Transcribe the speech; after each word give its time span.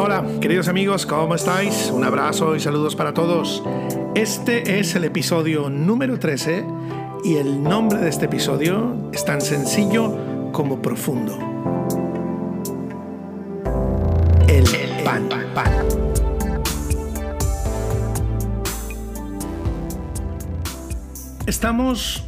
Hola, 0.00 0.24
queridos 0.40 0.68
amigos, 0.68 1.04
¿cómo 1.06 1.34
estáis? 1.34 1.90
Un 1.92 2.04
abrazo 2.04 2.54
y 2.54 2.60
saludos 2.60 2.94
para 2.94 3.12
todos. 3.12 3.64
Este 4.14 4.78
es 4.78 4.94
el 4.94 5.02
episodio 5.02 5.68
número 5.68 6.20
13 6.20 6.64
y 7.24 7.34
el 7.34 7.60
nombre 7.60 7.98
de 7.98 8.08
este 8.08 8.26
episodio 8.26 9.10
es 9.12 9.24
tan 9.24 9.40
sencillo 9.40 10.52
como 10.52 10.80
profundo. 10.80 11.36
El 14.46 14.64
pan. 15.02 15.28
Estamos 21.44 22.24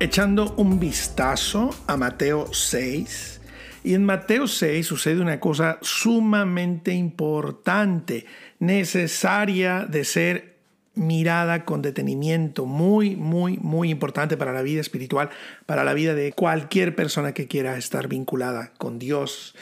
echando 0.00 0.54
un 0.56 0.80
vistazo 0.80 1.68
a 1.86 1.98
Mateo 1.98 2.46
6 2.50 3.42
y 3.84 3.92
en 3.92 4.04
Mateo 4.06 4.48
6 4.48 4.86
sucede 4.86 5.20
una 5.20 5.38
cosa 5.38 5.78
sumamente 5.82 6.92
importante, 6.94 8.24
necesaria 8.58 9.84
de 9.84 10.04
ser 10.04 10.54
mirada 10.94 11.66
con 11.66 11.82
detenimiento, 11.82 12.64
muy, 12.64 13.14
muy, 13.14 13.58
muy 13.58 13.90
importante 13.90 14.38
para 14.38 14.54
la 14.54 14.62
vida 14.62 14.80
espiritual, 14.80 15.28
para 15.66 15.84
la 15.84 15.92
vida 15.92 16.14
de 16.14 16.32
cualquier 16.32 16.96
persona 16.96 17.34
que 17.34 17.46
quiera 17.46 17.76
estar 17.76 18.08
vinculada 18.08 18.72
con 18.78 18.98
Dios. 18.98 19.54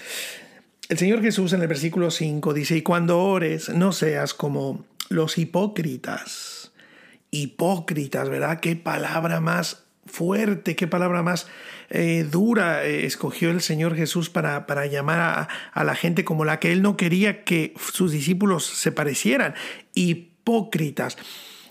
El 0.88 0.98
Señor 0.98 1.20
Jesús 1.20 1.52
en 1.52 1.62
el 1.62 1.68
versículo 1.68 2.12
5 2.12 2.54
dice, 2.54 2.76
y 2.76 2.82
cuando 2.82 3.18
ores, 3.20 3.70
no 3.70 3.90
seas 3.90 4.34
como 4.34 4.84
los 5.08 5.36
hipócritas. 5.36 6.70
Hipócritas, 7.32 8.28
¿verdad? 8.28 8.60
Qué 8.60 8.76
palabra 8.76 9.40
más 9.40 9.81
fuerte, 10.06 10.76
qué 10.76 10.86
palabra 10.86 11.22
más 11.22 11.46
eh, 11.90 12.26
dura 12.30 12.84
eh, 12.84 13.06
escogió 13.06 13.50
el 13.50 13.60
Señor 13.60 13.94
Jesús 13.94 14.30
para, 14.30 14.66
para 14.66 14.86
llamar 14.86 15.20
a, 15.20 15.48
a, 15.72 15.84
la 15.84 15.94
gente 15.94 16.24
como 16.24 16.44
la 16.44 16.58
que 16.58 16.72
él 16.72 16.82
no 16.82 16.96
quería 16.96 17.44
que 17.44 17.74
sus 17.92 18.12
discípulos 18.12 18.64
se 18.64 18.92
parecieran. 18.92 19.54
Hipócritas 19.94 21.16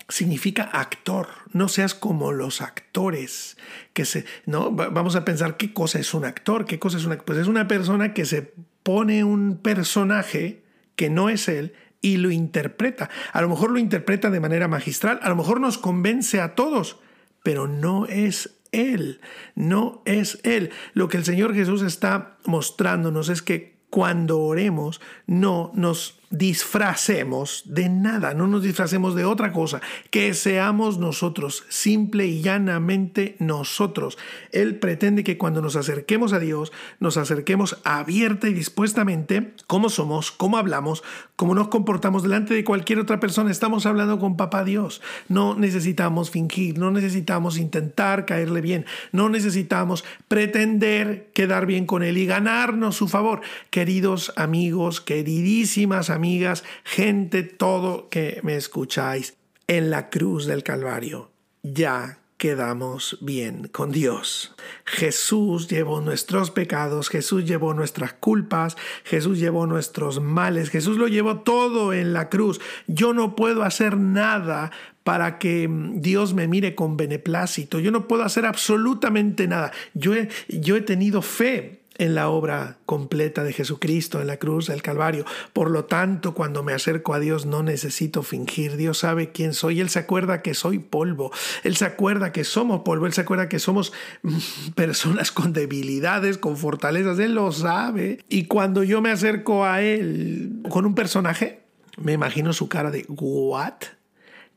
significa 0.08 0.64
actor, 0.64 1.28
no 1.52 1.68
seas 1.68 1.94
como 1.94 2.32
los 2.32 2.60
actores 2.60 3.56
que 3.92 4.04
se, 4.04 4.24
no, 4.46 4.70
vamos 4.70 5.16
a 5.16 5.24
pensar 5.24 5.56
qué 5.56 5.72
cosa 5.72 5.98
es 5.98 6.12
un 6.14 6.24
actor, 6.24 6.66
qué 6.66 6.78
cosa 6.78 6.98
es 6.98 7.04
una, 7.04 7.18
pues 7.18 7.38
es 7.38 7.46
una 7.46 7.66
persona 7.66 8.12
que 8.12 8.26
se 8.26 8.52
pone 8.82 9.24
un 9.24 9.56
personaje 9.56 10.62
que 10.96 11.08
no 11.08 11.28
es 11.28 11.48
él 11.48 11.74
y 12.00 12.18
lo 12.18 12.30
interpreta. 12.30 13.08
A 13.32 13.40
lo 13.40 13.48
mejor 13.48 13.70
lo 13.70 13.78
interpreta 13.78 14.30
de 14.30 14.40
manera 14.40 14.68
magistral, 14.68 15.18
a 15.22 15.28
lo 15.28 15.36
mejor 15.36 15.60
nos 15.60 15.78
convence 15.78 16.40
a 16.40 16.54
todos, 16.54 16.98
pero 17.42 17.66
no 17.66 18.06
es 18.06 18.58
Él, 18.72 19.20
no 19.54 20.02
es 20.04 20.38
Él. 20.42 20.70
Lo 20.94 21.08
que 21.08 21.16
el 21.16 21.24
Señor 21.24 21.54
Jesús 21.54 21.82
está 21.82 22.38
mostrándonos 22.44 23.28
es 23.28 23.42
que 23.42 23.76
cuando 23.90 24.40
oremos 24.40 25.00
no 25.26 25.70
nos 25.74 26.21
disfracemos 26.32 27.62
de 27.66 27.88
nada, 27.88 28.34
no 28.34 28.46
nos 28.46 28.62
disfracemos 28.62 29.14
de 29.14 29.24
otra 29.24 29.52
cosa, 29.52 29.80
que 30.10 30.34
seamos 30.34 30.98
nosotros, 30.98 31.64
simple 31.68 32.26
y 32.26 32.40
llanamente 32.40 33.36
nosotros. 33.38 34.18
Él 34.50 34.76
pretende 34.76 35.24
que 35.24 35.38
cuando 35.38 35.60
nos 35.60 35.76
acerquemos 35.76 36.32
a 36.32 36.40
Dios, 36.40 36.72
nos 36.98 37.18
acerquemos 37.18 37.78
abierta 37.84 38.48
y 38.48 38.54
dispuestamente, 38.54 39.52
como 39.66 39.90
somos, 39.90 40.32
cómo 40.32 40.56
hablamos, 40.56 41.04
cómo 41.36 41.54
nos 41.54 41.68
comportamos 41.68 42.22
delante 42.22 42.54
de 42.54 42.64
cualquier 42.64 42.98
otra 42.98 43.20
persona. 43.20 43.50
Estamos 43.50 43.84
hablando 43.84 44.18
con 44.18 44.36
Papá 44.36 44.64
Dios. 44.64 45.02
No 45.28 45.54
necesitamos 45.54 46.30
fingir, 46.30 46.78
no 46.78 46.90
necesitamos 46.90 47.58
intentar 47.58 48.24
caerle 48.24 48.62
bien, 48.62 48.86
no 49.12 49.28
necesitamos 49.28 50.04
pretender 50.28 51.30
quedar 51.34 51.66
bien 51.66 51.84
con 51.84 52.02
Él 52.02 52.16
y 52.16 52.24
ganarnos 52.24 52.96
su 52.96 53.06
favor. 53.06 53.42
Queridos 53.70 54.32
amigos, 54.36 55.00
queridísimas 55.02 56.08
amigas, 56.08 56.21
amigas, 56.22 56.62
gente, 56.84 57.42
todo 57.42 58.08
que 58.08 58.38
me 58.44 58.54
escucháis, 58.54 59.36
en 59.66 59.90
la 59.90 60.08
cruz 60.08 60.46
del 60.46 60.62
Calvario. 60.62 61.32
Ya 61.64 62.20
quedamos 62.36 63.18
bien 63.20 63.66
con 63.66 63.90
Dios. 63.90 64.54
Jesús 64.84 65.66
llevó 65.66 66.00
nuestros 66.00 66.52
pecados, 66.52 67.08
Jesús 67.08 67.44
llevó 67.44 67.74
nuestras 67.74 68.12
culpas, 68.12 68.76
Jesús 69.02 69.40
llevó 69.40 69.66
nuestros 69.66 70.20
males, 70.20 70.70
Jesús 70.70 70.96
lo 70.96 71.08
llevó 71.08 71.40
todo 71.40 71.92
en 71.92 72.12
la 72.12 72.28
cruz. 72.28 72.60
Yo 72.86 73.12
no 73.12 73.34
puedo 73.34 73.64
hacer 73.64 73.96
nada 73.96 74.70
para 75.02 75.40
que 75.40 75.68
Dios 75.94 76.34
me 76.34 76.46
mire 76.46 76.76
con 76.76 76.96
beneplácito. 76.96 77.80
Yo 77.80 77.90
no 77.90 78.06
puedo 78.06 78.22
hacer 78.22 78.46
absolutamente 78.46 79.48
nada. 79.48 79.72
Yo 79.94 80.14
he, 80.14 80.28
yo 80.46 80.76
he 80.76 80.82
tenido 80.82 81.20
fe 81.20 81.81
en 82.02 82.16
la 82.16 82.28
obra 82.28 82.78
completa 82.84 83.44
de 83.44 83.52
Jesucristo 83.52 84.20
en 84.20 84.26
la 84.26 84.38
cruz 84.38 84.66
del 84.66 84.82
Calvario. 84.82 85.24
Por 85.52 85.70
lo 85.70 85.84
tanto, 85.84 86.34
cuando 86.34 86.64
me 86.64 86.72
acerco 86.72 87.14
a 87.14 87.20
Dios 87.20 87.46
no 87.46 87.62
necesito 87.62 88.24
fingir. 88.24 88.76
Dios 88.76 88.98
sabe 88.98 89.30
quién 89.30 89.54
soy. 89.54 89.80
Él 89.80 89.88
se 89.88 90.00
acuerda 90.00 90.42
que 90.42 90.54
soy 90.54 90.80
polvo. 90.80 91.30
Él 91.62 91.76
se 91.76 91.84
acuerda 91.84 92.32
que 92.32 92.42
somos 92.42 92.80
polvo. 92.80 93.06
Él 93.06 93.12
se 93.12 93.20
acuerda 93.20 93.48
que 93.48 93.60
somos 93.60 93.92
mm, 94.22 94.70
personas 94.74 95.30
con 95.30 95.52
debilidades, 95.52 96.38
con 96.38 96.56
fortalezas. 96.56 97.20
Él 97.20 97.36
lo 97.36 97.52
sabe. 97.52 98.18
Y 98.28 98.46
cuando 98.46 98.82
yo 98.82 99.00
me 99.00 99.12
acerco 99.12 99.64
a 99.64 99.80
Él 99.80 100.60
con 100.70 100.84
un 100.86 100.96
personaje, 100.96 101.60
me 101.98 102.12
imagino 102.12 102.52
su 102.52 102.68
cara 102.68 102.90
de 102.90 103.04
¿what? 103.08 103.74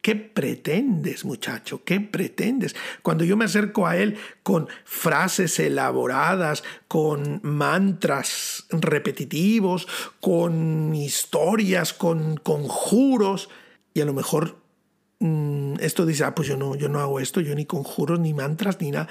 ¿Qué 0.06 0.16
pretendes, 0.16 1.26
muchacho? 1.26 1.84
¿Qué 1.84 2.00
pretendes? 2.00 2.76
Cuando 3.02 3.24
yo 3.24 3.38
me 3.38 3.46
acerco 3.46 3.88
a 3.88 3.98
él 3.98 4.18
con 4.44 4.68
frases 4.84 5.58
elaboradas, 5.58 6.64
con 6.88 7.40
mantras 7.42 8.68
repetitivos, 8.70 9.88
con 10.22 10.94
historias, 10.94 11.92
con 11.94 12.38
conjuros, 12.38 13.50
y 13.96 14.02
a 14.02 14.06
lo 14.06 14.14
mejor 14.14 14.58
mm, 15.22 15.78
esto 15.80 16.06
dice, 16.06 16.24
ah, 16.26 16.36
pues 16.36 16.50
yo 16.50 16.56
no, 16.56 16.76
yo 16.76 16.88
no 16.88 17.00
hago 17.00 17.20
esto, 17.20 17.42
yo 17.42 17.56
ni 17.56 17.66
conjuros, 17.66 18.20
ni 18.20 18.36
mantras, 18.36 18.80
ni 18.80 18.92
nada. 18.92 19.08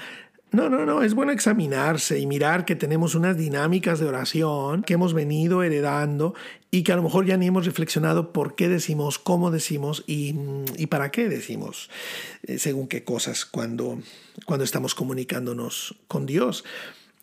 No, 0.55 0.69
no, 0.69 0.85
no, 0.85 1.03
es 1.03 1.13
bueno 1.13 1.33
examinarse 1.33 2.17
y 2.17 2.25
mirar 2.25 2.63
que 2.63 2.77
tenemos 2.77 3.13
unas 3.13 3.35
dinámicas 3.35 3.99
de 3.99 4.05
oración 4.05 4.83
que 4.83 4.93
hemos 4.93 5.13
venido 5.13 5.63
heredando 5.63 6.33
y 6.71 6.83
que 6.83 6.93
a 6.93 6.95
lo 6.95 7.03
mejor 7.03 7.25
ya 7.25 7.35
ni 7.35 7.47
hemos 7.47 7.65
reflexionado 7.65 8.31
por 8.31 8.55
qué 8.55 8.69
decimos, 8.69 9.19
cómo 9.19 9.51
decimos 9.51 10.05
y, 10.07 10.33
y 10.77 10.87
para 10.87 11.11
qué 11.11 11.27
decimos, 11.27 11.89
eh, 12.43 12.57
según 12.57 12.87
qué 12.87 13.03
cosas 13.03 13.43
cuando, 13.43 13.99
cuando 14.45 14.63
estamos 14.63 14.95
comunicándonos 14.95 15.97
con 16.07 16.25
Dios. 16.25 16.63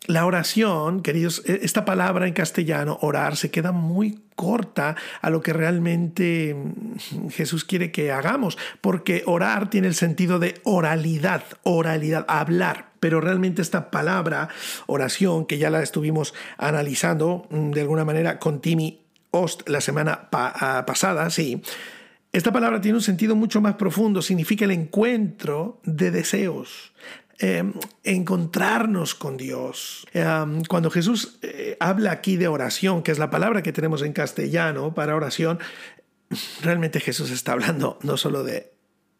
La 0.05 0.25
oración, 0.25 1.01
queridos, 1.01 1.41
e, 1.45 1.61
esta 1.63 1.85
palabra 1.85 2.27
en 2.27 2.33
castellano, 2.33 2.97
orar, 3.01 3.37
se 3.37 3.51
queda 3.51 3.71
muy 3.71 4.19
corta 4.35 4.97
a 5.21 5.29
lo 5.29 5.41
que 5.41 5.53
realmente 5.53 6.55
mm, 6.55 7.29
Jesús 7.29 7.63
quiere 7.63 7.91
que 7.91 8.11
hagamos, 8.11 8.57
porque 8.81 9.23
orar 9.25 9.69
tiene 9.69 9.87
el 9.87 9.95
sentido 9.95 10.39
de 10.39 10.59
oralidad, 10.63 11.43
oralidad, 11.63 12.25
hablar. 12.27 12.91
Pero 12.99 13.21
realmente 13.21 13.61
esta 13.61 13.91
palabra, 13.91 14.49
oración, 14.87 15.45
que 15.45 15.57
ya 15.57 15.69
la 15.69 15.81
estuvimos 15.81 16.33
analizando 16.57 17.47
mm, 17.49 17.71
de 17.71 17.81
alguna 17.81 18.03
manera 18.03 18.39
con 18.39 18.59
Timmy 18.59 18.99
Ost 19.31 19.67
la 19.69 19.79
semana 19.79 20.27
ah, 20.33 20.83
pasada, 20.85 21.29
sí, 21.29 21.63
esta 22.33 22.51
palabra 22.51 22.81
tiene 22.81 22.97
un 22.97 23.03
sentido 23.03 23.35
mucho 23.35 23.61
más 23.61 23.75
profundo, 23.75 24.23
significa 24.23 24.65
el 24.65 24.71
encuentro 24.71 25.79
de 25.83 26.09
deseos, 26.09 26.91
Em, 27.39 27.73
encontrarnos 28.03 29.15
con 29.15 29.37
Dios. 29.37 30.05
Em, 30.13 30.63
cuando 30.65 30.91
Jesús 30.91 31.39
eh, 31.41 31.75
habla 31.79 32.11
aquí 32.11 32.37
de 32.37 32.47
oración, 32.47 33.01
que 33.01 33.11
es 33.11 33.17
la 33.17 33.31
palabra 33.31 33.63
que 33.63 33.73
tenemos 33.73 34.03
en 34.03 34.13
castellano 34.13 34.93
para 34.93 35.15
oración, 35.15 35.57
realmente 36.61 36.99
Jesús 36.99 37.31
está 37.31 37.53
hablando 37.53 37.97
no 38.03 38.17
solo 38.17 38.43
de 38.43 38.71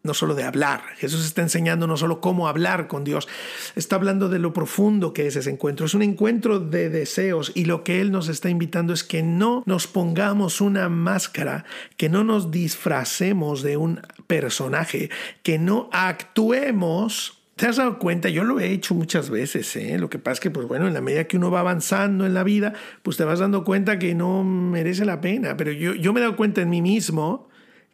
no 0.04 0.12
solo 0.12 0.34
de 0.34 0.44
hablar. 0.44 0.82
Jesús 0.96 1.24
está 1.24 1.40
enseñando 1.40 1.86
no 1.86 1.96
solo 1.96 2.20
cómo 2.20 2.46
hablar 2.46 2.88
con 2.88 3.04
Dios, 3.04 3.26
está 3.74 3.96
hablando 3.96 4.28
de 4.28 4.38
lo 4.38 4.52
profundo 4.52 5.14
que 5.14 5.26
es 5.26 5.34
ese 5.34 5.50
encuentro. 5.50 5.86
Es 5.86 5.94
un 5.94 6.02
encuentro 6.02 6.60
de 6.60 6.90
deseos 6.90 7.52
y 7.54 7.64
lo 7.64 7.84
que 7.84 8.02
Él 8.02 8.12
nos 8.12 8.28
está 8.28 8.50
invitando 8.50 8.92
es 8.92 9.02
que 9.02 9.22
no 9.22 9.62
nos 9.64 9.86
pongamos 9.86 10.60
una 10.60 10.90
máscara, 10.90 11.64
que 11.96 12.10
no 12.10 12.22
nos 12.22 12.50
disfracemos 12.50 13.62
de 13.62 13.78
un 13.78 14.02
personaje, 14.26 15.08
que 15.42 15.58
no 15.58 15.88
actuemos 15.90 17.33
¿Te 17.56 17.66
has 17.66 17.76
dado 17.76 18.00
cuenta? 18.00 18.28
Yo 18.28 18.42
lo 18.42 18.58
he 18.58 18.72
hecho 18.72 18.94
muchas 18.94 19.30
veces, 19.30 19.76
¿eh? 19.76 19.96
Lo 19.98 20.10
que 20.10 20.18
pasa 20.18 20.34
es 20.34 20.40
que, 20.40 20.50
pues 20.50 20.66
bueno, 20.66 20.88
en 20.88 20.94
la 20.94 21.00
medida 21.00 21.24
que 21.24 21.36
uno 21.36 21.52
va 21.52 21.60
avanzando 21.60 22.26
en 22.26 22.34
la 22.34 22.42
vida, 22.42 22.72
pues 23.02 23.16
te 23.16 23.24
vas 23.24 23.38
dando 23.38 23.62
cuenta 23.62 23.98
que 23.98 24.14
no 24.14 24.42
merece 24.42 25.04
la 25.04 25.20
pena. 25.20 25.56
Pero 25.56 25.70
yo, 25.70 25.94
yo 25.94 26.12
me 26.12 26.18
he 26.20 26.22
dado 26.24 26.36
cuenta 26.36 26.62
en 26.62 26.70
mí 26.70 26.82
mismo 26.82 27.48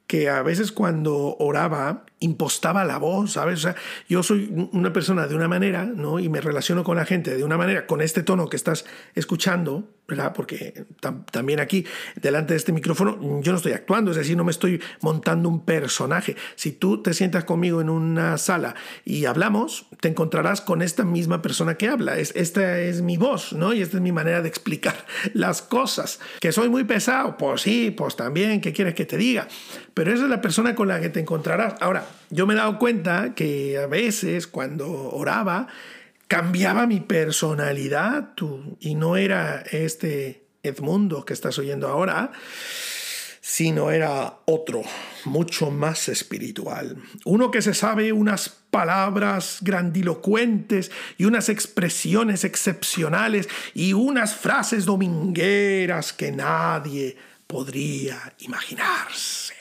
que 0.07 0.31
a 0.31 0.43
veces 0.43 0.73
cuando 0.73 1.37
oraba 1.39 2.07
impostaba 2.21 2.85
la 2.85 2.99
voz, 2.99 3.33
¿sabes? 3.33 3.61
O 3.61 3.63
sea, 3.63 3.77
yo 4.09 4.23
soy 4.23 4.69
una 4.73 4.93
persona 4.93 5.27
de 5.27 5.35
una 5.35 5.49
manera, 5.49 5.85
¿no? 5.85 6.19
Y 6.19 6.29
me 6.29 6.41
relaciono 6.41 6.85
con 6.85 6.97
la 6.97 7.07
gente 7.07 7.37
de 7.37 7.45
una 7.45 7.57
manera, 7.57 7.87
con 7.87 8.03
este 8.03 8.23
tono 8.23 8.49
que 8.49 8.57
estás 8.57 8.85
escuchando, 9.15 9.89
¿verdad? 10.07 10.33
Porque 10.35 10.85
también 11.31 11.61
aquí, 11.61 11.87
delante 12.17 12.53
de 12.53 12.59
este 12.59 12.73
micrófono, 12.73 13.41
yo 13.41 13.53
no 13.53 13.57
estoy 13.57 13.73
actuando, 13.73 14.11
es 14.11 14.19
decir, 14.19 14.37
no 14.37 14.45
me 14.45 14.51
estoy 14.51 14.83
montando 15.01 15.49
un 15.49 15.65
personaje. 15.65 16.37
Si 16.57 16.73
tú 16.73 17.03
te 17.03 17.15
sientas 17.15 17.45
conmigo 17.45 17.81
en 17.81 17.89
una 17.89 18.37
sala 18.37 18.75
y 19.05 19.25
hablamos, 19.25 19.87
te 20.01 20.09
encontrarás 20.09 20.61
con 20.61 20.83
esta 20.83 21.05
misma 21.05 21.41
persona 21.41 21.77
que 21.77 21.89
habla. 21.89 22.19
Es, 22.19 22.33
esta 22.37 22.81
es 22.81 23.01
mi 23.01 23.17
voz, 23.17 23.53
¿no? 23.55 23.73
Y 23.73 23.81
esta 23.81 23.97
es 23.97 24.03
mi 24.03 24.13
manera 24.13 24.43
de 24.43 24.49
explicar 24.49 25.07
las 25.33 25.63
cosas. 25.63 26.21
¿Que 26.41 26.53
soy 26.53 26.69
muy 26.69 26.85
pesado? 26.85 27.39
Pues 27.39 27.63
sí, 27.63 27.91
pues 27.91 28.17
también, 28.17 28.61
¿qué 28.61 28.73
quieres 28.73 28.95
que 28.95 29.07
te 29.07 29.17
diga? 29.17 29.49
Pero 29.95 30.13
esa 30.13 30.25
es 30.25 30.31
la 30.31 30.43
persona 30.43 30.75
con 30.75 30.89
la 30.89 31.01
que 31.01 31.09
te 31.09 31.21
encontrarás. 31.21 31.75
Ahora, 31.81 32.05
yo 32.31 32.47
me 32.47 32.55
he 32.55 32.57
dado 32.57 32.79
cuenta 32.79 33.35
que 33.35 33.79
a 33.79 33.87
veces 33.87 34.47
cuando 34.47 34.89
oraba, 34.89 35.69
cambiaba 36.29 36.87
mi 36.87 37.01
personalidad 37.01 38.35
tú, 38.35 38.77
y 38.81 38.95
no 38.95 39.17
era 39.17 39.63
este 39.71 40.45
Edmundo 40.63 41.25
que 41.25 41.33
estás 41.33 41.59
oyendo 41.59 41.89
ahora, 41.89 42.33
sino 43.41 43.91
era 43.91 44.41
otro, 44.45 44.83
mucho 45.25 45.71
más 45.71 46.09
espiritual. 46.09 47.03
Uno 47.25 47.51
que 47.51 47.63
se 47.63 47.75
sabe 47.75 48.13
unas 48.13 48.49
palabras 48.49 49.59
grandilocuentes 49.63 50.93
y 51.19 51.25
unas 51.25 51.49
expresiones 51.49 52.45
excepcionales 52.45 53.49
y 53.75 53.93
unas 53.93 54.37
frases 54.37 54.85
domingueras 54.85 56.13
que 56.13 56.31
nadie 56.31 57.17
podría 57.47 58.35
imaginarse 58.39 59.60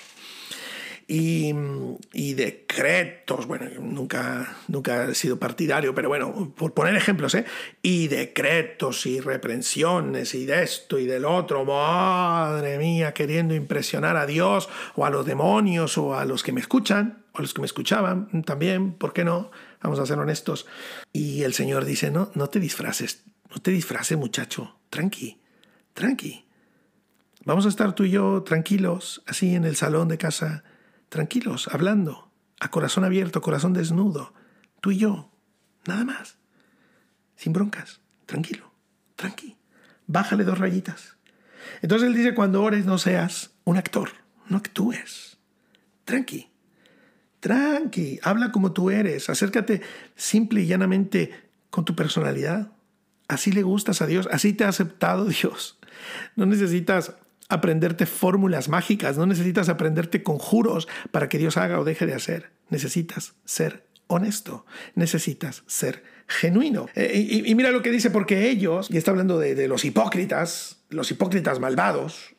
y, 1.12 2.34
decretos, 2.36 3.48
bueno, 3.48 3.66
nunca, 3.82 4.58
nunca 4.68 5.06
he 5.06 5.16
sido 5.16 5.40
partidario, 5.40 5.96
pero 5.96 6.08
bueno, 6.08 6.54
por 6.56 6.76
poner 6.76 6.96
ejemplos, 6.96 7.34
¿eh? 7.34 7.46
Y 7.82 8.10
decretos 8.10 9.08
y 9.08 9.20
reprensiones 9.20 10.36
y 10.36 10.46
de 10.46 10.62
esto 10.62 11.00
y 11.00 11.08
del 11.08 11.26
otro, 11.26 11.66
madre 11.66 12.78
mía, 12.78 13.12
queriendo 13.16 13.56
impresionar 13.56 14.18
a 14.18 14.28
Dios 14.28 14.70
o 14.96 15.04
a 15.04 15.10
los 15.10 15.26
demonios 15.26 15.98
o 15.98 16.14
a 16.14 16.26
los 16.26 16.44
que 16.44 16.52
me 16.52 16.62
escuchan, 16.62 17.24
o 17.34 17.40
a 17.40 17.42
los 17.42 17.56
que 17.56 17.62
me 17.62 17.66
escuchaban 17.66 18.44
también, 18.44 18.94
¿por 18.94 19.12
qué 19.12 19.24
no? 19.24 19.50
Vamos 19.82 19.98
a 19.98 20.06
ser 20.06 20.20
honestos. 20.20 20.68
Y 21.12 21.42
el 21.42 21.56
Señor 21.56 21.86
dice, 21.86 22.12
no, 22.12 22.30
no 22.36 22.50
te 22.50 22.60
disfraces, 22.60 23.24
no 23.50 23.60
te 23.60 23.72
disfraces 23.72 24.16
muchacho, 24.16 24.76
tranqui, 24.92 25.40
tranqui. 25.96 26.46
Vamos 27.46 27.66
a 27.66 27.70
estar 27.70 27.96
tú 27.96 28.04
y 28.04 28.12
yo 28.12 28.44
tranquilos, 28.44 29.24
así 29.26 29.56
en 29.56 29.66
el 29.66 29.76
salón 29.76 30.08
de 30.08 30.20
casa, 30.20 30.64
tranquilos, 31.10 31.68
hablando, 31.72 32.32
a 32.60 32.70
corazón 32.70 33.04
abierto, 33.04 33.42
corazón 33.42 33.74
desnudo, 33.74 34.34
tú 34.82 34.92
y 34.92 34.98
yo, 34.98 35.32
nada 35.86 36.06
más, 36.06 36.38
sin 37.36 37.54
broncas, 37.54 38.02
tranquilo, 38.26 38.72
tranqui, 39.16 39.58
bájale 40.08 40.44
dos 40.44 40.60
rayitas. 40.60 41.18
Entonces 41.82 42.08
él 42.08 42.16
dice, 42.16 42.36
cuando 42.36 42.64
ores 42.64 42.86
no 42.86 42.98
seas 42.98 43.52
un 43.64 43.78
actor, 43.78 44.12
no 44.48 44.58
actúes, 44.58 45.38
tranqui, 46.06 46.50
tranqui, 47.40 48.20
habla 48.24 48.52
como 48.52 48.72
tú 48.72 48.90
eres, 48.90 49.30
acércate 49.30 49.82
simple 50.16 50.62
y 50.62 50.68
llanamente 50.68 51.50
con 51.70 51.86
tu 51.86 51.96
personalidad. 51.96 52.72
Así 53.28 53.52
le 53.52 53.62
gustas 53.62 54.02
a 54.02 54.08
Dios, 54.08 54.28
así 54.32 54.54
te 54.54 54.64
ha 54.64 54.70
aceptado 54.70 55.26
Dios. 55.26 55.80
No 56.36 56.46
necesitas 56.46 57.16
aprenderte 57.50 58.06
fórmulas 58.06 58.70
mágicas, 58.70 59.18
no 59.18 59.26
necesitas 59.26 59.70
aprenderte 59.70 60.24
conjuros 60.24 60.88
para 61.12 61.28
que 61.28 61.40
Dios 61.40 61.58
haga 61.58 61.80
o 61.80 61.84
deje 61.84 62.06
de 62.06 62.14
hacer. 62.14 62.52
Necesitas 62.70 63.34
ser 63.44 63.88
honesto, 64.08 64.66
necesitas 64.96 65.64
ser 65.68 66.04
genuino. 66.28 66.88
Eh, 66.96 67.44
y, 67.46 67.56
mira 67.56 67.72
lo 67.72 67.82
que 67.82 67.92
dice, 67.92 68.12
porque 68.12 68.50
ellos, 68.50 68.90
y 68.90 68.98
está 68.98 69.12
hablando 69.12 69.40
de, 69.40 69.56
de 69.56 69.68
los 69.68 69.84
hipócritas, 69.84 70.78
los 70.90 71.12
hipócritas 71.12 71.60
malvados, 71.60 72.36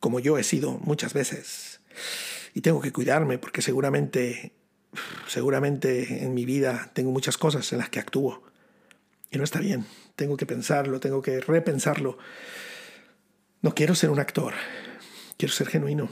como 0.00 0.18
yo 0.18 0.36
he 0.36 0.42
sido 0.42 0.78
muchas 0.82 1.14
veces, 1.14 1.80
y 2.54 2.60
tengo 2.60 2.80
que 2.80 2.92
cuidarme 2.92 3.38
porque 3.38 3.62
seguramente, 3.62 4.52
seguramente 5.28 6.24
en 6.24 6.34
mi 6.34 6.44
vida 6.44 6.90
tengo 6.92 7.12
muchas 7.12 7.38
cosas 7.38 7.72
en 7.72 7.78
las 7.78 7.88
que 7.88 8.00
actúo. 8.00 8.42
Y 9.30 9.38
no 9.38 9.44
está 9.44 9.60
bien, 9.60 9.86
tengo 10.16 10.36
que 10.36 10.46
pensarlo, 10.46 10.98
tengo 10.98 11.22
que 11.22 11.40
repensarlo. 11.40 12.18
No 13.62 13.74
quiero 13.74 13.94
ser 13.94 14.10
un 14.10 14.20
actor, 14.20 14.54
quiero 15.36 15.52
ser 15.52 15.68
genuino. 15.68 16.08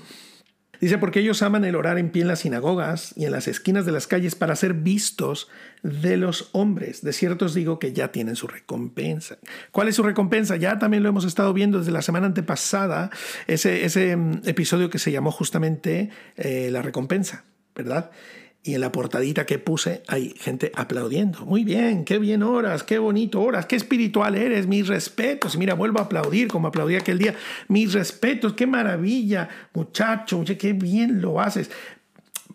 Dice, 0.81 0.99
porque 0.99 1.21
ellos 1.21 1.43
aman 1.43 1.65
el 1.65 1.75
orar 1.75 1.99
en 1.99 2.11
pie 2.11 2.23
en 2.23 2.29
las 2.29 2.41
sinagogas 2.41 3.13
y 3.17 3.25
en 3.25 3.33
las 3.33 3.49
esquinas 3.49 3.85
de 3.85 3.91
las 3.91 4.07
calles 4.07 4.37
para 4.37 4.55
ser 4.55 4.75
vistos 4.75 5.49
de 5.83 6.17
los 6.17 6.51
hombres. 6.53 7.03
De 7.03 7.13
cierto 7.13 7.47
os 7.47 7.55
digo 7.55 7.81
que 7.81 7.93
ya 7.93 8.13
tienen 8.13 8.37
su 8.37 8.47
recompensa. 8.47 9.39
¿Cuál 9.73 9.89
es 9.89 9.97
su 9.97 10.05
recompensa? 10.05 10.55
Ya 10.57 10.79
también 10.79 11.03
lo 11.03 11.09
hemos 11.09 11.25
estado 11.25 11.53
viendo 11.53 11.79
desde 11.79 11.91
la 11.91 12.03
semana 12.03 12.27
antepasada, 12.27 13.11
ese, 13.49 13.85
ese 13.85 14.17
mm, 14.17 14.43
episodio 14.45 14.89
que 14.89 15.01
se 15.01 15.11
llamó 15.11 15.33
justamente 15.33 16.11
eh, 16.37 16.69
La 16.71 16.83
recompensa, 16.83 17.45
¿verdad? 17.75 18.13
Y 18.63 18.75
en 18.75 18.81
la 18.81 18.93
portadita 18.93 19.47
que 19.47 19.59
puse 19.59 20.03
hay 20.09 20.35
gente 20.39 20.73
aplaudiendo. 20.75 21.45
Muy 21.47 21.65
bien, 21.65 22.05
qué 22.05 22.19
bien 22.19 22.43
oras, 22.43 22.83
qué 22.83 22.99
bonito 22.99 23.41
oras, 23.41 23.67
qué 23.67 23.77
espiritual 23.77 24.35
eres, 24.35 24.67
mis 24.67 24.89
respetos. 24.89 25.57
Mira, 25.57 25.75
vuelvo 25.75 26.01
a 26.01 26.03
aplaudir 26.03 26.49
como 26.49 26.69
aplaudí 26.69 26.97
aquel 26.97 27.19
día. 27.19 27.35
Mis 27.69 27.93
respetos, 27.93 28.55
qué 28.55 28.67
maravilla, 28.67 29.49
muchacho, 29.73 30.45
qué 30.59 30.73
bien 30.73 31.21
lo 31.21 31.41
haces. 31.41 31.71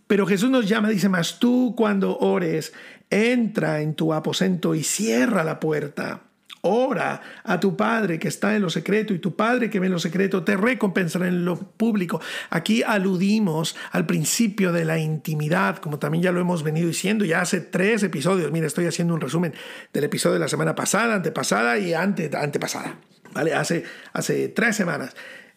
Pero 0.07 0.27
Jesús 0.27 0.49
nos 0.49 0.67
llama, 0.67 0.89
dice 0.89 1.09
más, 1.09 1.39
tú 1.39 1.73
cuando 1.75 2.17
ores, 2.19 2.73
entra 3.09 3.81
en 3.81 3.95
tu 3.95 4.13
aposento 4.13 4.75
y 4.75 4.83
cierra 4.83 5.43
la 5.43 5.59
puerta 5.59 6.21
Ora 6.65 7.21
a 7.43 7.59
tu 7.59 7.75
Padre 7.75 8.17
que 8.17 8.29
está 8.29 8.55
en 8.55 8.61
lo 8.61 8.69
secreto 8.69 9.13
y 9.13 9.19
tu 9.19 9.35
Padre 9.35 9.69
que 9.69 9.81
ve 9.81 9.87
en 9.87 9.91
lo 9.91 9.99
secreto 9.99 10.45
te 10.45 10.55
recompensará 10.55 11.27
en 11.27 11.43
lo 11.43 11.57
público. 11.57 12.21
Aquí 12.49 12.83
aludimos 12.83 13.75
al 13.91 14.05
principio 14.05 14.71
de 14.71 14.85
la 14.85 14.97
intimidad, 14.97 15.79
como 15.79 15.99
también 15.99 16.23
ya 16.23 16.31
lo 16.31 16.39
hemos 16.39 16.63
venido 16.63 16.87
diciendo 16.87 17.25
ya 17.25 17.41
hace 17.41 17.59
tres 17.59 18.01
episodios. 18.03 18.49
Mira, 18.53 18.65
estoy 18.65 18.85
haciendo 18.85 19.13
un 19.13 19.19
resumen 19.19 19.53
del 19.91 20.05
episodio 20.05 20.35
de 20.35 20.39
la 20.39 20.47
semana 20.47 20.73
pasada, 20.73 21.15
antepasada 21.15 21.77
y 21.77 21.93
ante, 21.93 22.31
antepasada. 22.33 22.95
¿Vale? 23.33 23.53
Hace, 23.53 23.83
hace 24.13 24.47
tres 24.47 24.77
semanas 24.77 25.13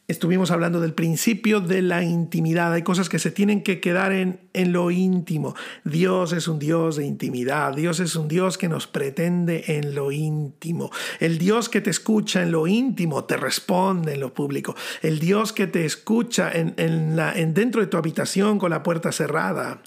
estuvimos 0.09 0.51
hablando 0.51 0.81
del 0.81 0.95
principio 0.95 1.61
de 1.61 1.83
la 1.83 2.03
intimidad. 2.03 2.73
Hay 2.73 2.83
cosas 2.83 3.09
que 3.09 3.19
se 3.19 3.31
tienen 3.31 3.63
que 3.63 3.81
quedar 3.81 4.13
en, 4.13 4.41
en, 4.53 4.73
lo 4.73 4.91
íntimo. 4.91 5.55
Dios 5.85 6.33
es 6.33 6.47
un 6.47 6.59
Dios 6.59 6.97
de 6.97 7.07
intimidad. 7.07 7.75
Dios 7.75 7.99
es 8.01 8.15
un 8.15 8.29
Dios 8.29 8.57
que 8.57 8.69
nos 8.69 8.87
pretende 8.87 9.65
en 9.67 9.95
lo 9.95 10.13
íntimo. 10.13 10.91
El 11.19 11.39
Dios 11.39 11.69
que 11.69 11.81
te 11.81 11.91
escucha 11.91 12.43
en 12.43 12.53
lo 12.53 12.67
íntimo 12.67 13.25
te 13.25 13.37
responde 13.37 14.15
en 14.15 14.21
lo 14.21 14.33
público. 14.33 14.77
El 15.03 15.19
Dios 15.19 15.53
que 15.53 15.67
te 15.67 15.85
escucha 15.85 16.53
en, 16.53 16.75
en, 16.77 17.17
la, 17.17 17.33
en 17.33 17.53
dentro 17.53 17.81
de 17.81 17.89
tu 17.89 17.97
habitación 17.97 18.59
con 18.59 18.71
la 18.71 18.83
puerta 18.83 19.11
cerrada 19.11 19.83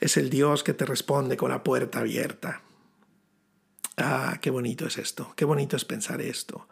es 0.00 0.16
el 0.16 0.30
Dios 0.30 0.62
que 0.62 0.74
te 0.74 0.84
responde 0.84 1.36
con 1.36 1.50
la 1.50 1.64
puerta 1.64 2.00
abierta. 2.00 2.62
Ah, 3.96 4.38
qué 4.40 4.50
bonito 4.50 4.86
es 4.86 4.98
esto. 4.98 5.32
Qué 5.36 5.44
bonito 5.44 5.76
es 5.76 5.84
pensar 5.84 6.20
esto 6.20 6.68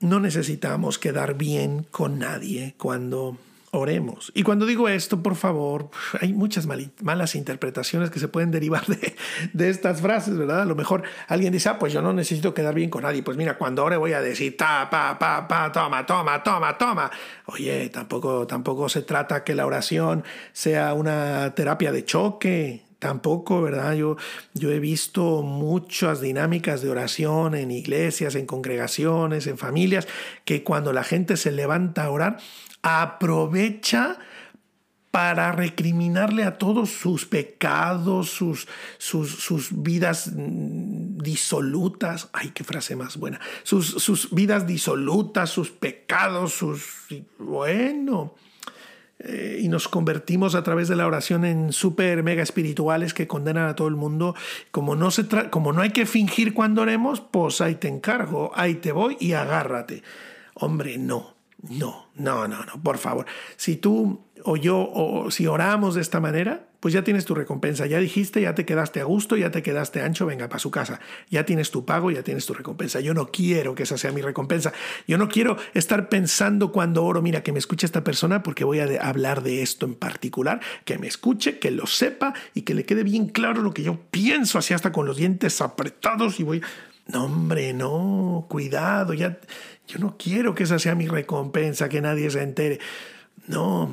no 0.00 0.20
necesitamos 0.20 0.98
quedar 0.98 1.34
bien 1.34 1.86
con 1.90 2.18
nadie 2.18 2.74
cuando 2.78 3.38
oremos. 3.74 4.32
Y 4.34 4.42
cuando 4.42 4.66
digo 4.66 4.88
esto, 4.88 5.22
por 5.22 5.36
favor, 5.36 5.90
hay 6.20 6.32
muchas 6.32 6.66
malas 7.02 7.34
interpretaciones 7.34 8.10
que 8.10 8.18
se 8.18 8.28
pueden 8.28 8.50
derivar 8.50 8.84
de, 8.86 9.68
estas 9.68 10.00
frases, 10.00 10.36
¿verdad? 10.36 10.62
A 10.62 10.64
lo 10.64 10.74
mejor 10.74 11.02
alguien 11.28 11.52
dice, 11.52 11.68
ah, 11.68 11.78
pues 11.78 11.92
yo 11.92 12.02
no 12.02 12.12
necesito 12.12 12.54
quedar 12.54 12.74
bien 12.74 12.90
con 12.90 13.02
nadie. 13.02 13.22
Pues 13.22 13.36
mira, 13.36 13.58
cuando 13.58 13.84
ore 13.84 13.96
voy 13.96 14.12
a 14.12 14.20
decir, 14.20 14.56
ta, 14.56 14.88
pa, 14.90 15.18
pa, 15.18 15.46
pa, 15.48 15.72
toma, 15.72 16.06
toma, 16.06 16.42
toma, 16.42 16.78
toma. 16.78 17.10
Oye, 17.46 17.88
tampoco, 17.90 18.46
tampoco 18.46 18.88
se 18.88 19.02
trata 19.02 19.44
que 19.44 19.54
la 19.54 19.66
oración 19.66 20.24
sea 20.52 20.94
una 20.94 21.54
terapia 21.54 21.92
de 21.92 22.04
choque. 22.04 22.84
Tampoco, 23.04 23.60
¿verdad? 23.60 23.92
Yo, 23.92 24.16
yo 24.54 24.70
he 24.70 24.80
visto 24.80 25.42
muchas 25.42 26.22
dinámicas 26.22 26.80
de 26.80 26.88
oración 26.88 27.54
en 27.54 27.70
iglesias, 27.70 28.34
en 28.34 28.46
congregaciones, 28.46 29.46
en 29.46 29.58
familias, 29.58 30.08
que 30.46 30.64
cuando 30.64 30.90
la 30.94 31.04
gente 31.04 31.36
se 31.36 31.52
levanta 31.52 32.04
a 32.04 32.10
orar, 32.10 32.38
aprovecha 32.80 34.16
para 35.10 35.52
recriminarle 35.52 36.44
a 36.44 36.56
todos 36.56 36.92
sus 36.92 37.26
pecados, 37.26 38.30
sus, 38.30 38.68
sus, 38.96 39.32
sus, 39.32 39.82
vidas 39.82 40.30
disolutas. 40.34 42.30
Ay, 42.32 42.52
qué 42.54 42.64
frase 42.64 42.96
más 42.96 43.18
buena. 43.18 43.38
Sus, 43.64 44.02
sus 44.02 44.34
vidas 44.34 44.66
disolutas, 44.66 45.50
sus 45.50 45.70
pecados, 45.70 46.54
sus... 46.54 47.04
Bueno, 47.38 48.34
eh, 49.26 49.58
y 49.60 49.68
nos 49.68 49.88
convertimos 49.88 50.54
a 50.54 50.62
través 50.62 50.88
de 50.88 50.96
la 50.96 51.06
oración 51.06 51.44
en 51.44 51.72
súper 51.72 52.22
mega 52.22 52.42
espirituales 52.42 53.14
que 53.14 53.26
condenan 53.26 53.68
a 53.68 53.74
todo 53.74 53.88
el 53.88 53.96
mundo. 53.96 54.34
Como 54.70 54.96
no, 54.96 55.10
se 55.10 55.26
como 55.50 55.72
no 55.72 55.80
hay 55.80 55.90
que 55.90 56.06
fingir 56.06 56.52
cuando 56.52 56.82
oremos, 56.82 57.20
pues 57.20 57.60
ahí 57.60 57.76
te 57.76 57.88
encargo, 57.88 58.52
ahí 58.54 58.74
te 58.74 58.92
voy 58.92 59.16
y 59.20 59.32
agárrate. 59.32 60.02
Hombre, 60.54 60.98
no, 60.98 61.34
no, 61.62 62.08
no, 62.14 62.46
no, 62.46 62.64
no, 62.64 62.82
por 62.82 62.98
favor. 62.98 63.26
Si 63.56 63.76
tú 63.76 64.20
o 64.44 64.56
yo, 64.56 64.90
o 64.92 65.30
si 65.30 65.46
oramos 65.46 65.94
de 65.94 66.02
esta 66.02 66.20
manera, 66.20 66.66
pues 66.84 66.92
ya 66.92 67.02
tienes 67.02 67.24
tu 67.24 67.34
recompensa, 67.34 67.86
ya 67.86 67.98
dijiste, 67.98 68.42
ya 68.42 68.54
te 68.54 68.66
quedaste 68.66 69.00
a 69.00 69.04
gusto, 69.04 69.38
ya 69.38 69.50
te 69.50 69.62
quedaste 69.62 70.02
ancho, 70.02 70.26
venga 70.26 70.50
para 70.50 70.58
su 70.58 70.70
casa, 70.70 71.00
ya 71.30 71.46
tienes 71.46 71.70
tu 71.70 71.86
pago, 71.86 72.10
ya 72.10 72.22
tienes 72.22 72.44
tu 72.44 72.52
recompensa. 72.52 73.00
Yo 73.00 73.14
no 73.14 73.30
quiero 73.30 73.74
que 73.74 73.84
esa 73.84 73.96
sea 73.96 74.12
mi 74.12 74.20
recompensa. 74.20 74.70
Yo 75.08 75.16
no 75.16 75.28
quiero 75.28 75.56
estar 75.72 76.10
pensando 76.10 76.72
cuando 76.72 77.02
oro, 77.02 77.22
mira, 77.22 77.42
que 77.42 77.52
me 77.52 77.58
escuche 77.58 77.86
esta 77.86 78.04
persona 78.04 78.42
porque 78.42 78.64
voy 78.64 78.80
a 78.80 78.84
hablar 79.00 79.42
de 79.42 79.62
esto 79.62 79.86
en 79.86 79.94
particular, 79.94 80.60
que 80.84 80.98
me 80.98 81.06
escuche, 81.06 81.58
que 81.58 81.70
lo 81.70 81.86
sepa 81.86 82.34
y 82.52 82.60
que 82.64 82.74
le 82.74 82.84
quede 82.84 83.02
bien 83.02 83.28
claro 83.28 83.62
lo 83.62 83.72
que 83.72 83.82
yo 83.82 83.98
pienso, 84.10 84.58
así 84.58 84.74
hasta 84.74 84.92
con 84.92 85.06
los 85.06 85.16
dientes 85.16 85.62
apretados 85.62 86.38
y 86.38 86.42
voy... 86.42 86.62
No, 87.06 87.24
hombre, 87.24 87.72
no, 87.72 88.44
cuidado, 88.50 89.14
ya, 89.14 89.38
yo 89.88 89.98
no 90.00 90.18
quiero 90.18 90.54
que 90.54 90.64
esa 90.64 90.78
sea 90.78 90.94
mi 90.94 91.08
recompensa, 91.08 91.88
que 91.88 92.02
nadie 92.02 92.28
se 92.28 92.42
entere. 92.42 92.78
No, 93.46 93.90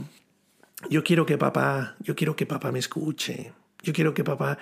yo 0.90 1.04
quiero 1.04 1.26
que 1.26 1.38
papá, 1.38 1.96
yo 2.00 2.16
quiero 2.16 2.36
que 2.36 2.46
papá 2.46 2.72
me 2.72 2.80
escuche. 2.80 3.54
Yo 3.84 3.94
quiero 3.94 4.14
que 4.14 4.24
papá 4.24 4.58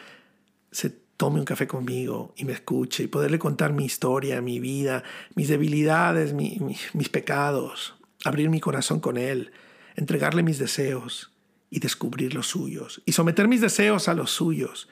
se 0.72 0.90
tome 0.90 1.40
un 1.40 1.46
café 1.46 1.68
conmigo 1.68 2.34
y 2.38 2.46
me 2.46 2.54
escuche 2.54 3.04
y 3.04 3.08
poderle 3.08 3.40
contar 3.40 3.74
mi 3.74 3.86
historia, 3.86 4.42
mi 4.42 4.60
vida, 4.60 5.04
mis 5.36 5.50
debilidades, 5.50 6.34
mis 6.34 7.10
pecados, 7.10 7.96
abrir 8.24 8.50
mi 8.50 8.60
corazón 8.60 9.00
con 9.00 9.18
él, 9.18 9.52
entregarle 9.96 10.44
mis 10.44 10.60
deseos 10.60 11.32
y 11.70 11.80
descubrir 11.80 12.34
los 12.34 12.48
suyos 12.48 13.02
y 13.06 13.12
someter 13.12 13.48
mis 13.48 13.62
deseos 13.62 14.08
a 14.08 14.14
los 14.14 14.32
suyos. 14.32 14.88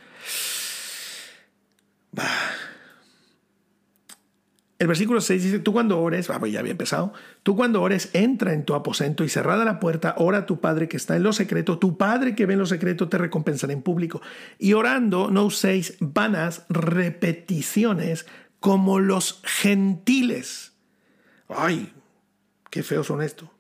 Bah. 2.12 2.57
El 4.80 4.88
versículo 4.88 5.22
6 5.22 5.44
dice, 5.44 5.60
tú 5.60 5.74
cuando 5.74 6.00
ores, 6.00 6.30
ah, 6.30 6.40
ya 6.48 6.60
había 6.60 6.72
empezado, 6.72 7.12
tú 7.42 7.56
cuando 7.56 7.82
ores, 7.82 8.12
entra 8.14 8.54
en 8.54 8.64
tu 8.64 8.76
aposento 8.76 9.24
y 9.24 9.30
cerrada 9.30 9.66
la 9.66 9.80
puerta, 9.80 10.14
ora 10.18 10.40
a 10.40 10.46
tu 10.46 10.60
Padre 10.60 10.88
que 10.88 10.98
está 10.98 11.16
en 11.16 11.24
lo 11.24 11.34
secreto, 11.34 11.80
tu 11.80 11.98
Padre 11.98 12.36
que 12.36 12.46
ve 12.46 12.54
en 12.54 12.60
lo 12.60 12.68
secreto 12.68 13.10
te 13.10 13.18
recompensará 13.18 13.74
en 13.74 13.82
público. 13.82 14.22
Y 14.60 14.74
orando 14.74 15.32
no 15.32 15.46
uséis 15.46 15.96
vanas 16.00 16.66
repeticiones 16.70 18.28
como 18.60 19.00
los 19.00 19.42
gentiles. 19.44 20.74
Ay, 21.50 21.92
qué 22.70 22.84
feos 22.84 23.08
son 23.08 23.24
esto. 23.24 23.52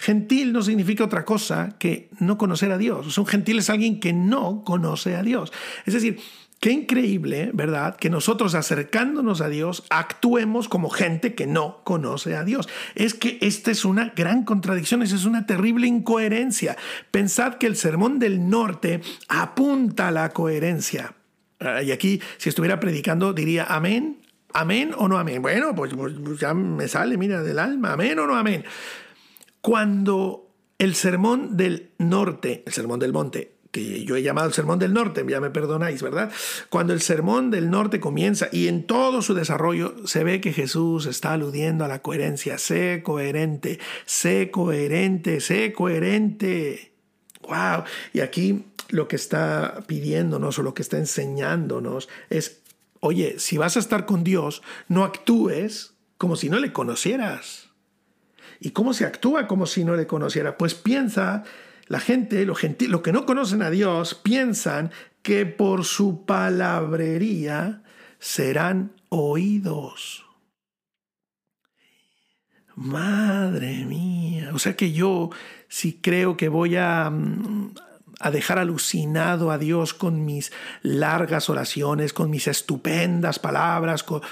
Gentil 0.00 0.54
no 0.54 0.62
significa 0.62 1.04
otra 1.04 1.26
cosa 1.26 1.76
que 1.78 2.08
no 2.20 2.38
conocer 2.38 2.72
a 2.72 2.78
Dios. 2.78 3.18
Un 3.18 3.26
gentil 3.26 3.58
es 3.58 3.68
alguien 3.68 4.00
que 4.00 4.14
no 4.14 4.64
conoce 4.64 5.14
a 5.14 5.22
Dios. 5.22 5.52
Es 5.84 5.92
decir, 5.92 6.18
Qué 6.60 6.72
increíble, 6.72 7.50
¿verdad? 7.54 7.96
Que 7.96 8.10
nosotros 8.10 8.54
acercándonos 8.54 9.40
a 9.40 9.48
Dios 9.48 9.82
actuemos 9.88 10.68
como 10.68 10.90
gente 10.90 11.34
que 11.34 11.46
no 11.46 11.82
conoce 11.84 12.36
a 12.36 12.44
Dios. 12.44 12.68
Es 12.94 13.14
que 13.14 13.38
esta 13.40 13.70
es 13.70 13.86
una 13.86 14.12
gran 14.14 14.44
contradicción, 14.44 15.02
esa 15.02 15.16
es 15.16 15.24
una 15.24 15.46
terrible 15.46 15.86
incoherencia. 15.86 16.76
Pensad 17.10 17.54
que 17.54 17.66
el 17.66 17.76
Sermón 17.76 18.18
del 18.18 18.50
Norte 18.50 19.00
apunta 19.28 20.08
a 20.08 20.10
la 20.10 20.28
coherencia. 20.30 21.14
Ah, 21.60 21.82
y 21.82 21.92
aquí, 21.92 22.20
si 22.36 22.50
estuviera 22.50 22.78
predicando, 22.78 23.32
diría 23.32 23.64
amén, 23.64 24.20
amén 24.52 24.92
o 24.98 25.08
no 25.08 25.16
amén. 25.16 25.40
Bueno, 25.40 25.74
pues, 25.74 25.94
pues 25.94 26.38
ya 26.38 26.52
me 26.52 26.88
sale, 26.88 27.16
mira, 27.16 27.42
del 27.42 27.58
alma, 27.58 27.94
amén 27.94 28.18
o 28.18 28.26
no 28.26 28.36
amén. 28.36 28.64
Cuando 29.62 30.54
el 30.78 30.94
Sermón 30.94 31.56
del 31.56 31.92
Norte, 31.96 32.64
el 32.66 32.72
Sermón 32.74 33.00
del 33.00 33.14
Monte, 33.14 33.59
que 33.70 34.04
yo 34.04 34.16
he 34.16 34.22
llamado 34.22 34.48
el 34.48 34.54
Sermón 34.54 34.78
del 34.78 34.92
Norte, 34.92 35.24
ya 35.28 35.40
me 35.40 35.50
perdonáis, 35.50 36.02
¿verdad? 36.02 36.30
Cuando 36.68 36.92
el 36.92 37.00
Sermón 37.00 37.50
del 37.50 37.70
Norte 37.70 38.00
comienza 38.00 38.48
y 38.50 38.68
en 38.68 38.86
todo 38.86 39.22
su 39.22 39.34
desarrollo 39.34 39.94
se 40.06 40.24
ve 40.24 40.40
que 40.40 40.52
Jesús 40.52 41.06
está 41.06 41.32
aludiendo 41.32 41.84
a 41.84 41.88
la 41.88 42.02
coherencia, 42.02 42.58
sé 42.58 43.02
coherente, 43.04 43.78
sé 44.06 44.50
coherente, 44.50 45.40
sé 45.40 45.72
coherente. 45.72 46.92
¡Wow! 47.42 47.84
Y 48.12 48.20
aquí 48.20 48.64
lo 48.88 49.08
que 49.08 49.16
está 49.16 49.82
pidiéndonos 49.86 50.58
o 50.58 50.62
lo 50.62 50.74
que 50.74 50.82
está 50.82 50.98
enseñándonos 50.98 52.08
es, 52.28 52.62
oye, 53.00 53.38
si 53.38 53.56
vas 53.56 53.76
a 53.76 53.80
estar 53.80 54.04
con 54.04 54.24
Dios, 54.24 54.62
no 54.88 55.04
actúes 55.04 55.94
como 56.18 56.36
si 56.36 56.48
no 56.48 56.58
le 56.58 56.72
conocieras. 56.72 57.70
¿Y 58.60 58.72
cómo 58.72 58.92
se 58.92 59.06
actúa 59.06 59.46
como 59.46 59.66
si 59.66 59.84
no 59.84 59.96
le 59.96 60.06
conociera? 60.06 60.58
Pues 60.58 60.74
piensa 60.74 61.44
la 61.90 61.98
gente, 61.98 62.46
los, 62.46 62.60
que 62.60 63.12
no 63.12 63.26
conocen 63.26 63.62
a 63.62 63.70
Dios, 63.70 64.14
piensan 64.14 64.92
que 65.22 65.44
por 65.44 65.84
su 65.84 66.24
palabrería 66.24 67.82
serán 68.20 68.92
oídos. 69.08 70.24
Madre 72.76 73.84
mía, 73.86 74.52
o 74.54 74.60
sea 74.60 74.76
que 74.76 74.92
yo 74.92 75.30
si 75.66 75.94
creo 75.94 76.36
que 76.36 76.48
voy 76.48 76.76
a, 76.76 77.10
mm, 77.10 77.74
a 78.20 78.30
dejar 78.30 78.60
alucinado 78.60 79.50
a 79.50 79.58
Dios 79.58 79.92
con 79.92 80.24
mis 80.24 80.52
largas 80.82 81.50
oraciones, 81.50 82.12
con 82.12 82.30
mis 82.30 82.46
estupendas 82.46 83.40
palabras, 83.40 84.04
con, 84.04 84.22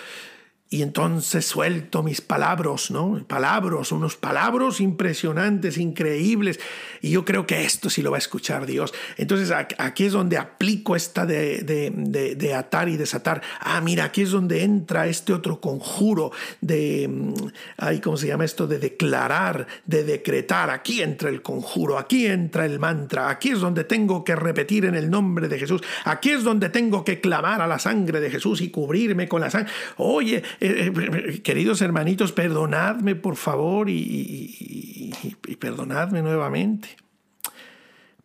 y 0.71 0.83
entonces 0.83 1.47
suelto 1.47 2.03
mis 2.03 2.21
palabras, 2.21 2.91
¿no? 2.91 3.25
Palabras, 3.27 3.91
unos 3.91 4.17
palabras 4.17 4.83
impresionantes, 4.83 5.79
increíbles. 5.79 6.61
Y 7.01 7.11
yo 7.11 7.25
creo 7.25 7.47
que 7.47 7.65
esto 7.65 7.89
sí 7.89 8.03
lo 8.03 8.11
va 8.11 8.19
a 8.19 8.19
escuchar 8.19 8.67
Dios. 8.67 8.93
Entonces 9.17 9.51
aquí 9.51 10.05
es 10.05 10.13
donde 10.13 10.37
aplico 10.37 10.95
esta 10.95 11.25
de, 11.25 11.63
de, 11.63 12.55
atar 12.55 12.91
y 12.91 12.99
desatar. 12.99 13.41
Ah, 13.61 13.81
mira, 13.81 14.05
aquí 14.05 14.23
es 14.23 14.31
donde 14.31 14.63
entra 14.63 15.07
este 15.07 15.33
otro 15.33 15.59
conjuro 15.59 16.33
de, 16.61 17.09
mm, 17.09 18.01
¿cómo 18.03 18.19
se 18.19 18.27
llama 18.27 18.45
esto? 18.45 18.67
De 18.67 18.79
declarar, 18.79 19.67
de 19.87 20.05
decretar. 20.05 20.69
Aquí 20.69 21.01
entra 21.01 21.31
el 21.31 21.41
conjuro, 21.41 21.97
aquí 21.97 22.27
entra 22.27 22.67
el 22.67 22.79
mantra. 22.79 23.31
Aquí 23.31 23.53
es 23.53 23.61
donde 23.61 23.85
tengo 23.85 24.23
que 24.23 24.37
repetir 24.37 24.85
en 24.85 24.97
el 24.97 25.09
nombre 25.09 25.49
de 25.49 25.59
Jesús. 25.59 25.81
Aquí 26.05 26.29
es 26.29 26.45
donde 26.45 26.69
tengo 26.69 27.05
que 27.05 27.23
clamar 27.23 27.63
a 27.63 27.67
la 27.67 27.79
sangre 27.79 28.21
de 28.21 28.31
Jesús 28.31 28.61
y 28.61 28.71
cubrirme 28.71 29.29
con 29.29 29.41
la 29.41 29.49
sangre. 29.49 29.73
Oye, 29.97 30.43
eh, 30.61 30.93
eh, 30.95 31.43
queridos 31.43 31.81
hermanitos, 31.83 32.33
perdonadme 32.33 33.15
por 33.15 33.37
favor 33.37 33.89
y, 33.89 35.13
perdonadme 35.59 36.23
nuevamente. 36.23 36.97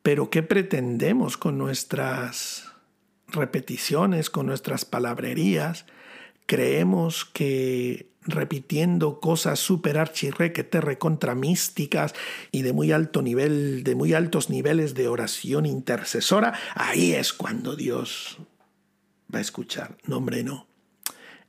Pero 0.01 0.29
¿qué 0.29 0.43
pretendemos 0.43 1.37
con 1.37 1.57
nuestras 1.57 2.71
repeticiones, 3.27 4.29
con 4.29 4.45
nuestras 4.45 4.85
palabrerías? 4.85 5.85
Creemos 6.45 7.23
que 7.25 8.11
repitiendo 8.25 9.19
cosas 9.19 9.59
súper 9.59 9.97
archirrequete 9.97 10.81
recontra 10.81 11.35
místicas 11.35 12.13
y 12.51 12.61
de 12.61 12.73
muy 12.73 12.91
alto 12.91 13.21
nivel, 13.21 13.83
de 13.83 13.95
muy 13.95 14.13
altos 14.13 14.49
niveles 14.49 14.93
de 14.93 15.07
oración 15.07 15.65
intercesora, 15.65 16.53
ahí 16.75 17.13
es 17.13 17.33
cuando 17.33 17.75
Dios 17.75 18.37
va 19.33 19.39
a 19.39 19.41
escuchar. 19.41 19.97
No, 20.05 20.17
hombre, 20.17 20.43
no. 20.43 20.72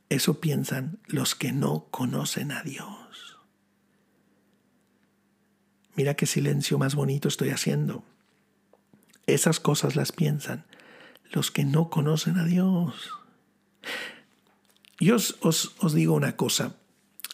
Eso 0.09 0.39
piensan 0.39 0.99
los 1.07 1.35
que 1.35 1.51
no 1.51 1.87
conocen 1.91 2.51
a 2.51 2.61
Dios. 2.63 3.39
Mira 5.95 6.15
qué 6.15 6.25
silencio 6.25 6.77
más 6.77 6.95
bonito 6.95 7.27
estoy 7.27 7.49
haciendo. 7.49 8.03
Esas 9.27 9.59
cosas 9.59 9.95
las 9.95 10.11
piensan 10.11 10.65
los 11.31 11.51
que 11.51 11.65
no 11.65 11.89
conocen 11.89 12.37
a 12.37 12.45
Dios. 12.45 13.09
Yo 14.99 15.15
os, 15.15 15.37
os, 15.79 15.93
digo 15.93 16.13
una 16.13 16.35
cosa. 16.35 16.75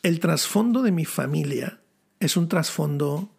El 0.04 0.20
trasfondo 0.20 0.82
de 0.82 0.92
mi 0.92 1.06
familia 1.06 1.80
es 2.20 2.38
un 2.38 2.48
trasfondo 2.48 3.30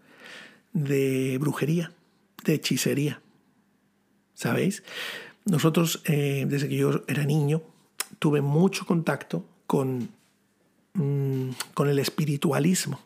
de 0.72 1.38
brujería, 1.38 1.92
de 2.44 2.54
hechicería. 2.54 3.22
¿Sabéis? 4.34 4.82
Nosotros, 5.44 6.02
eh, 6.04 6.46
desde 6.48 6.68
que 6.68 6.76
yo 6.76 7.04
era 7.08 7.24
niño, 7.24 7.62
tuve 8.22 8.40
mucho 8.40 8.86
contacto 8.86 9.44
con, 9.66 10.08
mm, 10.94 11.48
con 11.74 11.88
el 11.88 11.98
espiritualismo. 11.98 13.00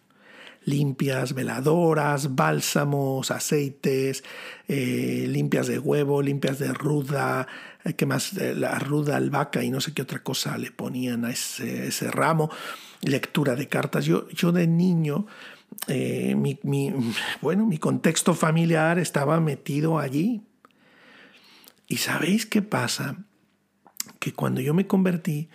Limpias, 0.66 1.32
veladoras, 1.32 2.34
bálsamos, 2.34 3.30
aceites, 3.30 4.24
eh, 4.68 5.24
limpias 5.26 5.68
de 5.68 5.78
huevo, 5.78 6.20
limpias 6.20 6.58
de 6.58 6.70
ruda, 6.74 7.46
eh, 7.82 7.94
¿qué 7.94 8.04
más? 8.04 8.36
Eh, 8.36 8.54
la 8.54 8.78
ruda 8.78 9.16
albahaca 9.16 9.64
y 9.64 9.70
no 9.70 9.80
sé 9.80 9.94
qué 9.94 10.02
otra 10.02 10.22
cosa 10.22 10.58
le 10.58 10.70
ponían 10.70 11.24
a 11.24 11.30
ese, 11.30 11.86
ese 11.86 12.10
ramo. 12.10 12.50
Lectura 13.00 13.54
de 13.54 13.68
cartas. 13.68 14.04
Yo, 14.04 14.28
yo 14.28 14.52
de 14.52 14.66
niño, 14.66 15.26
mi, 15.88 16.58
bueno, 17.40 17.64
mi 17.64 17.78
contexto 17.78 18.34
familiar 18.34 18.98
estaba 18.98 19.40
metido 19.40 19.98
allí. 19.98 20.42
¿Y 21.88 21.96
sabéis 21.96 22.44
qué 22.44 22.60
pasa? 22.60 23.25
Que 24.26 24.32
cuando 24.32 24.60
yo 24.60 24.74
me 24.74 24.88
convertí, 24.88 25.50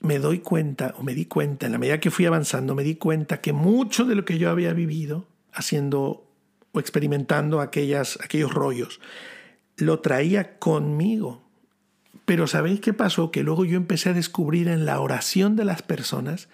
me 0.00 0.18
doy 0.18 0.38
cuenta, 0.38 0.94
o 0.96 1.02
me 1.02 1.12
di 1.12 1.26
cuenta, 1.26 1.66
en 1.66 1.72
la 1.72 1.78
medida 1.78 2.00
que 2.00 2.10
fui 2.10 2.24
avanzando, 2.24 2.74
me 2.74 2.82
di 2.82 2.94
cuenta 2.94 3.42
que 3.42 3.52
mucho 3.52 4.06
de 4.06 4.14
lo 4.14 4.24
que 4.24 4.38
yo 4.38 4.48
había 4.48 4.72
vivido 4.72 5.26
haciendo 5.52 6.26
o 6.72 6.80
experimentando 6.80 7.60
aquellas, 7.60 8.18
aquellos 8.24 8.54
rollos, 8.54 8.98
lo 9.76 10.00
traía 10.00 10.58
conmigo. 10.58 11.42
Pero 12.24 12.46
¿sabéis 12.46 12.80
qué 12.80 12.94
pasó? 12.94 13.30
Que 13.30 13.42
luego 13.42 13.66
yo 13.66 13.76
empecé 13.76 14.08
a 14.08 14.14
descubrir 14.14 14.66
en 14.68 14.86
la 14.86 14.98
oración 14.98 15.54
de 15.54 15.66
las 15.66 15.82
personas 15.82 16.48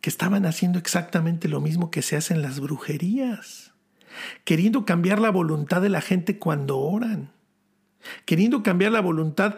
que 0.00 0.08
estaban 0.08 0.46
haciendo 0.46 0.78
exactamente 0.78 1.48
lo 1.48 1.60
mismo 1.60 1.90
que 1.90 2.00
se 2.00 2.16
hace 2.16 2.32
en 2.32 2.40
las 2.40 2.60
brujerías. 2.60 3.74
queriendo 4.44 4.86
cambiar 4.86 5.20
la 5.20 5.30
voluntad 5.30 5.82
de 5.82 5.90
la 5.90 6.00
gente 6.00 6.38
cuando 6.38 6.78
oran, 6.78 7.32
queriendo 8.24 8.62
cambiar 8.62 8.92
la 8.92 9.00
voluntad 9.00 9.56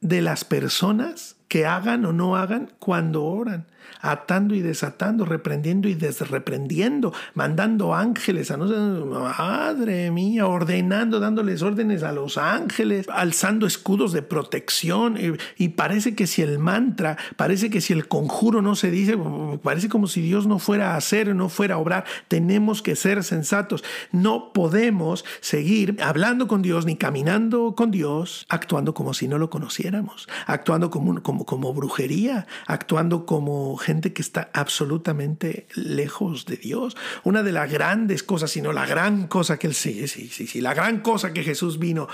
de 0.00 0.22
las 0.22 0.44
personas 0.44 1.36
que 1.48 1.66
hagan 1.66 2.04
o 2.04 2.12
no 2.12 2.36
hagan 2.36 2.70
cuando 2.78 3.24
oran, 3.24 3.66
atando 4.00 4.54
y 4.54 4.62
desatando, 4.62 5.24
reprendiendo 5.24 5.88
y 5.88 5.94
desreprendiendo, 5.94 7.12
mandando 7.34 7.94
ángeles 7.94 8.50
a 8.50 8.56
no 8.56 8.66
madre 9.06 10.10
mía, 10.10 10.46
ordenando, 10.46 11.20
dándoles 11.20 11.62
órdenes 11.62 12.02
a 12.02 12.12
los 12.12 12.38
ángeles, 12.38 13.06
alzando 13.12 13.66
escudos 13.66 14.12
de 14.12 14.22
protección. 14.22 15.16
Y, 15.56 15.68
parece 15.68 16.14
que 16.14 16.26
si 16.26 16.42
el 16.42 16.58
mantra, 16.58 17.16
parece 17.36 17.70
que 17.70 17.80
si 17.80 17.92
el 17.92 18.08
conjuro 18.08 18.62
no 18.62 18.74
se 18.74 18.90
dice, 18.90 19.16
parece 19.62 19.88
como 19.88 20.06
si 20.06 20.20
Dios 20.20 20.46
no 20.46 20.58
fuera 20.58 20.94
a 20.94 20.96
hacer, 20.96 21.34
no 21.34 21.48
fuera 21.48 21.76
a 21.76 21.78
obrar. 21.78 22.04
Tenemos 22.28 22.82
que 22.82 22.96
ser 22.96 23.22
sensatos. 23.24 23.84
No 24.12 24.52
podemos 24.52 25.24
seguir 25.40 25.96
hablando 26.02 26.48
con 26.48 26.62
Dios 26.62 26.86
ni 26.86 26.96
caminando 26.96 27.74
con 27.74 27.90
Dios, 27.90 28.46
actuando 28.48 28.94
como 28.94 29.14
si 29.14 29.28
no 29.28 29.38
lo 29.38 29.50
conociéramos, 29.50 30.28
actuando 30.46 30.90
como 30.90 31.08
como, 31.22 31.74
brujería, 31.74 32.46
actuando 32.66 33.26
como 33.26 33.77
gente 33.78 34.12
que 34.12 34.22
está 34.22 34.50
absolutamente 34.52 35.66
lejos 35.74 36.46
de 36.46 36.56
Dios. 36.56 36.96
Una 37.24 37.42
de 37.42 37.52
las 37.52 37.70
grandes 37.70 38.22
cosas, 38.22 38.50
sino 38.50 38.72
la 38.72 38.86
gran 38.86 39.26
cosa 39.26 39.58
que 39.58 39.68
Él 39.68 39.74
sí, 39.74 40.08
sí, 40.08 40.28
sí, 40.28 40.46
sí, 40.46 40.60
la 40.60 40.74
gran 40.74 41.00
cosa 41.00 41.32
que 41.32 41.44
Jesús 41.44 41.78
vino 41.78 42.08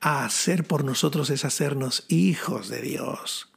a 0.00 0.24
hacer 0.24 0.64
por 0.64 0.84
nosotros 0.84 1.30
es 1.30 1.44
hacernos 1.44 2.04
hijos 2.08 2.68
de 2.68 2.80
Dios. 2.80 3.48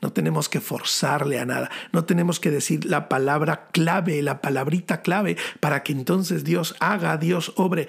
No 0.00 0.12
tenemos 0.12 0.48
que 0.48 0.60
forzarle 0.60 1.38
a 1.40 1.46
nada, 1.46 1.70
no 1.92 2.04
tenemos 2.04 2.40
que 2.40 2.50
decir 2.50 2.84
la 2.84 3.08
palabra 3.08 3.68
clave, 3.72 4.22
la 4.22 4.40
palabrita 4.40 5.02
clave 5.02 5.36
para 5.60 5.82
que 5.82 5.92
entonces 5.92 6.44
Dios 6.44 6.74
haga, 6.80 7.16
Dios 7.16 7.52
obre. 7.56 7.88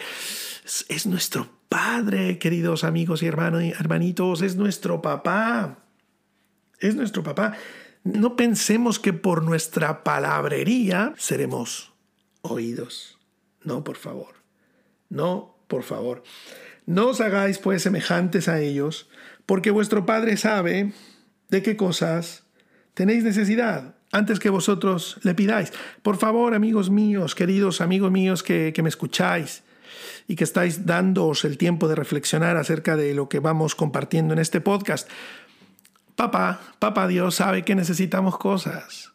Es 0.88 1.06
nuestro 1.06 1.50
Padre, 1.70 2.38
queridos 2.38 2.84
amigos 2.84 3.24
y 3.24 3.28
hermanos, 3.28 3.64
hermanitos, 3.64 4.44
es 4.44 4.56
nuestro 4.56 5.02
papá 5.02 5.84
es 6.84 6.96
nuestro 6.96 7.24
papá. 7.24 7.54
No 8.04 8.36
pensemos 8.36 9.00
que 9.00 9.14
por 9.14 9.44
nuestra 9.44 10.04
palabrería 10.04 11.14
seremos 11.18 11.94
oídos. 12.42 13.18
No, 13.64 13.84
por 13.84 13.96
favor. 13.96 14.36
No, 15.10 15.56
por 15.68 15.84
favor. 15.84 16.24
No 16.86 17.08
os 17.08 17.22
hagáis 17.22 17.60
pues 17.60 17.82
semejantes 17.82 18.50
a 18.50 18.60
ellos, 18.60 19.10
porque 19.46 19.72
vuestro 19.72 20.06
Padre 20.06 20.36
sabe 20.36 20.92
de 21.50 21.64
qué 21.64 21.78
cosas 21.78 22.44
tenéis 22.94 23.24
necesidad 23.24 23.96
antes 24.12 24.40
que 24.40 24.50
vosotros 24.50 25.18
le 25.24 25.34
pidáis. 25.34 25.72
Por 26.02 26.18
favor, 26.18 26.54
amigos 26.54 26.90
míos, 26.90 27.36
queridos 27.36 27.80
amigos 27.80 28.12
míos 28.12 28.44
que, 28.44 28.74
que 28.74 28.84
me 28.84 28.90
escucháis 28.90 29.64
y 30.28 30.36
que 30.36 30.44
estáis 30.44 30.86
dándoos 30.86 31.46
el 31.46 31.58
tiempo 31.58 31.88
de 31.88 31.96
reflexionar 31.96 32.58
acerca 32.58 32.96
de 32.96 33.14
lo 33.14 33.30
que 33.30 33.40
vamos 33.40 33.76
compartiendo 33.76 34.34
en 34.34 34.40
este 34.40 34.62
podcast, 34.62 35.10
Papá, 36.16 36.62
papá 36.80 37.08
Dios 37.08 37.36
sabe 37.36 37.64
que 37.64 37.76
necesitamos 37.76 38.38
cosas. 38.38 39.14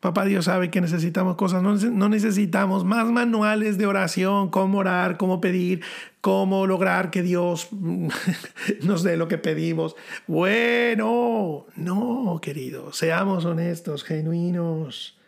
Papá 0.00 0.24
Dios 0.24 0.46
sabe 0.46 0.70
que 0.70 0.80
necesitamos 0.80 1.36
cosas. 1.36 1.62
No, 1.62 2.08
necesitamos 2.08 2.84
más 2.84 3.06
manuales 3.06 3.76
de 3.76 3.86
oración, 3.86 4.48
cómo 4.48 4.78
orar, 4.78 5.18
cómo 5.18 5.42
pedir, 5.42 5.82
cómo 6.22 6.66
lograr 6.66 7.10
que 7.10 7.22
Dios 7.22 7.68
nos 8.82 9.02
dé 9.02 9.18
lo 9.18 9.28
que 9.28 9.36
pedimos. 9.36 9.96
Bueno, 10.26 11.66
no, 11.76 12.38
querido, 12.40 12.94
seamos 12.94 13.44
honestos, 13.44 14.02
genuinos. 14.04 15.18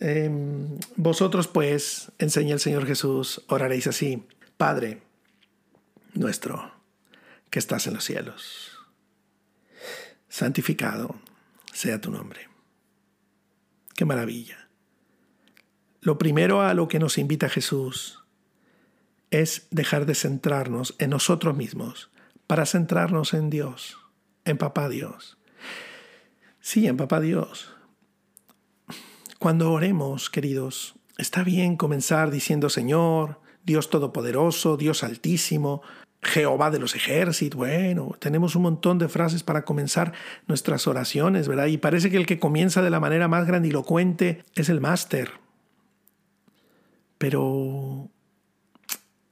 Em, 0.00 0.78
vosotros 0.96 1.46
pues, 1.46 2.10
enseña 2.18 2.54
el 2.54 2.60
Señor 2.60 2.86
Jesús, 2.86 3.44
oraréis 3.48 3.86
así. 3.86 4.24
Padre 4.56 5.00
nuestro 6.14 6.72
que 7.50 7.60
estás 7.60 7.86
en 7.86 7.94
los 7.94 8.04
cielos 8.04 8.79
santificado 10.30 11.20
sea 11.74 12.00
tu 12.00 12.10
nombre. 12.10 12.48
Qué 13.94 14.06
maravilla. 14.06 14.70
Lo 16.00 16.16
primero 16.16 16.62
a 16.62 16.72
lo 16.72 16.88
que 16.88 16.98
nos 16.98 17.18
invita 17.18 17.50
Jesús 17.50 18.24
es 19.30 19.68
dejar 19.70 20.06
de 20.06 20.14
centrarnos 20.14 20.94
en 20.98 21.10
nosotros 21.10 21.54
mismos 21.54 22.10
para 22.46 22.64
centrarnos 22.64 23.34
en 23.34 23.50
Dios, 23.50 23.98
en 24.44 24.56
Papá 24.56 24.88
Dios. 24.88 25.36
Sí, 26.60 26.86
en 26.86 26.96
Papá 26.96 27.20
Dios. 27.20 27.74
Cuando 29.38 29.72
oremos, 29.72 30.30
queridos, 30.30 30.94
está 31.18 31.44
bien 31.44 31.76
comenzar 31.76 32.30
diciendo 32.30 32.70
Señor, 32.70 33.40
Dios 33.64 33.90
Todopoderoso, 33.90 34.76
Dios 34.76 35.04
Altísimo, 35.04 35.82
Jehová 36.22 36.70
de 36.70 36.78
los 36.78 36.94
ejércitos. 36.94 37.56
Bueno, 37.56 38.16
tenemos 38.18 38.54
un 38.54 38.62
montón 38.62 38.98
de 38.98 39.08
frases 39.08 39.42
para 39.42 39.64
comenzar 39.64 40.12
nuestras 40.46 40.86
oraciones, 40.86 41.48
¿verdad? 41.48 41.66
Y 41.66 41.78
parece 41.78 42.10
que 42.10 42.16
el 42.16 42.26
que 42.26 42.38
comienza 42.38 42.82
de 42.82 42.90
la 42.90 43.00
manera 43.00 43.28
más 43.28 43.46
grandilocuente 43.46 44.44
es 44.54 44.68
el 44.68 44.80
máster. 44.80 45.32
Pero 47.18 48.08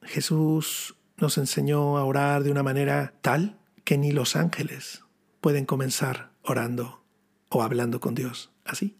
Jesús 0.03 0.95
nos 1.17 1.37
enseñó 1.37 1.97
a 1.97 2.05
orar 2.05 2.43
de 2.43 2.51
una 2.51 2.63
manera 2.63 3.13
tal 3.21 3.57
que 3.83 3.97
ni 3.97 4.11
los 4.11 4.35
ángeles 4.35 5.03
pueden 5.41 5.65
comenzar 5.65 6.31
orando 6.43 7.03
o 7.49 7.61
hablando 7.63 7.99
con 7.99 8.15
Dios 8.15 8.51
así. 8.65 8.95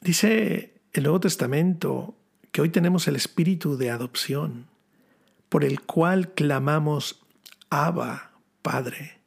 Dice 0.00 0.74
el 0.92 1.02
Nuevo 1.04 1.20
Testamento 1.20 2.14
que 2.52 2.62
hoy 2.62 2.70
tenemos 2.70 3.06
el 3.06 3.16
espíritu 3.16 3.76
de 3.76 3.90
adopción 3.90 4.69
por 5.50 5.64
el 5.64 5.82
cual 5.82 6.32
clamamos 6.32 7.20
Abba, 7.68 8.30
Padre, 8.62 9.18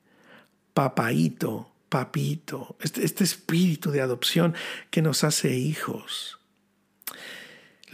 Papaito, 0.73 1.69
Papito, 1.89 2.75
este, 2.79 3.05
este, 3.05 3.23
espíritu 3.23 3.91
de 3.91 4.01
adopción 4.01 4.55
que 4.89 5.03
nos 5.03 5.23
hace 5.23 5.55
hijos. 5.55 6.39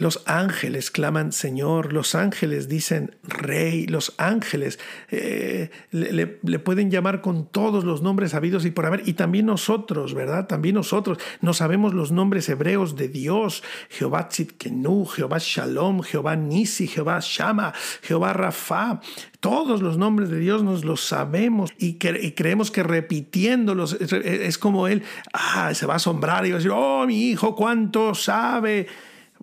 Los 0.00 0.22
ángeles 0.24 0.90
claman 0.90 1.30
Señor, 1.30 1.92
los 1.92 2.14
ángeles 2.14 2.68
dicen 2.68 3.16
Rey, 3.22 3.86
los 3.86 4.14
ángeles 4.16 4.78
eh, 5.10 5.68
le, 5.90 6.26
pueden 6.26 6.90
llamar 6.90 7.20
con 7.20 7.46
todos 7.46 7.84
los 7.84 8.00
nombres 8.00 8.32
habidos 8.32 8.64
y 8.64 8.70
por 8.70 8.86
haber, 8.86 9.06
y 9.06 9.12
también 9.12 9.44
nosotros, 9.44 10.14
¿verdad? 10.14 10.46
También 10.46 10.76
nosotros. 10.76 11.18
No 11.42 11.52
sabemos 11.52 11.92
los 11.92 12.12
nombres 12.12 12.48
hebreos 12.48 12.96
de 12.96 13.08
Dios, 13.08 13.62
Jehová 13.90 14.28
Tzidkenu, 14.28 15.04
Jehová 15.04 15.36
Shalom, 15.38 16.00
Jehová 16.00 16.34
Nisi, 16.34 16.88
Jehová 16.88 17.18
Shama, 17.20 17.74
Jehová 18.00 18.32
Rafa, 18.32 19.02
todos 19.40 19.82
los 19.82 19.98
nombres 19.98 20.30
de 20.30 20.38
Dios 20.38 20.62
nos 20.62 20.82
los 20.82 21.02
sabemos 21.02 21.74
y, 21.76 21.98
creemos 21.98 22.70
que 22.70 22.82
repitiéndolos 22.82 23.98
es, 24.00 24.56
como 24.56 24.88
Él 24.88 25.02
ah, 25.34 25.74
se 25.74 25.84
va 25.84 25.94
a 25.94 25.96
asombrar 25.96 26.46
y 26.46 26.52
va 26.52 26.56
a 26.56 26.58
decir, 26.58 26.72
oh, 26.74 27.06
mi 27.06 27.28
hijo, 27.28 27.54
cuánto 27.54 28.14
sabe 28.14 28.86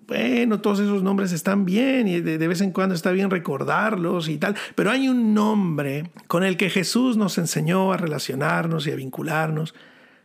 bueno, 0.08 0.62
todos 0.62 0.80
esos 0.80 1.02
nombres 1.02 1.32
están 1.32 1.66
bien 1.66 2.08
y 2.08 2.22
de, 2.22 2.48
vez 2.48 2.62
en 2.62 2.72
cuando 2.72 2.94
está 2.94 3.12
bien 3.12 3.30
recordarlos 3.30 4.30
y 4.30 4.38
tal, 4.38 4.56
pero 4.74 4.90
hay 4.90 5.06
un 5.06 5.34
nombre 5.34 6.10
con 6.26 6.44
el 6.44 6.56
que 6.56 6.70
Jesús 6.70 7.18
nos 7.18 7.36
enseñó 7.36 7.92
a 7.92 7.98
relacionarnos 7.98 8.86
y 8.86 8.90
a 8.90 8.96
vincularnos 8.96 9.74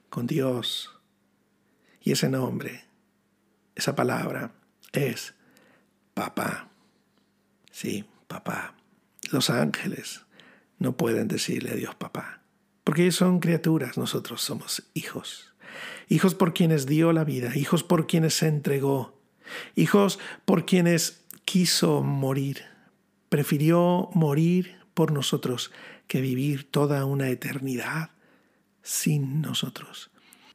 con 0.09 0.25
Dios. 0.25 0.89
Y 2.01 2.13
ese 2.13 2.29
nombre, 2.29 2.85
esa 3.75 3.93
palabra 3.93 4.53
es 4.93 5.35
papá. 6.13 6.69
Sí, 7.69 8.05
papá. 8.27 8.75
Los 9.31 9.49
ángeles 9.49 10.25
no 10.79 10.95
pueden 10.95 11.27
decirle 11.27 11.71
a 11.71 11.75
Dios 11.75 11.95
papá, 11.95 12.41
porque 12.85 13.01
ellos 13.01 13.15
son 13.15 13.41
criaturas, 13.41 13.97
nosotros 13.97 14.41
somos 14.41 14.83
hijos. 14.93 15.53
Hijos 16.07 16.35
por 16.35 16.53
quienes 16.53 16.85
dio 16.85 17.11
la 17.11 17.25
vida, 17.25 17.53
hijos 17.57 17.83
por 17.83 18.07
quienes 18.07 18.35
se 18.35 18.47
entregó, 18.47 19.12
hijos 19.75 20.19
por 20.45 20.65
quienes 20.65 21.23
quiso 21.45 22.01
morir, 22.01 22.63
prefirió 23.29 24.09
morir 24.13 24.77
por 24.93 25.11
nosotros 25.11 25.71
que 26.07 26.21
vivir 26.21 26.69
toda 26.69 27.05
una 27.05 27.29
eternidad 27.29 28.11
sin 28.81 29.41
nosotros. 29.41 30.11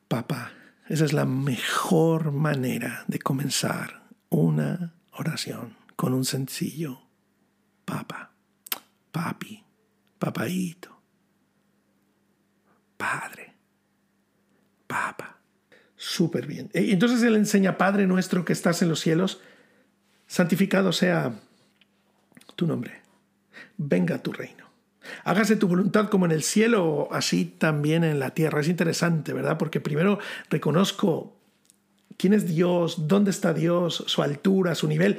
Papá, 0.07 0.53
esa 0.88 1.05
es 1.05 1.12
la 1.12 1.24
mejor 1.24 2.33
manera 2.33 3.05
de 3.09 3.18
comenzar 3.18 4.03
una 4.29 4.94
oración 5.12 5.77
con 5.96 6.14
un 6.14 6.24
sencillo 6.24 7.03
papá, 7.85 8.31
papi, 9.11 9.64
papaito, 10.18 11.01
padre, 12.96 13.55
papa 14.87 15.28
súper 16.09 16.47
bien. 16.47 16.71
E, 16.73 16.90
entonces 16.92 17.23
Él 17.23 17.37
enseña, 17.37 17.77
Padre 17.77 18.07
nuestro 18.07 18.44
que 18.44 18.53
estás 18.53 18.83
en 18.83 18.88
los 18.88 19.01
cielos, 19.01 19.40
santificado 20.27 20.92
sea 20.92 21.35
tu 22.57 22.66
nombre, 22.66 23.03
venga 23.77 24.23
tu 24.23 24.33
reino. 24.33 24.66
Hágase 25.25 25.57
tu 25.57 25.68
voluntad 25.68 26.09
como 26.09 26.27
en 26.27 26.33
el 26.33 26.42
cielo, 26.42 27.09
así 27.12 27.44
también 27.44 28.05
en 28.05 28.18
la 28.18 28.31
tierra. 28.31 28.61
Es 28.61 28.68
interesante, 28.68 29.33
¿verdad? 29.33 29.57
Porque 29.57 29.81
primero 29.81 30.18
reconozco 30.51 31.37
quién 32.16 32.35
es 32.35 32.47
Dios, 32.47 33.09
dónde 33.09 33.31
está 33.31 33.55
Dios, 33.55 34.05
su 34.07 34.23
altura, 34.23 34.75
su 34.75 34.87
nivel, 34.87 35.18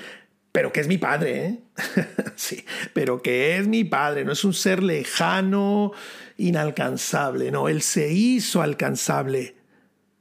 pero 0.52 0.72
que 0.72 0.80
es 0.80 0.88
mi 0.88 0.98
padre, 0.98 1.46
¿eh? 1.46 1.60
sí, 2.36 2.66
pero 2.94 3.22
que 3.22 3.58
es 3.58 3.68
mi 3.68 3.84
padre, 3.84 4.26
no 4.26 4.32
es 4.32 4.44
un 4.44 4.54
ser 4.54 4.84
lejano, 4.84 5.92
inalcanzable, 6.38 7.52
no, 7.52 7.68
Él 7.68 7.82
se 7.82 8.12
hizo 8.12 8.62
alcanzable 8.62 9.59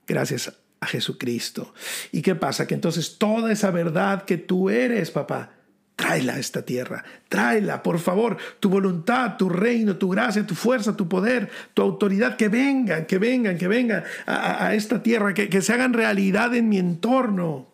gracias 0.09 0.53
a 0.81 0.87
Jesucristo. 0.87 1.73
¿Y 2.11 2.23
qué 2.23 2.35
pasa? 2.35 2.67
Que 2.67 2.75
entonces 2.75 3.19
toda 3.19 3.53
esa 3.53 3.71
verdad 3.71 4.25
que 4.25 4.39
tú 4.39 4.71
eres, 4.71 5.13
papá, 5.13 5.51
tráela 5.95 6.35
a 6.35 6.39
esta 6.39 6.63
tierra, 6.63 7.05
tráela, 7.29 7.83
por 7.83 7.99
favor, 7.99 8.37
tu 8.61 8.71
voluntad, 8.71 9.37
tu 9.37 9.49
reino, 9.49 9.97
tu 9.97 10.09
gracia, 10.09 10.47
tu 10.47 10.55
fuerza, 10.55 10.97
tu 10.97 11.09
poder, 11.09 11.51
tu 11.75 11.83
autoridad, 11.83 12.37
que 12.37 12.49
vengan, 12.49 13.05
que 13.07 13.19
vengan, 13.19 13.59
que 13.59 13.69
vengan 13.69 14.05
a, 14.27 14.75
esta 14.75 15.03
tierra, 15.03 15.35
que, 15.35 15.49
que 15.49 15.61
se 15.61 15.73
hagan 15.73 15.93
realidad 15.93 16.55
en 16.55 16.69
mi 16.69 16.79
entorno, 16.79 17.73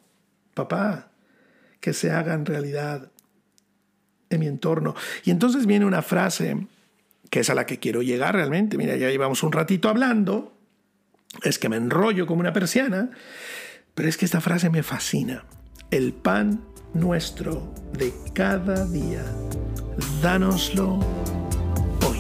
papá, 0.55 1.11
que 1.81 1.93
se 1.93 2.11
hagan 2.11 2.47
realidad 2.47 3.11
en 4.31 4.41
mi 4.41 4.47
entorno. 4.47 4.95
Y 5.25 5.31
entonces 5.31 5.67
viene 5.67 5.85
una 5.85 6.01
frase 6.01 6.67
que 7.29 7.41
es 7.41 7.51
a 7.51 7.55
la 7.55 7.67
que 7.67 7.79
quiero 7.79 8.01
llegar 8.01 8.35
realmente. 8.35 8.79
Mira, 8.79 8.97
ya 8.97 9.11
llevamos 9.11 9.43
un 9.43 9.53
ratito 9.53 9.89
hablando, 9.89 10.54
es 11.43 11.59
que 11.59 11.69
me 11.69 11.77
enrollo 11.77 12.27
como 12.27 12.41
una 12.41 12.53
persiana, 12.53 13.11
pero 13.95 14.09
es 14.09 14.17
que 14.17 14.25
esta 14.25 14.41
frase 14.41 14.71
me 14.71 14.83
fascina. 14.83 15.45
El 15.91 16.13
pan 16.13 16.65
nuestro 16.95 17.73
de 17.93 18.13
cada 18.35 18.87
día, 18.87 19.25
dánoslo 20.23 21.01
hoy. 22.07 22.19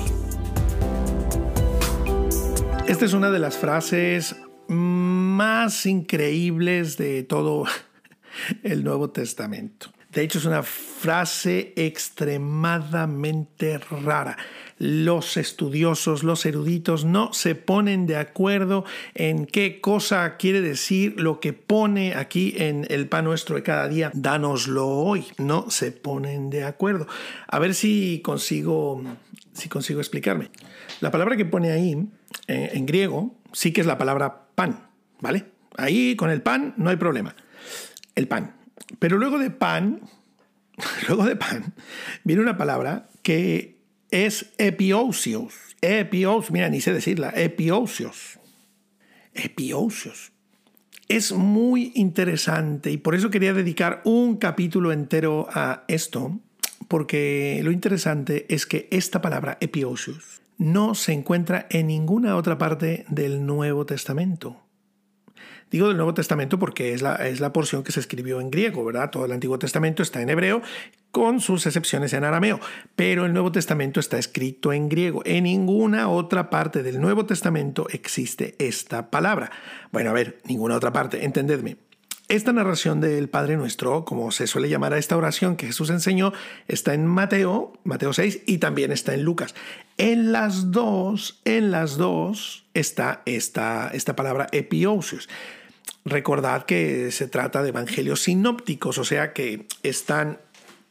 Esta 2.87 3.05
es 3.05 3.13
una 3.13 3.31
de 3.31 3.39
las 3.39 3.57
frases 3.57 4.37
más 4.69 5.87
increíbles 5.87 6.97
de 6.97 7.23
todo 7.23 7.65
el 8.63 8.85
Nuevo 8.85 9.11
Testamento. 9.11 9.91
De 10.15 10.23
hecho, 10.23 10.39
es 10.39 10.45
una 10.45 10.63
frase 10.63 11.73
extremadamente 11.77 13.79
rara. 13.79 14.37
Los 14.79 15.37
estudiosos, 15.37 16.23
los 16.23 16.47
eruditos 16.47 17.05
no 17.05 17.33
se 17.33 17.55
ponen 17.55 18.07
de 18.07 18.17
acuerdo 18.17 18.85
en 19.15 19.47
qué 19.47 19.81
cosa 19.81 20.37
quiere 20.37 20.61
decir 20.61 21.21
lo 21.21 21.41
que 21.41 21.53
pone 21.53 22.15
aquí 22.15 22.55
en 22.57 22.87
el 22.91 23.09
pan 23.09 23.25
nuestro 23.25 23.57
de 23.57 23.63
cada 23.63 23.89
día. 23.89 24.11
Dánoslo 24.15 24.89
hoy. 24.89 25.27
No 25.39 25.71
se 25.71 25.93
ponen 25.93 26.51
de 26.51 26.65
acuerdo. 26.65 27.07
A 27.49 27.59
ver 27.59 27.75
si 27.75 28.21
consigo, 28.23 29.03
si 29.53 29.69
consigo 29.69 30.01
explicarme. 30.01 30.51
La 31.01 31.11
palabra 31.11 31.37
que 31.37 31.45
pone 31.45 31.73
ahí 31.73 32.07
eh, 32.47 32.71
en 32.73 32.87
griego 32.87 33.35
sí 33.53 33.73
que 33.73 33.81
es 33.81 33.87
la 33.87 33.99
palabra 33.99 34.47
pan, 34.55 34.89
¿vale? 35.21 35.47
Ahí 35.77 36.15
con 36.15 36.31
el 36.31 36.41
pan 36.41 36.75
no 36.77 36.91
hay 36.91 36.97
problema 36.97 37.35
el 38.15 38.29
pan. 38.29 38.64
Pero 38.99 39.19
luego 39.19 39.39
de 39.39 39.51
pan, 39.51 40.01
luego 41.09 41.25
de 41.25 41.37
pan, 41.37 41.75
viene 42.25 42.43
una 42.43 42.57
palabra 42.57 43.09
que 43.23 43.79
es 44.11 44.53
epiosios. 44.59 45.55
Epios, 45.81 46.51
mira, 46.51 46.69
ni 46.69 46.81
sé 46.81 46.93
decirla, 46.93 47.33
epiosios. 47.37 48.39
Epiosios. 49.35 50.33
Es 51.09 51.33
muy 51.33 51.93
interesante 51.95 52.91
y 52.91 52.97
por 52.97 53.15
eso 53.15 53.31
quería 53.31 53.53
dedicar 53.53 54.01
un 54.05 54.37
capítulo 54.37 54.91
entero 54.93 55.49
a 55.53 55.85
esto, 55.89 56.41
porque 56.89 57.61
lo 57.63 57.73
interesante 57.73 58.47
es 58.49 58.65
que 58.65 58.89
esta 58.91 59.21
palabra 59.21 59.59
epiosios 59.61 60.41
no 60.57 60.95
se 60.95 61.13
encuentra 61.13 61.67
en 61.71 61.89
ninguna 61.89 62.37
otra 62.37 62.57
parte 62.59 63.05
del 63.09 63.45
Nuevo 63.45 63.85
Testamento. 63.85 64.64
Digo 65.71 65.89
del 65.89 65.97
Nuevo 65.97 66.15
Testamento 66.15 66.59
porque 66.59 66.93
es 66.93 67.03
la, 67.03 67.17
es 67.17 67.41
la 67.41 67.53
porción 67.53 67.83
que 67.83 67.93
se 67.93 68.01
escribió 68.01 68.41
en 68.41 68.51
griego, 68.51 68.85
¿verdad? 68.85 69.11
Todo 69.11 69.25
el 69.25 69.33
Antiguo 69.33 69.59
Testamento 69.59 70.03
está 70.03 70.23
en 70.23 70.31
hebreo, 70.31 70.63
con 71.11 71.41
sus 71.41 71.67
excepciones 71.67 72.13
en 72.13 72.25
arameo, 72.25 72.61
pero 72.97 73.25
el 73.25 73.33
Nuevo 73.33 73.53
Testamento 73.53 74.01
está 74.01 74.19
escrito 74.19 74.73
en 74.73 74.89
griego. 74.89 75.23
En 75.25 75.45
ninguna 75.45 76.09
otra 76.09 76.51
parte 76.51 76.83
del 76.83 77.01
Nuevo 77.01 77.25
Testamento 77.25 77.87
existe 77.91 78.57
esta 78.59 79.11
palabra. 79.11 79.51
Bueno, 79.93 80.11
a 80.11 80.13
ver, 80.13 80.41
ninguna 80.45 80.77
otra 80.77 80.93
parte, 80.93 81.25
entendedme. 81.25 81.77
Esta 82.35 82.53
narración 82.53 83.01
del 83.01 83.29
Padre 83.29 83.57
Nuestro, 83.57 84.05
como 84.05 84.33
se 84.33 84.49
suele 84.49 84.69
llamar 84.69 84.93
a 84.93 84.99
esta 84.99 85.17
oración 85.17 85.55
que 85.55 85.69
Jesús 85.69 85.89
enseñó, 85.91 86.33
está 86.67 86.93
en 86.93 87.07
Mateo, 87.07 87.75
Mateo 87.85 88.13
6, 88.13 88.41
y 88.45 88.59
también 88.59 88.91
está 88.91 89.15
en 89.15 89.23
Lucas. 89.23 89.55
En 89.99 90.33
las 90.33 90.73
dos, 90.73 91.41
en 91.45 91.71
las 91.71 91.97
dos 91.97 92.65
está 92.75 93.23
esta, 93.25 93.89
esta 93.95 94.17
palabra 94.17 94.49
epiosios. 94.51 95.29
Recordad 96.05 96.65
que 96.65 97.13
se 97.13 97.29
trata 97.29 97.63
de 97.63 97.69
evangelios 97.69 98.23
sinópticos, 98.23 98.99
o 98.99 99.05
sea 99.05 99.33
que 99.33 99.69
están 99.85 100.41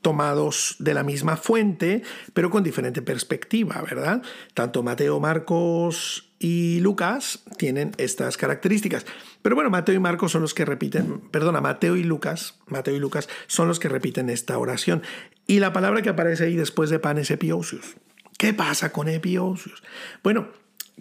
tomados 0.03 0.75
de 0.77 0.93
la 0.93 1.03
misma 1.03 1.35
fuente, 1.37 2.03
pero 2.33 2.51
con 2.51 2.63
diferente 2.63 3.01
perspectiva, 3.01 3.81
¿verdad? 3.81 4.21
Tanto 4.53 4.83
Mateo, 4.83 5.19
Marcos 5.19 6.29
y 6.37 6.79
Lucas 6.81 7.43
tienen 7.57 7.93
estas 7.97 8.37
características. 8.37 9.07
Pero 9.41 9.55
bueno, 9.55 9.71
Mateo 9.71 9.95
y 9.95 9.99
Marcos 9.99 10.33
son 10.33 10.43
los 10.43 10.53
que 10.53 10.65
repiten, 10.65 11.21
perdona, 11.31 11.61
Mateo 11.61 11.95
y 11.95 12.03
Lucas, 12.03 12.59
Mateo 12.67 12.95
y 12.95 12.99
Lucas 12.99 13.27
son 13.47 13.67
los 13.67 13.79
que 13.79 13.89
repiten 13.89 14.29
esta 14.29 14.59
oración. 14.59 15.01
Y 15.47 15.59
la 15.59 15.73
palabra 15.73 16.03
que 16.03 16.09
aparece 16.09 16.43
ahí 16.45 16.55
después 16.55 16.91
de 16.91 16.99
pan 16.99 17.17
es 17.17 17.31
epiosios. 17.31 17.95
¿Qué 18.37 18.53
pasa 18.53 18.91
con 18.91 19.07
epiosios? 19.07 19.81
Bueno, 20.21 20.49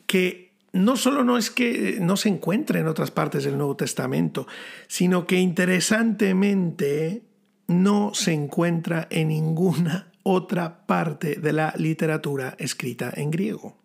que 0.07 0.53
no 0.73 0.97
solo 0.97 1.25
no 1.25 1.37
es 1.37 1.51
que 1.51 1.99
no 2.01 2.17
se 2.17 2.29
encuentre 2.29 2.81
en 2.81 2.89
otras 2.89 3.11
partes 3.11 3.45
del 3.45 3.59
Nuevo 3.59 3.77
Testamento, 3.77 4.47
sino 4.87 5.27
que 5.27 5.37
interesantemente 5.37 7.23
no 7.69 8.15
se 8.15 8.33
encuentra 8.33 9.07
en 9.11 9.29
ninguna 9.29 10.13
otra 10.23 10.87
parte 10.87 11.37
de 11.37 11.53
la 11.53 11.75
literatura 11.77 12.55
escrita 12.59 13.13
en 13.15 13.31
griego. 13.31 13.77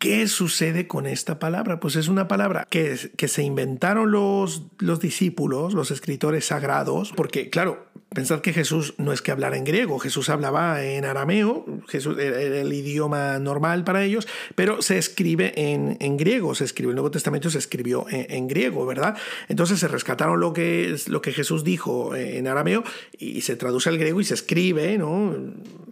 ¿Qué 0.00 0.28
sucede 0.28 0.86
con 0.86 1.06
esta 1.06 1.38
palabra? 1.38 1.78
Pues 1.78 1.94
es 1.94 2.08
una 2.08 2.26
palabra 2.26 2.66
que, 2.70 3.10
que 3.18 3.28
se 3.28 3.42
inventaron 3.42 4.10
los, 4.10 4.62
los 4.78 4.98
discípulos, 4.98 5.74
los 5.74 5.90
escritores 5.90 6.46
sagrados, 6.46 7.12
porque 7.14 7.50
claro, 7.50 7.86
pensad 8.08 8.40
que 8.40 8.54
Jesús 8.54 8.94
no 8.96 9.12
es 9.12 9.20
que 9.20 9.30
hablara 9.30 9.58
en 9.58 9.64
griego, 9.64 9.98
Jesús 9.98 10.30
hablaba 10.30 10.82
en 10.82 11.04
arameo, 11.04 11.66
Jesús 11.86 12.16
era 12.18 12.40
el 12.40 12.72
idioma 12.72 13.38
normal 13.40 13.84
para 13.84 14.02
ellos, 14.02 14.26
pero 14.54 14.80
se 14.80 14.96
escribe 14.96 15.52
en, 15.54 15.98
en 16.00 16.16
griego, 16.16 16.54
se 16.54 16.64
escribe, 16.64 16.92
el 16.92 16.96
Nuevo 16.96 17.10
Testamento 17.10 17.50
se 17.50 17.58
escribió 17.58 18.06
en, 18.08 18.48
griego, 18.48 18.86
¿verdad? 18.86 19.18
Entonces 19.48 19.80
se 19.80 19.88
rescataron 19.88 20.40
lo 20.40 20.54
que, 20.54 20.96
lo 21.08 21.20
que 21.20 21.32
Jesús 21.34 21.62
dijo 21.62 22.16
en 22.16 22.48
arameo 22.48 22.84
y 23.18 23.42
se 23.42 23.54
traduce 23.54 23.90
al 23.90 23.98
griego 23.98 24.18
y 24.22 24.24
se 24.24 24.32
escribe, 24.32 24.96
¿no? 24.96 25.36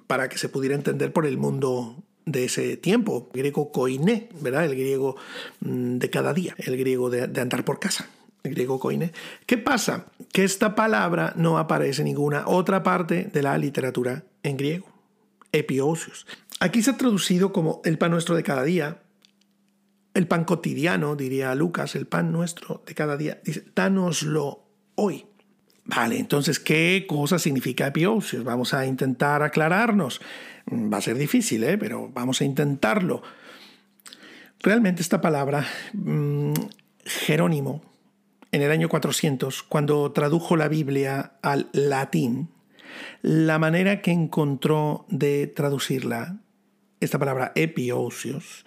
Para 0.06 0.30
que 0.30 0.38
se 0.38 0.48
pudiera 0.48 0.74
entender 0.74 1.12
por 1.12 1.26
el 1.26 1.36
mundo 1.36 2.07
de 2.32 2.44
ese 2.44 2.76
tiempo, 2.76 3.30
griego 3.32 3.72
koiné, 3.72 4.28
¿verdad? 4.40 4.64
El 4.64 4.74
griego 4.74 5.16
mm, 5.60 5.98
de 5.98 6.10
cada 6.10 6.32
día, 6.34 6.54
el 6.58 6.76
griego 6.76 7.10
de, 7.10 7.22
andar 7.22 7.64
por 7.64 7.80
casa, 7.80 8.08
griego 8.44 8.78
koiné. 8.78 9.12
¿Qué 9.46 9.58
pasa? 9.58 10.06
Que 10.32 10.44
esta 10.44 10.74
palabra 10.74 11.32
no 11.36 11.58
aparece 11.58 12.02
en 12.02 12.06
ninguna 12.06 12.44
otra 12.46 12.82
parte 12.82 13.30
de 13.32 13.42
la 13.42 13.56
literatura 13.58 14.24
en 14.42 14.56
griego, 14.56 14.86
epiosios. 15.52 16.26
Aquí 16.60 16.82
se 16.82 16.90
ha 16.90 16.96
traducido 16.96 17.52
como 17.52 17.80
el 17.84 17.98
pan 17.98 18.10
nuestro 18.10 18.34
de 18.34 18.42
cada 18.42 18.64
día, 18.64 19.02
el 20.14 20.26
pan 20.26 20.44
cotidiano, 20.44 21.14
diría 21.16 21.54
Lucas, 21.54 21.94
el 21.94 22.06
pan 22.06 22.32
nuestro 22.32 22.82
de 22.86 22.94
cada 22.94 23.16
día. 23.16 23.40
Dice, 23.44 23.64
dánoslo 23.74 24.64
hoy. 24.96 25.26
Vale, 25.88 26.18
entonces, 26.18 26.60
¿qué 26.60 27.06
cosa 27.08 27.38
significa 27.38 27.86
epiosios? 27.86 28.44
Vamos 28.44 28.74
a 28.74 28.84
intentar 28.84 29.42
aclararnos. 29.42 30.20
Va 30.70 30.98
a 30.98 31.00
ser 31.00 31.16
difícil, 31.16 31.64
¿eh? 31.64 31.78
pero 31.78 32.10
vamos 32.12 32.42
a 32.42 32.44
intentarlo. 32.44 33.22
Realmente 34.60 35.00
esta 35.00 35.22
palabra, 35.22 35.66
mm, 35.94 36.52
Jerónimo, 37.06 37.80
en 38.52 38.60
el 38.60 38.70
año 38.70 38.90
400, 38.90 39.62
cuando 39.62 40.12
tradujo 40.12 40.56
la 40.56 40.68
Biblia 40.68 41.32
al 41.40 41.70
latín, 41.72 42.50
la 43.22 43.58
manera 43.58 44.02
que 44.02 44.10
encontró 44.10 45.06
de 45.08 45.46
traducirla, 45.46 46.36
esta 47.00 47.18
palabra 47.18 47.52
epiosios, 47.54 48.66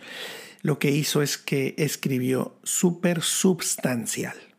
lo 0.63 0.79
que 0.79 0.89
hizo 0.89 1.21
es 1.21 1.37
que 1.37 1.75
escribió 1.77 2.57
supersubstancial. 2.63 4.50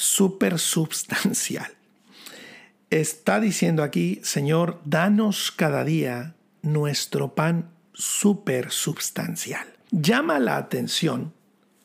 Supersubstancial 0.00 1.72
está 2.88 3.40
diciendo 3.40 3.82
aquí, 3.82 4.20
Señor, 4.22 4.80
danos 4.84 5.50
cada 5.50 5.82
día 5.82 6.36
nuestro 6.62 7.34
pan 7.34 7.70
supersubstancial. 7.94 9.66
Llama 9.90 10.38
la 10.38 10.56
atención, 10.56 11.32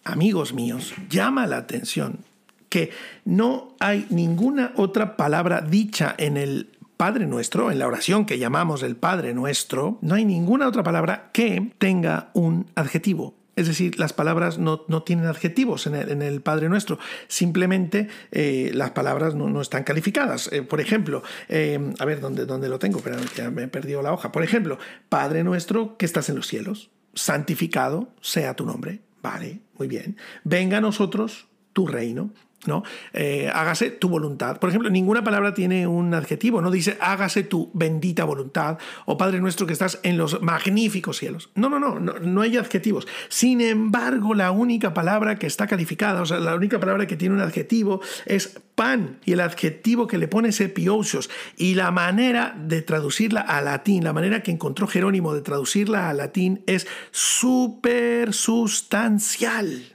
amigos 0.03 0.53
míos, 0.53 0.93
llama 1.09 1.47
la 1.47 1.57
atención 1.57 2.19
que 2.69 2.91
no 3.25 3.73
hay 3.79 4.05
ninguna 4.11 4.73
otra 4.75 5.17
palabra 5.17 5.61
dicha 5.61 6.13
en 6.19 6.37
el 6.37 6.69
Padre 6.97 7.25
Nuestro, 7.25 7.71
en 7.71 7.79
la 7.79 7.87
oración 7.87 8.27
que 8.27 8.37
llamamos 8.37 8.83
el 8.83 8.95
Padre 8.95 9.33
Nuestro, 9.33 9.97
no 10.01 10.13
hay 10.13 10.23
ninguna 10.23 10.67
otra 10.67 10.83
palabra 10.83 11.31
que 11.33 11.71
tenga 11.79 12.29
un 12.33 12.67
adjetivo. 12.75 13.33
Es 13.55 13.67
decir, 13.67 13.99
las 13.99 14.13
palabras 14.13 14.57
no, 14.57 14.79
tienen 15.03 15.27
adjetivos 15.27 15.85
en 15.85 16.21
el, 16.21 16.41
Padre 16.41 16.69
Nuestro. 16.69 16.97
Simplemente 17.27 18.07
eh, 18.31 18.71
las 18.73 18.91
palabras 18.91 19.35
no, 19.35 19.61
están 19.61 19.83
calificadas. 19.83 20.51
Eh, 20.51 20.63
por 20.63 20.81
ejemplo, 20.81 21.23
eh, 21.49 21.93
a 21.99 22.05
ver, 22.05 22.19
¿dónde, 22.19 22.45
¿dónde, 22.45 22.69
lo 22.69 22.79
tengo? 22.79 22.99
Pero 23.01 23.17
ya 23.35 23.51
me 23.51 23.63
he 23.63 23.67
perdido 23.67 24.01
la 24.01 24.11
hoja. 24.11 24.31
Por 24.31 24.43
ejemplo, 24.43 24.79
Padre 25.09 25.43
Nuestro 25.43 25.97
que 25.97 26.05
estás 26.05 26.29
en 26.29 26.35
los 26.35 26.47
cielos, 26.47 26.89
santificado 27.13 28.09
sea 28.21 28.55
tu 28.55 28.65
nombre. 28.65 29.01
Vale, 29.21 29.61
muy 29.77 29.87
bien. 29.87 30.17
Venga 30.43 30.77
a 30.77 30.81
nosotros 30.81 31.47
tu 31.73 31.87
reino. 31.87 32.31
¿No? 32.65 32.83
Eh, 33.13 33.49
hágase 33.53 33.91
tu 33.91 34.09
voluntad. 34.09 34.59
Por 34.59 34.69
ejemplo, 34.69 34.89
ninguna 34.89 35.23
palabra 35.23 35.53
tiene 35.53 35.87
un 35.87 36.13
adjetivo, 36.13 36.61
no 36.61 36.71
dice 36.71 36.97
hágase 36.99 37.43
tu 37.43 37.69
bendita 37.73 38.23
voluntad 38.23 38.77
o 39.05 39.17
Padre 39.17 39.39
nuestro 39.39 39.67
que 39.67 39.73
estás 39.73 39.99
en 40.03 40.17
los 40.17 40.41
magníficos 40.41 41.17
cielos. 41.17 41.49
No, 41.55 41.69
no, 41.69 41.79
no, 41.79 41.99
no, 41.99 42.41
hay 42.41 42.57
adjetivos. 42.57 43.07
Sin 43.29 43.61
embargo, 43.61 44.33
la 44.33 44.51
única 44.51 44.93
palabra 44.93 45.37
que 45.37 45.47
está 45.47 45.67
calificada, 45.67 46.21
o 46.21 46.25
sea, 46.25 46.39
la 46.39 46.55
única 46.55 46.79
palabra 46.79 47.07
que 47.07 47.15
tiene 47.15 47.35
un 47.35 47.41
adjetivo 47.41 48.01
es 48.25 48.59
pan 48.75 49.19
y 49.23 49.33
el 49.33 49.41
adjetivo 49.41 50.07
que 50.07 50.17
le 50.17 50.27
pone 50.27 50.49
es 50.49 50.59
epiousios 50.59 51.29
y 51.57 51.75
la 51.75 51.91
manera 51.91 52.55
de 52.57 52.81
traducirla 52.81 53.41
a 53.41 53.61
latín, 53.61 54.03
la 54.03 54.13
manera 54.13 54.41
que 54.41 54.49
encontró 54.51 54.87
Jerónimo 54.87 55.35
de 55.35 55.41
traducirla 55.41 56.09
a 56.09 56.13
latín 56.13 56.63
es 56.65 56.87
supersustancial. 57.11 59.92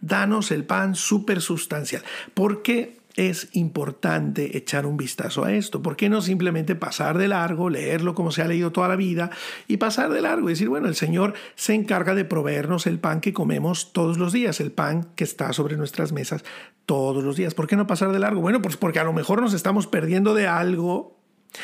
Danos 0.00 0.50
el 0.50 0.64
pan 0.64 0.94
supersustancial. 0.94 2.02
¿Por 2.34 2.62
qué 2.62 2.98
es 3.16 3.48
importante 3.52 4.56
echar 4.56 4.86
un 4.86 4.96
vistazo 4.96 5.44
a 5.44 5.52
esto? 5.52 5.82
¿Por 5.82 5.96
qué 5.96 6.08
no 6.08 6.20
simplemente 6.20 6.74
pasar 6.74 7.18
de 7.18 7.28
largo, 7.28 7.70
leerlo 7.70 8.14
como 8.14 8.32
se 8.32 8.42
ha 8.42 8.48
leído 8.48 8.72
toda 8.72 8.88
la 8.88 8.96
vida 8.96 9.30
y 9.68 9.76
pasar 9.76 10.10
de 10.12 10.20
largo 10.20 10.48
y 10.48 10.52
decir, 10.52 10.68
bueno, 10.68 10.88
el 10.88 10.94
Señor 10.94 11.34
se 11.54 11.74
encarga 11.74 12.14
de 12.14 12.24
proveernos 12.24 12.86
el 12.86 12.98
pan 12.98 13.20
que 13.20 13.32
comemos 13.32 13.92
todos 13.92 14.18
los 14.18 14.32
días, 14.32 14.60
el 14.60 14.72
pan 14.72 15.08
que 15.14 15.24
está 15.24 15.52
sobre 15.52 15.76
nuestras 15.76 16.12
mesas 16.12 16.44
todos 16.86 17.22
los 17.22 17.36
días? 17.36 17.54
¿Por 17.54 17.66
qué 17.66 17.76
no 17.76 17.86
pasar 17.86 18.12
de 18.12 18.18
largo? 18.18 18.40
Bueno, 18.40 18.60
pues 18.60 18.76
porque 18.76 18.98
a 18.98 19.04
lo 19.04 19.12
mejor 19.12 19.40
nos 19.40 19.54
estamos 19.54 19.86
perdiendo 19.86 20.34
de 20.34 20.46
algo 20.46 21.16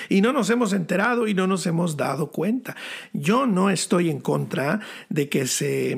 y 0.08 0.20
no 0.20 0.32
nos 0.32 0.50
hemos 0.50 0.72
enterado 0.72 1.26
y 1.26 1.34
no 1.34 1.46
nos 1.46 1.66
hemos 1.66 1.96
dado 1.96 2.30
cuenta. 2.30 2.76
Yo 3.12 3.46
no 3.46 3.70
estoy 3.70 4.10
en 4.10 4.20
contra 4.20 4.80
de 5.08 5.28
que 5.28 5.46
se, 5.46 5.96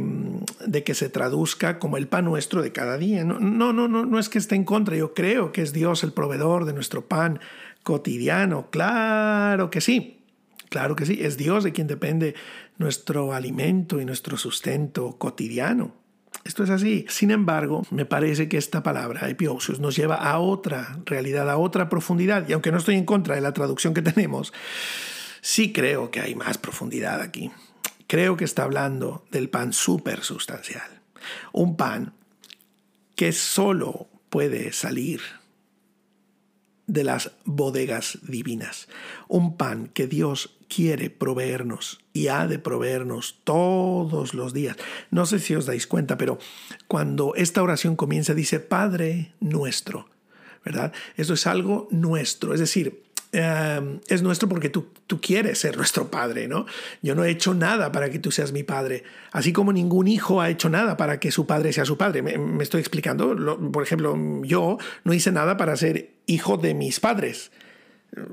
de 0.66 0.84
que 0.84 0.94
se 0.94 1.08
traduzca 1.08 1.78
como 1.78 1.96
el 1.96 2.08
pan 2.08 2.24
nuestro 2.24 2.62
de 2.62 2.72
cada 2.72 2.98
día. 2.98 3.24
No, 3.24 3.38
no, 3.38 3.72
no, 3.72 3.88
no, 3.88 4.04
no 4.04 4.18
es 4.18 4.28
que 4.28 4.38
esté 4.38 4.54
en 4.54 4.64
contra. 4.64 4.96
Yo 4.96 5.14
creo 5.14 5.52
que 5.52 5.62
es 5.62 5.72
Dios 5.72 6.04
el 6.04 6.12
proveedor 6.12 6.64
de 6.64 6.72
nuestro 6.72 7.06
pan 7.06 7.40
cotidiano. 7.82 8.68
Claro 8.70 9.70
que 9.70 9.80
sí. 9.80 10.18
Claro 10.68 10.96
que 10.96 11.06
sí. 11.06 11.18
Es 11.20 11.36
Dios 11.36 11.64
de 11.64 11.72
quien 11.72 11.86
depende 11.86 12.34
nuestro 12.78 13.32
alimento 13.32 14.00
y 14.00 14.04
nuestro 14.04 14.36
sustento 14.36 15.16
cotidiano. 15.18 16.01
Esto 16.44 16.64
es 16.64 16.70
así. 16.70 17.06
Sin 17.08 17.30
embargo, 17.30 17.86
me 17.90 18.04
parece 18.04 18.48
que 18.48 18.58
esta 18.58 18.82
palabra, 18.82 19.28
epiousios, 19.28 19.78
nos 19.78 19.94
lleva 19.94 20.16
a 20.16 20.38
otra 20.38 20.98
realidad, 21.06 21.48
a 21.48 21.56
otra 21.56 21.88
profundidad. 21.88 22.48
Y 22.48 22.52
aunque 22.52 22.72
no 22.72 22.78
estoy 22.78 22.96
en 22.96 23.04
contra 23.04 23.36
de 23.36 23.40
la 23.40 23.52
traducción 23.52 23.94
que 23.94 24.02
tenemos, 24.02 24.52
sí 25.40 25.72
creo 25.72 26.10
que 26.10 26.20
hay 26.20 26.34
más 26.34 26.58
profundidad 26.58 27.20
aquí. 27.20 27.52
Creo 28.08 28.36
que 28.36 28.44
está 28.44 28.64
hablando 28.64 29.24
del 29.30 29.48
pan 29.48 29.72
supersustancial. 29.72 31.00
Un 31.52 31.76
pan 31.76 32.12
que 33.14 33.32
solo 33.32 34.08
puede 34.28 34.72
salir 34.72 35.20
de 36.86 37.04
las 37.04 37.30
bodegas 37.44 38.18
divinas. 38.22 38.88
Un 39.28 39.56
pan 39.56 39.88
que 39.88 40.06
Dios 40.06 40.56
quiere 40.74 41.10
proveernos 41.10 42.00
y 42.12 42.28
ha 42.28 42.46
de 42.46 42.58
proveernos 42.58 43.40
todos 43.44 44.34
los 44.34 44.52
días. 44.52 44.76
No 45.10 45.26
sé 45.26 45.38
si 45.38 45.54
os 45.54 45.66
dais 45.66 45.86
cuenta, 45.86 46.16
pero 46.16 46.38
cuando 46.88 47.34
esta 47.34 47.62
oración 47.62 47.96
comienza 47.96 48.34
dice 48.34 48.60
Padre 48.60 49.32
nuestro, 49.40 50.08
¿verdad? 50.64 50.92
Eso 51.16 51.34
es 51.34 51.46
algo 51.46 51.88
nuestro, 51.90 52.54
es 52.54 52.60
decir, 52.60 53.02
Em, 53.34 54.00
es 54.08 54.22
nuestro 54.22 54.46
porque 54.46 54.68
tú, 54.68 54.88
tú 55.06 55.18
quieres 55.18 55.58
ser 55.58 55.78
nuestro 55.78 56.10
padre, 56.10 56.48
¿no? 56.48 56.66
Yo 57.00 57.14
no 57.14 57.24
he 57.24 57.30
hecho 57.30 57.54
nada 57.54 57.90
para 57.90 58.10
que 58.10 58.18
tú 58.18 58.30
seas 58.30 58.52
mi 58.52 58.62
padre, 58.62 59.04
así 59.32 59.54
como 59.54 59.72
ningún 59.72 60.06
hijo 60.06 60.42
ha 60.42 60.50
hecho 60.50 60.68
nada 60.68 60.98
para 60.98 61.18
que 61.18 61.30
su 61.30 61.46
padre 61.46 61.72
sea 61.72 61.86
su 61.86 61.96
padre. 61.96 62.20
Me, 62.20 62.62
estoy 62.62 62.80
explicando. 62.80 63.34
por 63.72 63.82
ejemplo, 63.82 64.14
yo 64.42 64.76
no 65.04 65.14
hice 65.14 65.32
nada 65.32 65.56
para 65.56 65.74
ser 65.78 66.10
hijo 66.26 66.58
de 66.58 66.74
mis 66.74 67.00
padres. 67.00 67.52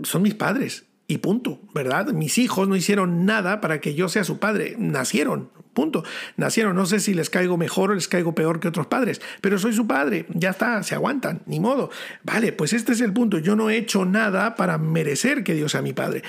Son 0.03 0.21
mis 0.21 0.35
padres 0.35 0.83
y 1.09 1.17
punto, 1.17 1.59
¿verdad? 1.73 2.13
Mis 2.13 2.37
hijos 2.37 2.67
no 2.67 2.75
hicieron 2.75 3.25
nada 3.25 3.61
para 3.61 3.81
que 3.81 3.95
yo 3.95 4.09
sea 4.09 4.23
su 4.23 4.37
padre, 4.37 4.75
nacieron, 4.77 5.49
punto. 5.73 6.03
Nacieron, 6.37 6.75
no 6.75 6.85
sé 6.85 6.99
si 6.99 7.15
les 7.15 7.31
caigo 7.31 7.57
mejor 7.57 7.89
o 7.89 7.95
les 7.95 8.07
caigo 8.07 8.35
peor 8.35 8.59
que 8.59 8.67
otros 8.67 8.85
padres, 8.85 9.19
pero 9.41 9.57
soy 9.57 9.73
su 9.73 9.87
padre, 9.87 10.27
ya 10.29 10.51
está, 10.51 10.83
se 10.83 10.93
aguantan, 10.93 11.41
ni 11.47 11.59
modo. 11.59 11.89
Vale, 12.23 12.53
pues 12.53 12.73
este 12.73 12.91
es 12.91 13.01
el 13.01 13.11
punto, 13.11 13.39
yo 13.39 13.55
no 13.55 13.71
he 13.71 13.77
hecho 13.77 14.05
nada 14.05 14.55
para 14.55 14.77
merecer 14.77 15.43
que 15.43 15.55
Dios 15.55 15.71
sea 15.71 15.81
mi 15.81 15.93
padre. 15.93 16.21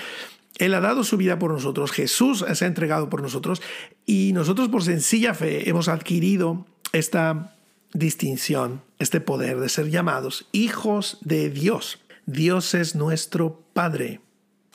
Él 0.57 0.73
ha 0.73 0.81
dado 0.81 1.03
su 1.03 1.15
vida 1.15 1.37
por 1.37 1.51
nosotros, 1.51 1.91
Jesús 1.91 2.43
se 2.51 2.65
ha 2.65 2.67
entregado 2.67 3.07
por 3.07 3.21
nosotros 3.21 3.61
y 4.07 4.31
nosotros 4.33 4.67
por 4.69 4.83
sencilla 4.83 5.35
fe 5.35 5.69
hemos 5.69 5.89
adquirido 5.89 6.65
esta 6.91 7.55
distinción, 7.93 8.81
este 8.97 9.21
poder 9.21 9.59
de 9.59 9.69
ser 9.69 9.91
llamados 9.91 10.47
hijos 10.51 11.19
de 11.21 11.51
Dios. 11.51 11.99
Dios 12.25 12.73
es 12.73 12.95
nuestro 12.95 13.61
Padre. 13.73 14.21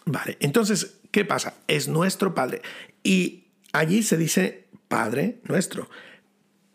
Vale, 0.07 0.37
entonces, 0.41 0.99
¿qué 1.11 1.25
pasa? 1.25 1.55
Es 1.67 1.89
nuestro 1.89 2.35
Padre. 2.35 2.63
Y 3.03 3.49
allí 3.73 4.03
se 4.03 4.17
dice 4.17 4.69
Padre 4.89 5.41
nuestro. 5.45 5.91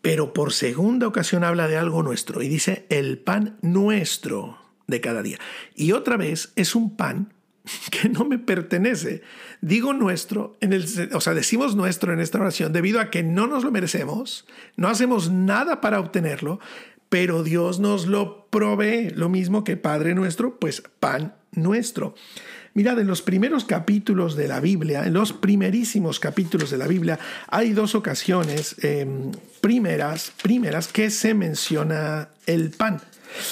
Pero 0.02 0.32
por 0.32 0.52
segunda 0.52 1.06
ocasión 1.06 1.42
habla 1.42 1.66
de 1.66 1.76
algo 1.76 2.02
nuestro 2.02 2.42
y 2.42 2.48
dice 2.48 2.86
el 2.90 3.18
pan 3.18 3.58
nuestro 3.62 4.58
de 4.86 5.00
cada 5.00 5.22
día. 5.22 5.38
Y 5.74 5.92
otra 5.92 6.16
vez 6.16 6.52
es 6.56 6.74
un 6.74 6.96
pan 6.96 7.32
que 7.90 8.08
no 8.08 8.24
me 8.24 8.38
pertenece. 8.38 9.22
Digo 9.60 9.94
nuestro, 9.94 10.56
en 10.60 10.72
el, 10.72 10.84
o 11.14 11.20
sea, 11.20 11.34
decimos 11.34 11.74
nuestro 11.74 12.12
en 12.12 12.20
esta 12.20 12.38
oración 12.38 12.72
debido 12.72 13.00
a 13.00 13.10
que 13.10 13.22
no 13.22 13.46
nos 13.46 13.64
lo 13.64 13.70
merecemos, 13.70 14.46
no 14.76 14.88
hacemos 14.88 15.30
nada 15.30 15.80
para 15.80 16.00
obtenerlo, 16.00 16.60
pero 17.08 17.42
Dios 17.42 17.78
nos 17.78 18.06
lo 18.06 18.48
provee, 18.50 19.10
lo 19.10 19.28
mismo 19.28 19.64
que 19.64 19.76
Padre 19.76 20.14
nuestro, 20.14 20.58
pues 20.58 20.82
pan 20.98 21.36
nuestro. 21.52 22.14
Mirad, 22.74 23.00
en 23.00 23.06
los 23.06 23.20
primeros 23.20 23.66
capítulos 23.66 24.34
de 24.34 24.48
la 24.48 24.58
Biblia, 24.60 25.04
en 25.04 25.12
los 25.12 25.34
primerísimos 25.34 26.18
capítulos 26.18 26.70
de 26.70 26.78
la 26.78 26.86
Biblia, 26.86 27.18
hay 27.48 27.72
dos 27.72 27.94
ocasiones 27.94 28.76
em, 28.82 29.30
primeras, 29.60 30.32
primeras 30.42 30.88
que 30.88 31.10
se 31.10 31.34
menciona 31.34 32.30
el 32.46 32.70
pan. 32.70 33.02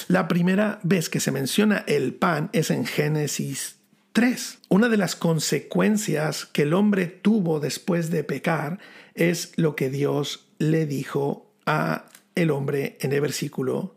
La 0.08 0.26
primera 0.26 0.80
vez 0.82 1.10
que 1.10 1.20
se 1.20 1.32
menciona 1.32 1.84
el 1.86 2.14
pan 2.14 2.48
es 2.52 2.70
en 2.70 2.86
Génesis 2.86 3.76
3. 4.12 4.58
Una 4.68 4.88
de 4.88 4.96
las 4.96 5.16
consecuencias 5.16 6.46
que 6.46 6.62
el 6.62 6.72
hombre 6.72 7.06
tuvo 7.06 7.60
después 7.60 8.10
de 8.10 8.24
pecar 8.24 8.78
es 9.14 9.52
lo 9.56 9.76
que 9.76 9.90
Dios 9.90 10.48
le 10.58 10.86
dijo 10.86 11.52
a 11.66 12.06
el 12.34 12.50
hombre 12.50 12.96
en 13.00 13.12
el 13.12 13.20
versículo 13.20 13.96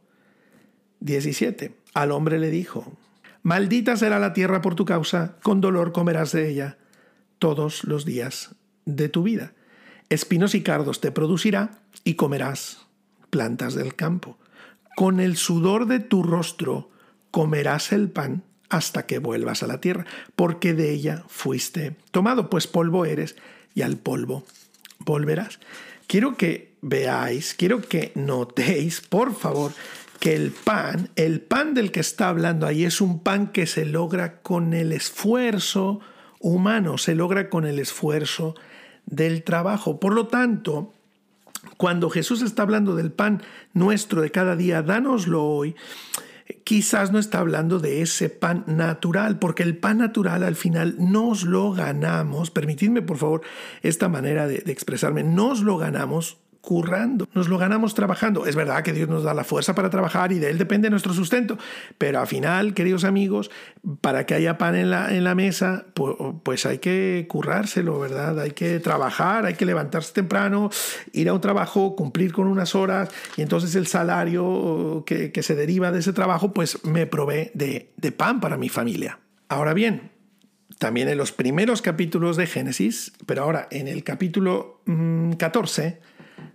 17. 1.00 1.72
Al 1.94 2.12
hombre 2.12 2.40
le 2.40 2.50
dijo, 2.50 2.98
Maldita 3.44 3.98
será 3.98 4.20
la 4.20 4.32
tierra 4.34 4.62
por 4.62 4.76
tu 4.76 4.86
causa, 4.86 5.36
con 5.44 5.60
dolor 5.60 5.92
comerás 5.92 6.32
de 6.32 6.50
ella 6.50 6.78
todos 7.40 7.84
los 7.84 8.06
días 8.06 8.56
de 8.86 9.10
tu 9.10 9.24
vida. 9.24 9.52
Espinos 10.10 10.56
y 10.56 10.62
cardos 10.62 11.02
te 11.02 11.12
producirá 11.12 11.82
y 12.06 12.14
comerás 12.16 12.86
plantas 13.30 13.74
del 13.74 13.96
campo. 13.96 14.38
Con 14.96 15.20
el 15.20 15.36
sudor 15.36 15.88
de 15.88 16.00
tu 16.00 16.24
rostro 16.24 16.90
comerás 17.32 17.92
el 17.92 18.10
pan 18.10 18.44
hasta 18.70 19.06
que 19.06 19.20
vuelvas 19.20 19.62
a 19.62 19.68
la 19.68 19.82
tierra, 19.82 20.06
porque 20.38 20.74
de 20.74 20.92
ella 20.92 21.24
fuiste 21.28 21.98
tomado, 22.12 22.50
pues 22.50 22.66
polvo 22.68 23.06
eres 23.06 23.36
y 23.76 23.82
al 23.82 23.98
polvo 23.98 24.46
volverás. 25.00 25.60
Quiero 26.08 26.38
que 26.38 26.76
veáis, 26.82 27.56
quiero 27.56 27.82
que 27.82 28.12
notéis, 28.16 29.02
por 29.02 29.36
favor, 29.36 29.74
que 30.20 30.36
el 30.36 30.52
pan, 30.52 31.10
el 31.16 31.42
pan 31.42 31.74
del 31.74 31.92
que 31.92 32.00
está 32.00 32.30
hablando 32.30 32.66
ahí 32.66 32.86
es 32.86 33.02
un 33.02 33.20
pan 33.20 33.48
que 33.48 33.66
se 33.66 33.86
logra 33.86 34.42
con 34.42 34.74
el 34.74 34.92
esfuerzo 34.92 36.00
humano, 36.40 36.98
se 36.98 37.16
logra 37.16 37.50
con 37.50 37.66
el 37.66 37.80
esfuerzo 37.80 38.56
del 39.06 39.44
trabajo. 39.44 40.00
Por 40.00 40.14
lo 40.14 40.28
tanto, 40.28 40.94
cuando 41.78 42.10
Jesús 42.10 42.42
está 42.42 42.64
hablando 42.64 42.96
del 42.96 43.12
pan 43.12 43.42
nuestro 43.74 44.22
de 44.22 44.32
cada 44.32 44.56
día, 44.56 44.82
dánoslo 44.82 45.44
hoy, 45.44 45.76
quizás 46.64 47.12
no 47.12 47.20
está 47.20 47.40
hablando 47.40 47.80
de 47.80 48.02
ese 48.02 48.30
pan 48.30 48.64
natural, 48.68 49.40
porque 49.40 49.64
el 49.64 49.78
pan 49.78 50.00
natural 50.00 50.44
al 50.44 50.56
final 50.56 50.96
nos 51.00 51.44
lo 51.44 51.72
ganamos, 51.72 52.52
permitidme 52.52 53.02
por 53.02 53.18
favor 53.18 53.42
esta 53.82 54.10
manera 54.10 54.48
de, 54.48 54.60
de 54.60 54.72
expresarme, 54.72 55.24
nos 55.24 55.62
lo 55.62 55.78
ganamos 55.78 56.43
currando, 56.64 57.28
nos 57.34 57.50
lo 57.50 57.58
ganamos 57.58 57.94
trabajando. 57.94 58.46
Es 58.46 58.56
verdad 58.56 58.84
que 58.84 58.94
Dios 58.94 59.10
nos 59.10 59.24
da 59.24 59.34
la 59.34 59.44
fuerza 59.44 59.76
para 59.76 59.90
trabajar 59.90 60.32
y 60.32 60.40
de 60.40 60.50
Él 60.50 60.58
depende 60.58 60.90
nuestro 60.90 61.12
sustento, 61.14 61.58
pero 61.98 62.22
al 62.22 62.28
final, 62.28 62.74
queridos 62.74 63.04
amigos, 63.04 63.52
para 64.00 64.26
que 64.26 64.34
haya 64.34 64.58
pan 64.58 64.76
en 64.76 64.90
la, 64.90 65.14
en 65.14 65.26
la 65.26 65.36
mesa, 65.36 65.88
pues, 65.94 66.16
pues, 66.44 66.66
hay 66.66 66.78
que 66.78 67.26
currárselo, 67.28 68.00
¿verdad? 68.00 68.40
Hay 68.40 68.52
que 68.52 68.80
trabajar, 68.80 69.46
hay 69.46 69.56
que 69.56 69.66
levantarse 69.66 70.14
temprano, 70.14 70.70
ir 71.12 71.28
a 71.28 71.34
un 71.34 71.42
trabajo, 71.42 71.98
cumplir 71.98 72.32
con 72.32 72.48
unas 72.48 72.76
horas 72.76 73.10
y 73.36 73.42
entonces 73.42 73.76
el 73.76 73.86
salario 73.86 75.04
que, 75.06 75.34
que 75.34 75.44
se 75.44 75.56
deriva 75.56 75.92
de 75.92 76.00
ese 76.00 76.14
trabajo, 76.14 76.54
pues 76.54 76.86
me 76.86 77.06
provee 77.08 77.52
de, 77.54 77.92
de 77.98 78.12
pan 78.14 78.40
para 78.40 78.56
mi 78.56 78.70
familia. 78.70 79.20
Ahora 79.50 79.74
bien, 79.74 80.14
también 80.80 81.08
en 81.08 81.18
los 81.18 81.32
primeros 81.32 81.82
capítulos 81.82 82.38
de 82.38 82.48
Génesis, 82.48 83.14
pero 83.26 83.44
ahora 83.44 83.68
en 83.72 83.88
el 83.88 84.04
capítulo 84.04 84.82
14, 85.38 85.90
mm, 85.90 86.13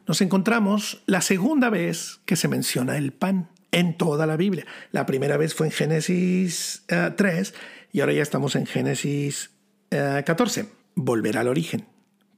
nos 0.09 0.23
encontramos 0.23 1.03
la 1.07 1.21
segunda 1.21 1.69
vez 1.69 2.21
que 2.25 2.35
se 2.35 2.49
menciona 2.49 2.97
el 2.97 3.13
pan 3.13 3.51
en 3.71 3.97
toda 3.97 4.27
la 4.27 4.39
Biblia. 4.39 4.67
La 4.91 5.05
primera 5.05 5.37
vez 5.37 5.55
fue 5.55 5.67
en 5.67 5.73
Génesis 5.73 6.85
3 6.87 7.49
eh, 7.51 7.55
y 7.93 8.01
ahora 8.01 8.15
ya 8.15 8.23
estamos 8.23 8.57
en 8.57 8.65
Génesis 8.65 9.51
14. 9.91 10.61
Eh, 10.61 10.67
volver 10.95 11.37
al 11.37 11.47
origen. 11.47 11.87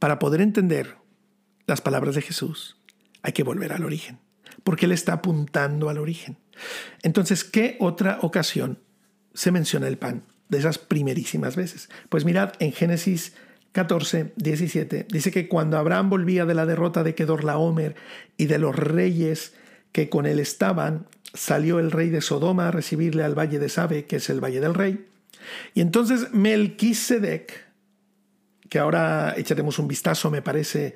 Para 0.00 0.18
poder 0.18 0.40
entender 0.40 0.96
las 1.66 1.80
palabras 1.80 2.16
de 2.16 2.22
Jesús, 2.22 2.76
hay 3.22 3.32
que 3.32 3.44
volver 3.44 3.72
al 3.72 3.84
origen, 3.84 4.18
porque 4.64 4.86
Él 4.86 4.92
está 4.92 5.12
apuntando 5.12 5.88
al 5.88 5.98
origen. 5.98 6.38
Entonces, 7.02 7.44
¿qué 7.44 7.76
otra 7.78 8.18
ocasión 8.22 8.80
se 9.32 9.52
menciona 9.52 9.86
el 9.86 9.96
pan 9.96 10.24
de 10.48 10.58
esas 10.58 10.78
primerísimas 10.78 11.54
veces? 11.54 11.88
Pues 12.08 12.24
mirad, 12.24 12.52
en 12.58 12.72
Génesis 12.72 13.34
14, 13.72 14.32
17, 14.36 15.06
dice 15.10 15.30
que 15.30 15.46
cuando 15.46 15.78
Abraham 15.78 16.10
volvía 16.10 16.44
de 16.44 16.54
la 16.54 16.66
derrota 16.66 17.04
de 17.04 17.14
Kedorlaomer 17.14 17.94
y 18.36 18.46
de 18.46 18.58
los 18.58 18.74
reyes 18.74 19.54
que 19.92 20.08
con 20.08 20.26
él 20.26 20.40
estaban, 20.40 21.06
salió 21.34 21.78
el 21.78 21.92
rey 21.92 22.10
de 22.10 22.20
Sodoma 22.20 22.68
a 22.68 22.70
recibirle 22.72 23.22
al 23.22 23.38
valle 23.38 23.58
de 23.58 23.68
Sabe, 23.68 24.06
que 24.06 24.16
es 24.16 24.28
el 24.30 24.42
valle 24.42 24.60
del 24.60 24.74
rey. 24.74 25.06
Y 25.74 25.80
entonces 25.80 26.32
Melquisedec, 26.32 27.64
que 28.68 28.78
ahora 28.78 29.34
echaremos 29.36 29.78
un 29.78 29.88
vistazo, 29.88 30.30
me 30.30 30.42
parece, 30.42 30.94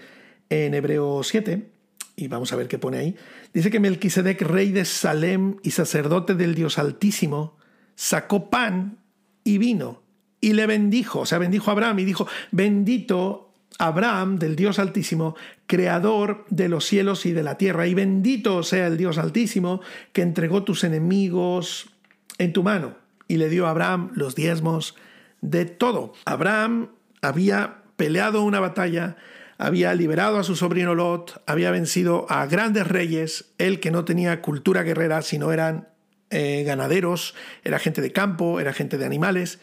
en 0.50 0.74
Hebreo 0.74 1.22
7, 1.22 1.68
y 2.16 2.28
vamos 2.28 2.52
a 2.52 2.56
ver 2.56 2.68
qué 2.68 2.78
pone 2.78 2.98
ahí, 2.98 3.16
dice 3.52 3.70
que 3.70 3.80
Melquisedec, 3.80 4.42
rey 4.42 4.72
de 4.72 4.84
Salem 4.84 5.56
y 5.62 5.70
sacerdote 5.70 6.34
del 6.34 6.54
Dios 6.54 6.78
Altísimo, 6.78 7.56
sacó 7.94 8.50
pan 8.50 8.98
y 9.44 9.58
vino 9.58 10.03
y 10.44 10.52
le 10.52 10.66
bendijo, 10.66 11.20
o 11.20 11.26
sea, 11.26 11.38
bendijo 11.38 11.70
a 11.70 11.72
Abraham 11.72 12.00
y 12.00 12.04
dijo, 12.04 12.28
bendito 12.50 13.50
Abraham 13.78 14.38
del 14.38 14.56
Dios 14.56 14.78
Altísimo, 14.78 15.36
creador 15.66 16.44
de 16.50 16.68
los 16.68 16.84
cielos 16.84 17.24
y 17.24 17.32
de 17.32 17.42
la 17.42 17.56
tierra, 17.56 17.86
y 17.86 17.94
bendito 17.94 18.62
sea 18.62 18.88
el 18.88 18.98
Dios 18.98 19.16
Altísimo 19.16 19.80
que 20.12 20.20
entregó 20.20 20.62
tus 20.62 20.84
enemigos 20.84 21.88
en 22.36 22.52
tu 22.52 22.62
mano 22.62 22.94
y 23.26 23.38
le 23.38 23.48
dio 23.48 23.66
a 23.66 23.70
Abraham 23.70 24.10
los 24.14 24.34
diezmos 24.34 24.96
de 25.40 25.64
todo. 25.64 26.12
Abraham 26.26 26.90
había 27.22 27.78
peleado 27.96 28.42
una 28.42 28.60
batalla, 28.60 29.16
había 29.56 29.94
liberado 29.94 30.38
a 30.38 30.44
su 30.44 30.56
sobrino 30.56 30.94
Lot, 30.94 31.42
había 31.46 31.70
vencido 31.70 32.26
a 32.28 32.44
grandes 32.44 32.86
reyes, 32.86 33.46
él 33.56 33.80
que 33.80 33.90
no 33.90 34.04
tenía 34.04 34.42
cultura 34.42 34.82
guerrera, 34.82 35.22
sino 35.22 35.52
eran 35.52 35.88
eh, 36.28 36.64
ganaderos, 36.66 37.34
era 37.64 37.78
gente 37.78 38.02
de 38.02 38.12
campo, 38.12 38.60
era 38.60 38.74
gente 38.74 38.98
de 38.98 39.06
animales, 39.06 39.58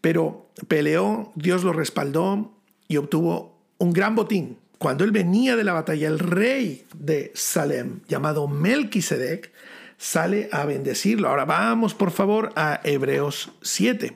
pero 0.00 0.50
peleó, 0.68 1.32
Dios 1.34 1.64
lo 1.64 1.72
respaldó 1.72 2.52
y 2.86 2.96
obtuvo 2.96 3.58
un 3.78 3.92
gran 3.92 4.14
botín. 4.14 4.58
Cuando 4.78 5.04
él 5.04 5.10
venía 5.10 5.56
de 5.56 5.64
la 5.64 5.72
batalla, 5.72 6.06
el 6.06 6.18
rey 6.18 6.86
de 6.94 7.32
Salem, 7.34 8.00
llamado 8.08 8.46
Melquisedec, 8.46 9.52
sale 9.96 10.48
a 10.52 10.64
bendecirlo. 10.64 11.28
Ahora 11.28 11.44
vamos, 11.44 11.94
por 11.94 12.12
favor, 12.12 12.52
a 12.54 12.80
Hebreos 12.84 13.50
7. 13.62 14.14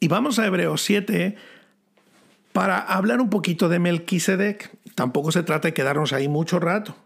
Y 0.00 0.08
vamos 0.08 0.38
a 0.38 0.46
Hebreos 0.46 0.82
7 0.82 1.36
para 2.52 2.78
hablar 2.78 3.20
un 3.20 3.30
poquito 3.30 3.68
de 3.68 3.78
Melquisedec. 3.78 4.70
Tampoco 4.96 5.30
se 5.30 5.44
trata 5.44 5.68
de 5.68 5.74
quedarnos 5.74 6.12
ahí 6.12 6.28
mucho 6.28 6.58
rato, 6.58 6.96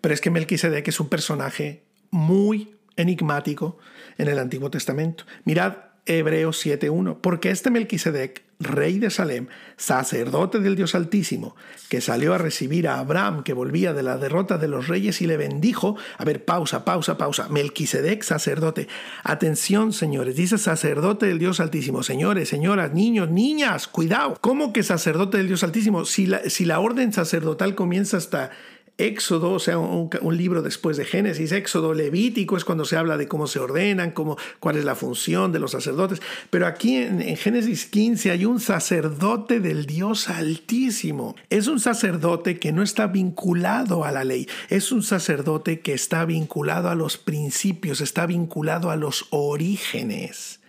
pero 0.00 0.12
es 0.12 0.20
que 0.20 0.30
Melquisedec 0.30 0.88
es 0.88 0.98
un 0.98 1.08
personaje 1.08 1.84
muy 2.10 2.74
enigmático 2.96 3.78
en 4.18 4.28
el 4.28 4.38
Antiguo 4.38 4.70
Testamento. 4.70 5.24
Mirad 5.44 5.74
Hebreos 6.08 6.64
7.1, 6.64 7.18
porque 7.20 7.50
este 7.50 7.70
Melquisedec, 7.70 8.42
rey 8.60 8.98
de 8.98 9.10
Salem, 9.10 9.46
sacerdote 9.76 10.58
del 10.58 10.74
Dios 10.74 10.94
Altísimo, 10.94 11.54
que 11.88 12.00
salió 12.00 12.34
a 12.34 12.38
recibir 12.38 12.88
a 12.88 12.98
Abraham, 12.98 13.44
que 13.44 13.52
volvía 13.52 13.92
de 13.92 14.02
la 14.02 14.16
derrota 14.16 14.58
de 14.58 14.66
los 14.66 14.88
reyes 14.88 15.20
y 15.20 15.26
le 15.26 15.36
bendijo, 15.36 15.96
a 16.16 16.24
ver, 16.24 16.44
pausa, 16.44 16.84
pausa, 16.84 17.18
pausa, 17.18 17.48
Melquisedec, 17.50 18.22
sacerdote, 18.22 18.88
atención 19.22 19.92
señores, 19.92 20.34
dice 20.34 20.58
sacerdote 20.58 21.26
del 21.26 21.38
Dios 21.38 21.60
Altísimo, 21.60 22.02
señores, 22.02 22.48
señoras, 22.48 22.92
niños, 22.94 23.30
niñas, 23.30 23.86
cuidado, 23.86 24.38
¿cómo 24.40 24.72
que 24.72 24.82
sacerdote 24.82 25.36
del 25.36 25.48
Dios 25.48 25.62
Altísimo? 25.62 26.04
Si 26.04 26.26
la, 26.26 26.40
si 26.50 26.64
la 26.64 26.80
orden 26.80 27.12
sacerdotal 27.12 27.74
comienza 27.74 28.16
hasta 28.16 28.50
Éxodo, 28.98 29.52
o 29.52 29.58
sea, 29.60 29.78
un, 29.78 30.36
libro 30.36 30.60
después 30.60 30.96
de 30.96 31.04
Génesis, 31.04 31.52
Éxodo, 31.52 31.94
Levítico 31.94 32.56
es 32.56 32.64
cuando 32.64 32.84
se 32.84 32.96
habla 32.96 33.16
de 33.16 33.28
cómo 33.28 33.46
se 33.46 33.60
ordenan, 33.60 34.10
cómo, 34.10 34.36
cuál 34.58 34.76
es 34.76 34.84
la 34.84 34.96
función 34.96 35.52
de 35.52 35.60
los 35.60 35.70
sacerdotes. 35.70 36.20
Pero 36.50 36.66
aquí 36.66 36.96
en, 36.96 37.22
en, 37.22 37.36
Génesis 37.36 37.86
15 37.86 38.32
hay 38.32 38.44
un 38.44 38.58
sacerdote 38.58 39.60
del 39.60 39.86
Dios 39.86 40.28
Altísimo. 40.28 41.36
Es 41.48 41.68
un 41.68 41.78
sacerdote 41.78 42.58
que 42.58 42.72
no 42.72 42.82
está 42.82 43.06
vinculado 43.06 44.04
a 44.04 44.10
la 44.10 44.24
ley, 44.24 44.48
es 44.68 44.90
un 44.90 45.04
sacerdote 45.04 45.80
que 45.80 45.94
está 45.94 46.24
vinculado 46.24 46.90
a 46.90 46.96
los 46.96 47.18
principios, 47.18 48.00
está 48.00 48.26
vinculado 48.26 48.90
a 48.90 48.96
los 48.96 49.26
orígenes. 49.30 50.60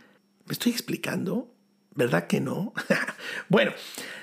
¿Me 0.45 0.53
estoy 0.53 0.71
explicando? 0.71 1.47
¿Verdad 1.99 2.27
que 2.27 2.39
no? 2.39 2.71
bueno, 3.49 3.73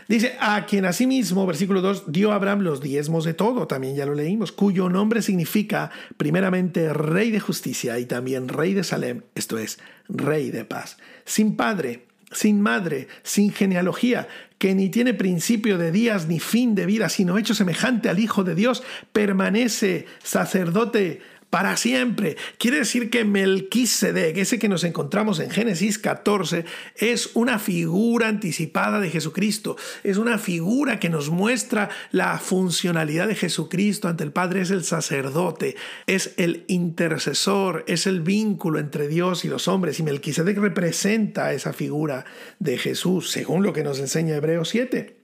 dice, 0.09 0.35
a 0.41 0.65
quien 0.65 0.87
asimismo, 0.87 1.45
versículo 1.45 1.83
2, 1.83 2.11
dio 2.11 2.33
a 2.33 2.37
Abraham 2.37 2.61
los 2.61 2.81
diezmos 2.81 3.27
de 3.27 3.35
todo, 3.35 3.67
también 3.67 3.95
ya 3.95 4.07
lo 4.07 4.15
leímos, 4.15 4.51
cuyo 4.51 4.89
nombre 4.89 5.21
significa 5.21 5.91
primeramente 6.17 6.95
rey 6.95 7.31
de 7.31 7.39
justicia 7.39 7.99
y 7.99 8.07
también 8.07 8.49
rey 8.49 8.73
de 8.73 8.83
Salem, 8.83 9.25
esto 9.35 9.59
es, 9.59 9.79
rey 10.09 10.51
de 10.51 10.65
paz, 10.65 10.97
sin 11.27 11.55
padre, 11.55 12.07
sin 12.33 12.63
madre, 12.63 13.09
sin 13.23 13.53
genealogía, 13.53 14.27
que 14.57 14.75
ni 14.75 14.89
tiene 14.89 15.13
principio 15.13 15.77
de 15.77 15.93
días 15.93 16.29
ni 16.29 16.41
fin 16.41 16.75
de 16.75 16.87
vida, 16.87 17.11
sino 17.11 17.37
hecho 17.37 17.55
semejante 17.55 18.09
al 18.09 18.19
Hijo 18.19 18.43
de 18.43 18.55
Dios, 18.55 18.83
permanece 19.13 20.07
sacerdote 20.23 21.21
para 21.51 21.77
siempre. 21.77 22.37
Quiere 22.59 22.79
decir 22.79 23.11
que 23.11 23.25
Melquisedec, 23.25 24.37
ese 24.37 24.59
que 24.59 24.69
nos 24.69 24.85
encontramos 24.85 25.41
en 25.41 25.51
Génesis 25.51 25.99
14, 25.99 26.65
es 26.97 27.31
una 27.35 27.59
figura 27.59 28.29
anticipada 28.29 29.01
de 29.01 29.11
Jesucristo. 29.11 29.77
Es 30.03 30.17
una 30.17 30.39
figura 30.39 30.99
que 30.99 31.09
nos 31.09 31.31
muestra 31.31 31.89
la 32.11 32.39
funcionalidad 32.39 33.29
de 33.29 33.35
Jesucristo 33.35 34.09
ante 34.09 34.25
el 34.25 34.33
Padre. 34.33 34.63
Es 34.63 34.71
el 34.71 34.85
sacerdote, 34.85 35.77
es 36.07 36.35
el 36.37 36.65
intercesor, 36.69 37.85
es 37.87 38.07
el 38.07 38.21
vínculo 38.21 38.79
entre 38.79 39.09
Dios 39.09 39.45
y 39.45 39.49
los 39.49 39.69
hombres. 39.69 39.99
Y 40.01 40.03
Melquisedec 40.03 40.59
representa 40.59 41.53
esa 41.53 41.73
figura 41.73 42.25
de 42.59 42.79
Jesús, 42.79 43.31
según 43.31 43.63
lo 43.63 43.73
que 43.73 43.85
nos 43.85 43.99
enseña 43.99 44.37
Hebreos 44.37 44.69
7. 44.69 45.16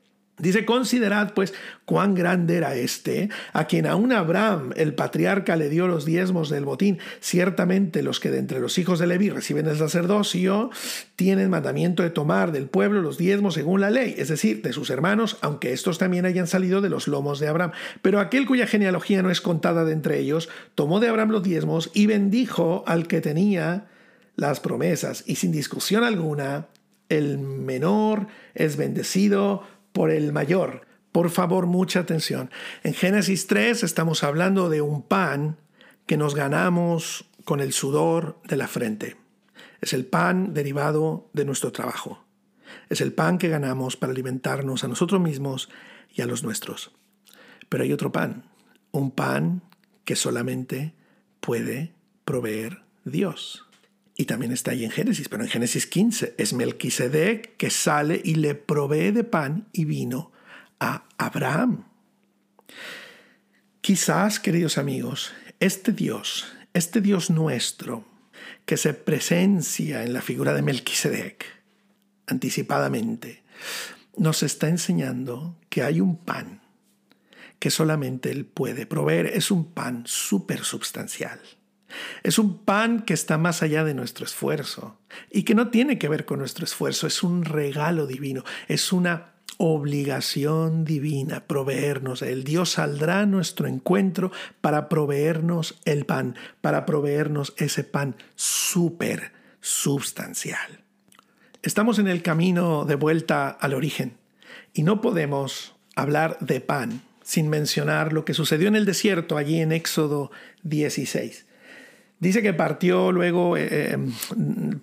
Dice, 0.42 0.64
considerad 0.64 1.35
pues 1.35 1.55
cuán 1.85 2.16
grande 2.16 2.57
era 2.57 2.74
este, 2.74 3.28
a 3.52 3.68
quien 3.68 3.87
aún 3.87 4.11
Abraham, 4.11 4.72
el 4.74 4.92
patriarca, 4.92 5.55
le 5.55 5.68
dio 5.68 5.87
los 5.87 6.05
diezmos 6.05 6.50
del 6.50 6.64
botín. 6.64 6.98
Ciertamente 7.20 8.02
los 8.02 8.18
que 8.18 8.33
de 8.33 8.40
entre 8.40 8.59
los 8.59 8.76
hijos 8.76 8.98
de 8.98 9.07
Leví 9.07 9.31
reciben 9.31 9.68
el 9.68 9.78
sacerdocio 9.78 10.70
tienen 11.14 11.48
mandamiento 11.48 12.02
de 12.02 12.11
tomar 12.11 12.50
del 12.50 12.66
pueblo 12.66 13.02
los 13.02 13.18
diezmos 13.18 13.55
según 13.55 13.81
la 13.81 13.90
ley, 13.90 14.16
es 14.18 14.26
decir, 14.26 14.62
de 14.62 14.72
sus 14.72 14.90
hermanos, 14.90 15.38
aunque 15.42 15.72
estos 15.72 15.98
también 15.98 16.26
hayan 16.26 16.48
salido 16.48 16.81
de 16.81 16.90
los 16.90 17.07
lomos 17.07 17.38
de 17.38 17.46
Abraham. 17.46 17.70
Pero 18.02 18.18
aquel 18.18 18.44
cuya 18.44 18.66
genealogía 18.66 19.22
no 19.22 19.31
es 19.31 19.40
contada 19.40 19.85
de 19.85 19.92
entre 19.92 20.18
ellos, 20.18 20.48
tomó 20.74 20.98
de 20.98 21.07
Abraham 21.07 21.31
los 21.31 21.44
diezmos 21.44 21.92
y 21.94 22.07
bendijo 22.07 22.83
al 22.88 23.07
que 23.07 23.20
tenía 23.20 23.87
las 24.35 24.59
promesas. 24.59 25.22
Y 25.24 25.37
sin 25.37 25.52
discusión 25.52 26.02
alguna, 26.02 26.66
el 27.09 27.38
menor 27.38 28.26
es 28.55 28.76
bendecido 28.76 29.62
por 29.92 30.11
el 30.11 30.33
mayor. 30.33 30.87
Por 31.12 31.31
favor, 31.31 31.66
mucha 31.66 32.00
atención. 32.00 32.50
En 32.83 32.94
Génesis 32.94 33.46
3 33.46 33.83
estamos 33.83 34.24
hablando 34.24 34.68
de 34.68 34.81
un 34.81 35.02
pan 35.02 35.59
que 36.07 36.16
nos 36.16 36.35
ganamos 36.35 37.26
con 37.44 37.61
el 37.61 37.72
sudor 37.72 38.40
de 38.44 38.57
la 38.57 38.68
frente. 38.68 39.16
Es 39.81 39.92
el 39.92 40.07
pan 40.07 40.55
derivado 40.55 41.28
de 41.33 41.44
nuestro 41.44 41.72
trabajo. 41.72 42.24
Es 42.88 43.00
el 43.00 43.12
pan 43.12 43.38
que 43.38 43.48
ganamos 43.48 43.96
para 43.96 44.12
alimentarnos 44.12 44.85
a 44.85 44.88
nosotros 44.88 45.20
mismos 45.20 45.68
y 46.14 46.22
a 46.22 46.26
los 46.26 46.42
nuestros. 46.42 46.92
Pero 47.68 47.85
hay 47.85 47.92
otro 47.92 48.12
pan, 48.12 48.44
un 48.90 49.11
pan 49.11 49.62
que 50.05 50.16
solamente 50.16 50.94
puede 51.40 51.92
proveer 52.24 52.83
Dios. 53.05 53.66
Y 54.23 54.25
también 54.25 54.53
está 54.53 54.70
ahí 54.70 54.85
en 54.85 54.93
Génesis, 54.93 55.29
pero 55.29 55.43
en 55.43 55.51
Génesis 55.51 55.89
15 55.89 56.37
es 56.39 56.53
Melquisedec 56.53 57.57
que 57.57 57.70
sale 57.70 58.23
y 58.23 58.37
le 58.37 58.55
provee 58.55 59.11
de 59.11 59.25
pan 59.25 59.66
y 59.73 59.85
vino 59.85 60.31
a 60.79 61.09
Abraham. 61.18 61.87
Quizás, 63.81 64.39
queridos 64.39 64.79
amigos, 64.79 65.33
este 65.59 65.91
Dios, 65.91 66.47
este 66.73 67.01
Dios 67.01 67.31
nuestro, 67.31 68.05
que 68.64 68.77
se 68.77 68.95
presencia 68.95 70.05
en 70.05 70.12
la 70.12 70.23
figura 70.23 70.55
de 70.55 70.62
Melquisedec, 70.62 71.45
anticipadamente, 72.29 73.43
nos 74.16 74.45
está 74.45 74.68
enseñando 74.68 75.59
que 75.68 75.83
hay 75.83 76.01
un 76.01 76.16
pan 76.16 76.62
que 77.59 77.70
solamente 77.70 78.31
Él 78.31 78.45
puede 78.45 78.87
proveer. 78.87 79.27
Es 79.27 79.51
un 79.51 79.73
pan 79.73 80.05
súper 80.07 80.62
substancial. 80.62 81.41
Es 82.22 82.38
un 82.38 82.59
pan 82.59 83.03
que 83.03 83.14
está 83.14 83.38
más 83.38 83.62
allá 83.62 83.84
de 83.84 83.95
nuestro 83.95 84.24
esfuerzo 84.24 84.99
y 85.30 85.43
que 85.43 85.55
no 85.55 85.68
tiene 85.68 85.99
que 85.99 86.09
ver 86.09 86.24
con 86.24 86.38
nuestro 86.38 86.64
esfuerzo. 86.64 87.07
Es 87.07 87.22
un 87.22 87.45
regalo 87.45 88.07
divino. 88.07 88.45
Es 88.68 88.93
una 88.93 89.32
obligación 89.59 90.84
divina 90.84 91.45
proveernos. 91.47 92.22
El 92.22 92.45
Dios 92.45 92.70
saldrá 92.70 93.20
a 93.20 93.26
nuestro 93.26 93.66
encuentro 93.66 94.32
para 94.61 94.88
proveernos 94.88 95.80
el 95.84 96.05
pan, 96.05 96.36
para 96.61 96.84
proveernos 96.86 97.55
ese 97.57 97.84
pan 97.84 98.16
súper 98.34 99.32
substancial. 99.61 100.80
Estamos 101.62 102.01
en 102.01 102.09
el 102.09 102.22
camino 102.22 102.84
de 102.84 102.97
vuelta 102.97 103.49
al 103.49 103.74
origen 103.74 104.16
y 104.74 104.82
no 104.82 105.01
podemos 105.01 105.76
hablar 105.95 106.38
de 106.40 106.61
pan 106.61 107.03
sin 107.22 107.49
mencionar 107.49 108.12
lo 108.12 108.24
que 108.24 108.34
sucedió 108.34 108.66
en 108.66 108.74
el 108.74 108.84
desierto 108.84 109.36
allí 109.36 109.61
en 109.61 109.70
Éxodo 109.70 110.32
16. 110.64 111.47
Dice 112.23 112.41
que 112.41 112.53
partió 112.55 113.11
luego, 113.11 113.57
eh, 113.57 113.66
eh, 113.68 113.99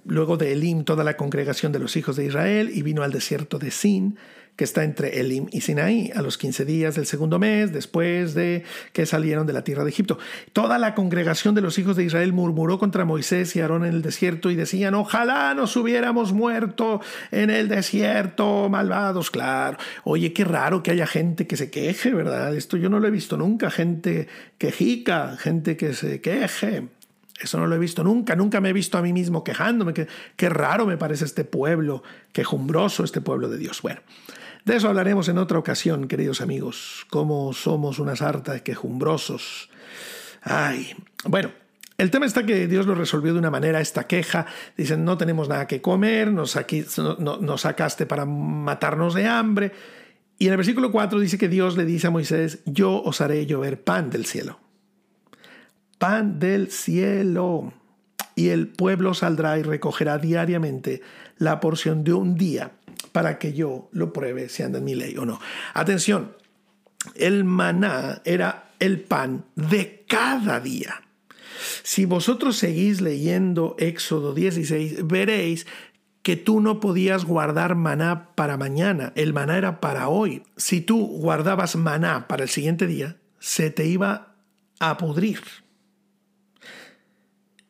luego 0.06 0.36
de 0.36 0.52
Elim 0.52 0.84
toda 0.84 1.06
la 1.06 1.16
congregación 1.16 1.72
de 1.72 1.80
los 1.80 1.96
hijos 1.96 2.18
de 2.18 2.26
Israel 2.26 2.70
y 2.74 2.82
vino 2.82 3.02
al 3.02 3.14
desierto 3.14 3.58
de 3.60 3.72
Sin 3.72 4.18
que 4.58 4.66
está 4.66 4.84
entre 4.84 5.22
Elim 5.22 5.48
y 5.54 5.62
Sinaí, 5.62 6.12
a 6.14 6.22
los 6.22 6.38
15 6.38 6.66
días 6.66 6.96
del 6.96 7.06
segundo 7.06 7.40
mes, 7.40 7.72
después 7.72 8.34
de 8.34 8.66
que 8.92 9.06
salieron 9.06 9.48
de 9.48 9.54
la 9.54 9.64
tierra 9.64 9.86
de 9.86 9.90
Egipto. 9.90 10.20
Toda 10.52 10.78
la 10.78 10.96
congregación 10.96 11.56
de 11.56 11.62
los 11.62 11.80
hijos 11.80 11.96
de 11.96 12.04
Israel 12.04 12.34
murmuró 12.34 12.78
contra 12.78 13.06
Moisés 13.06 13.56
y 13.56 13.62
Aarón 13.62 13.86
en 13.86 13.94
el 13.94 14.02
desierto 14.02 14.52
y 14.52 14.56
decían, 14.56 14.96
ojalá 14.96 15.54
nos 15.54 15.78
hubiéramos 15.78 16.34
muerto 16.34 17.00
en 17.32 17.52
el 17.52 17.70
desierto, 17.70 18.68
malvados, 18.68 19.32
claro. 19.32 19.78
Oye, 20.04 20.34
qué 20.34 20.44
raro 20.44 20.84
que 20.84 20.92
haya 20.92 21.08
gente 21.08 21.48
que 21.48 21.56
se 21.56 21.72
queje, 21.72 22.14
¿verdad? 22.14 22.54
Esto 22.54 22.76
yo 22.76 22.90
no 22.90 23.00
lo 23.00 23.08
he 23.08 23.12
visto 23.12 23.38
nunca, 23.38 23.72
gente 23.72 24.28
quejica, 24.58 25.38
gente 25.38 25.78
que 25.78 25.94
se 25.94 26.20
queje. 26.20 26.99
Eso 27.40 27.58
no 27.60 27.68
lo 27.68 27.76
he 27.76 27.80
visto 27.80 28.04
nunca, 28.04 28.36
nunca 28.36 28.60
me 28.60 28.70
he 28.70 28.74
visto 28.74 28.98
a 28.98 29.02
mí 29.02 29.14
mismo 29.14 29.44
quejándome. 29.44 29.94
Qué, 29.94 30.08
qué 30.36 30.50
raro 30.50 30.86
me 30.86 30.98
parece 30.98 31.26
este 31.26 31.46
pueblo, 31.46 32.04
quejumbroso 32.34 33.04
este 33.04 33.22
pueblo 33.22 33.50
de 33.50 33.58
Dios. 33.58 33.82
Bueno, 33.82 34.02
de 34.66 34.76
eso 34.76 34.90
hablaremos 34.90 35.30
en 35.30 35.38
otra 35.38 35.58
ocasión, 35.58 36.08
queridos 36.08 36.42
amigos, 36.42 37.06
cómo 37.10 37.54
somos 37.54 38.00
unas 38.00 38.22
hartas 38.22 38.62
quejumbrosos. 38.62 39.70
Ay, 40.42 40.94
bueno, 41.24 41.52
el 41.98 42.12
tema 42.12 42.26
está 42.26 42.46
que 42.46 42.68
Dios 42.68 42.86
lo 42.86 42.96
resolvió 42.96 43.34
de 43.34 43.40
una 43.40 43.52
manera, 43.52 43.82
esta 43.82 44.08
queja. 44.08 44.46
Dicen, 44.78 45.04
no 45.04 45.18
tenemos 45.18 45.50
nada 45.50 45.68
que 45.68 45.82
comer, 45.82 46.32
nos, 46.32 46.56
aquí, 46.56 46.86
nos 47.20 47.62
sacaste 47.62 48.06
para 48.06 48.26
matarnos 48.26 49.14
de 49.14 49.28
hambre. 49.28 49.72
Y 50.38 50.46
en 50.46 50.52
el 50.52 50.58
versículo 50.58 50.92
4 50.92 51.20
dice 51.20 51.38
que 51.38 51.50
Dios 51.50 51.76
le 51.76 51.86
dice 51.86 52.08
a 52.08 52.12
Moisés, 52.12 52.60
yo 52.66 53.02
os 53.02 53.20
haré 53.22 53.46
llover 53.46 53.84
pan 53.84 54.10
del 54.10 54.26
cielo. 54.26 54.60
Pan 56.00 56.39
del 56.39 56.72
cielo. 56.72 57.74
Y 58.36 58.50
el 58.50 58.70
pueblo 58.70 59.14
saldrá 59.14 59.60
y 59.60 59.64
recogerá 59.64 60.18
diariamente 60.18 61.02
la 61.38 61.60
porción 61.60 62.04
de 62.04 62.14
un 62.14 62.36
día 62.36 62.72
para 63.12 63.38
que 63.38 63.54
yo 63.54 63.89
lo 63.91 64.14
pruebe 64.14 64.50
si 64.50 64.64
anda 64.64 64.80
en 64.80 64.86
mi 64.86 64.95
ley 64.95 65.16
o 65.18 65.26
no. 65.26 65.39
Atención, 65.74 66.36
el 67.16 67.43
maná 67.43 68.22
era 68.26 68.72
el 68.80 69.02
pan 69.02 69.45
de 69.56 70.06
cada 70.08 70.60
día. 70.60 71.02
Si 71.84 72.06
vosotros 72.06 72.58
seguís 72.58 73.02
leyendo 73.02 73.76
Éxodo 73.78 74.34
16, 74.34 75.06
veréis 75.08 75.68
que 76.22 76.36
tú 76.36 76.62
no 76.62 76.80
podías 76.80 77.26
guardar 77.26 77.76
maná 77.76 78.30
para 78.36 78.58
mañana, 78.58 79.14
el 79.16 79.34
maná 79.34 79.58
era 79.58 79.80
para 79.82 80.10
hoy. 80.10 80.43
Si 80.58 80.82
tú 80.82 81.06
guardabas 81.06 81.76
maná 81.76 82.28
para 82.28 82.43
el 82.43 82.50
siguiente 82.50 82.88
día, 82.88 83.18
se 83.39 83.70
te 83.70 83.86
iba 83.86 84.36
a 84.80 84.97
pudrir. 84.97 85.41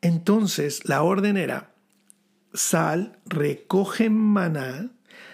Entonces 0.02 0.88
la 0.88 1.04
orden 1.04 1.38
era, 1.38 1.74
sal, 2.54 3.20
recoge 3.26 4.10
maná 4.10 4.92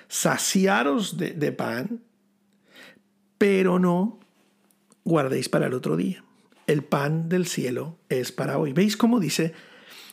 saciaros 0.07 1.17
de, 1.17 1.51
pan, 1.51 2.01
pero 3.37 3.79
no 3.79 4.19
guardéis 5.03 5.49
para 5.49 5.67
el 5.67 5.73
otro 5.73 5.97
día. 5.97 6.23
El 6.67 6.83
pan 6.83 7.29
del 7.29 7.45
cielo 7.45 7.97
es 8.09 8.31
para 8.31 8.57
hoy. 8.57 8.73
¿Veis 8.73 8.97
cómo 8.97 9.19
dice 9.19 9.53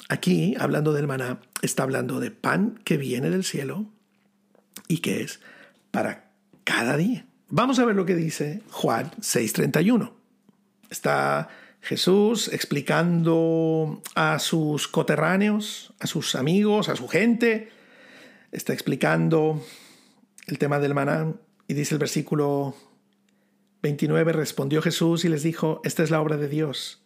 aquí, 0.09 0.55
hablando 0.59 0.92
del 0.92 1.07
maná, 1.07 1.40
está 1.62 1.82
hablando 1.84 2.20
de 2.20 2.30
pan 2.30 2.80
que 2.84 2.96
viene 2.96 3.30
del 3.30 3.44
cielo 3.44 3.86
y 4.88 4.98
que 4.98 5.22
es 5.22 5.40
para 5.90 6.30
cada 6.64 6.96
día? 6.96 7.26
Vamos 7.48 7.78
a 7.78 7.84
ver 7.84 7.96
lo 7.96 8.07
que 8.07 8.16
dice 8.16 8.62
Juan 8.70 9.11
6:31. 9.20 10.12
Está 10.90 11.48
Jesús 11.83 12.49
explicando 12.53 14.01
a 14.14 14.39
sus 14.39 14.87
coterráneos, 14.87 15.93
a 15.99 16.07
sus 16.07 16.37
amigos, 16.37 16.89
a 16.89 16.95
su 16.95 17.09
gente, 17.09 17.70
está 18.53 18.72
explicando 18.72 19.61
el 20.47 20.59
tema 20.59 20.78
del 20.78 20.95
maná 20.95 21.35
y 21.66 21.74
dice 21.74 21.97
el 21.97 21.99
versículo 21.99 22.76
29, 23.83 24.33
respondió 24.33 24.80
Jesús 24.80 25.24
y 25.24 25.28
les 25.28 25.43
dijo, 25.43 25.80
esta 25.85 26.05
es 26.05 26.11
la 26.11 26.20
obra 26.20 26.37
de 26.37 26.49
Dios, 26.49 27.03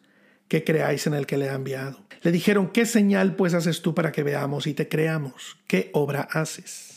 que 0.47 0.63
creáis 0.63 1.07
en 1.07 1.15
el 1.15 1.27
que 1.27 1.39
le 1.39 1.49
ha 1.49 1.55
enviado. 1.55 2.05
Le 2.21 2.31
dijeron, 2.31 2.69
¿qué 2.69 2.85
señal 2.85 3.35
pues 3.35 3.55
haces 3.55 3.81
tú 3.81 3.95
para 3.95 4.13
que 4.13 4.23
veamos 4.23 4.67
y 4.67 4.75
te 4.75 4.89
creamos? 4.89 5.57
¿Qué 5.67 5.91
obra 5.95 6.29
haces? 6.31 6.96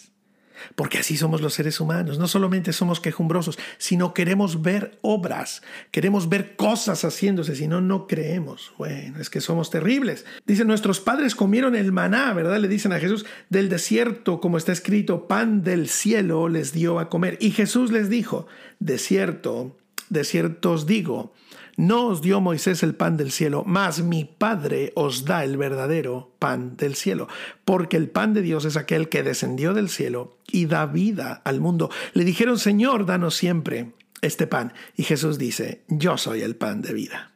Porque 0.75 0.99
así 0.99 1.17
somos 1.17 1.41
los 1.41 1.53
seres 1.53 1.79
humanos. 1.79 2.19
No 2.19 2.27
solamente 2.27 2.73
somos 2.73 2.99
quejumbrosos, 2.99 3.57
sino 3.77 4.13
queremos 4.13 4.61
ver 4.61 4.97
obras, 5.01 5.61
queremos 5.91 6.29
ver 6.29 6.55
cosas 6.55 7.03
haciéndose, 7.03 7.55
si 7.55 7.67
no, 7.67 7.81
no 7.81 8.07
creemos. 8.07 8.73
Bueno, 8.77 9.19
es 9.19 9.29
que 9.29 9.41
somos 9.41 9.69
terribles. 9.69 10.25
Dicen, 10.45 10.67
nuestros 10.67 10.99
padres 10.99 11.35
comieron 11.35 11.75
el 11.75 11.91
maná, 11.91 12.33
¿verdad? 12.33 12.59
Le 12.59 12.67
dicen 12.67 12.93
a 12.93 12.99
Jesús, 12.99 13.25
del 13.49 13.69
desierto, 13.69 14.39
como 14.39 14.57
está 14.57 14.71
escrito, 14.71 15.27
pan 15.27 15.63
del 15.63 15.89
cielo 15.89 16.49
les 16.49 16.73
dio 16.73 16.99
a 16.99 17.09
comer. 17.09 17.37
Y 17.39 17.51
Jesús 17.51 17.91
les 17.91 18.09
dijo, 18.09 18.47
de 18.79 18.97
cierto, 18.97 19.77
de 20.09 20.23
cierto 20.23 20.71
os 20.71 20.85
digo, 20.85 21.33
no 21.79 22.07
os 22.07 22.21
dio 22.21 22.41
Moisés 22.41 22.83
el 22.83 22.93
pan 22.93 23.15
del 23.15 23.31
cielo, 23.31 23.63
mas 23.65 24.03
mi 24.03 24.25
Padre 24.25 24.91
os 24.95 25.23
da 25.23 25.45
el 25.45 25.55
verdadero 25.55 26.35
pan 26.37 26.75
del 26.75 26.95
cielo, 26.95 27.29
porque 27.63 27.95
el 27.95 28.09
pan 28.09 28.33
de 28.33 28.41
Dios 28.41 28.65
es 28.65 28.75
aquel 28.75 29.07
que 29.07 29.23
descendió 29.23 29.73
del 29.73 29.87
cielo 29.87 30.39
y 30.51 30.65
da 30.65 30.85
vida 30.87 31.41
al 31.45 31.61
mundo. 31.61 31.89
Le 32.13 32.25
dijeron, 32.25 32.59
Señor, 32.59 33.05
danos 33.05 33.35
siempre 33.35 33.93
este 34.21 34.45
pan. 34.45 34.73
Y 34.97 35.03
Jesús 35.03 35.37
dice, 35.37 35.85
yo 35.87 36.17
soy 36.17 36.41
el 36.41 36.57
pan 36.57 36.81
de 36.81 36.93
vida. 36.93 37.31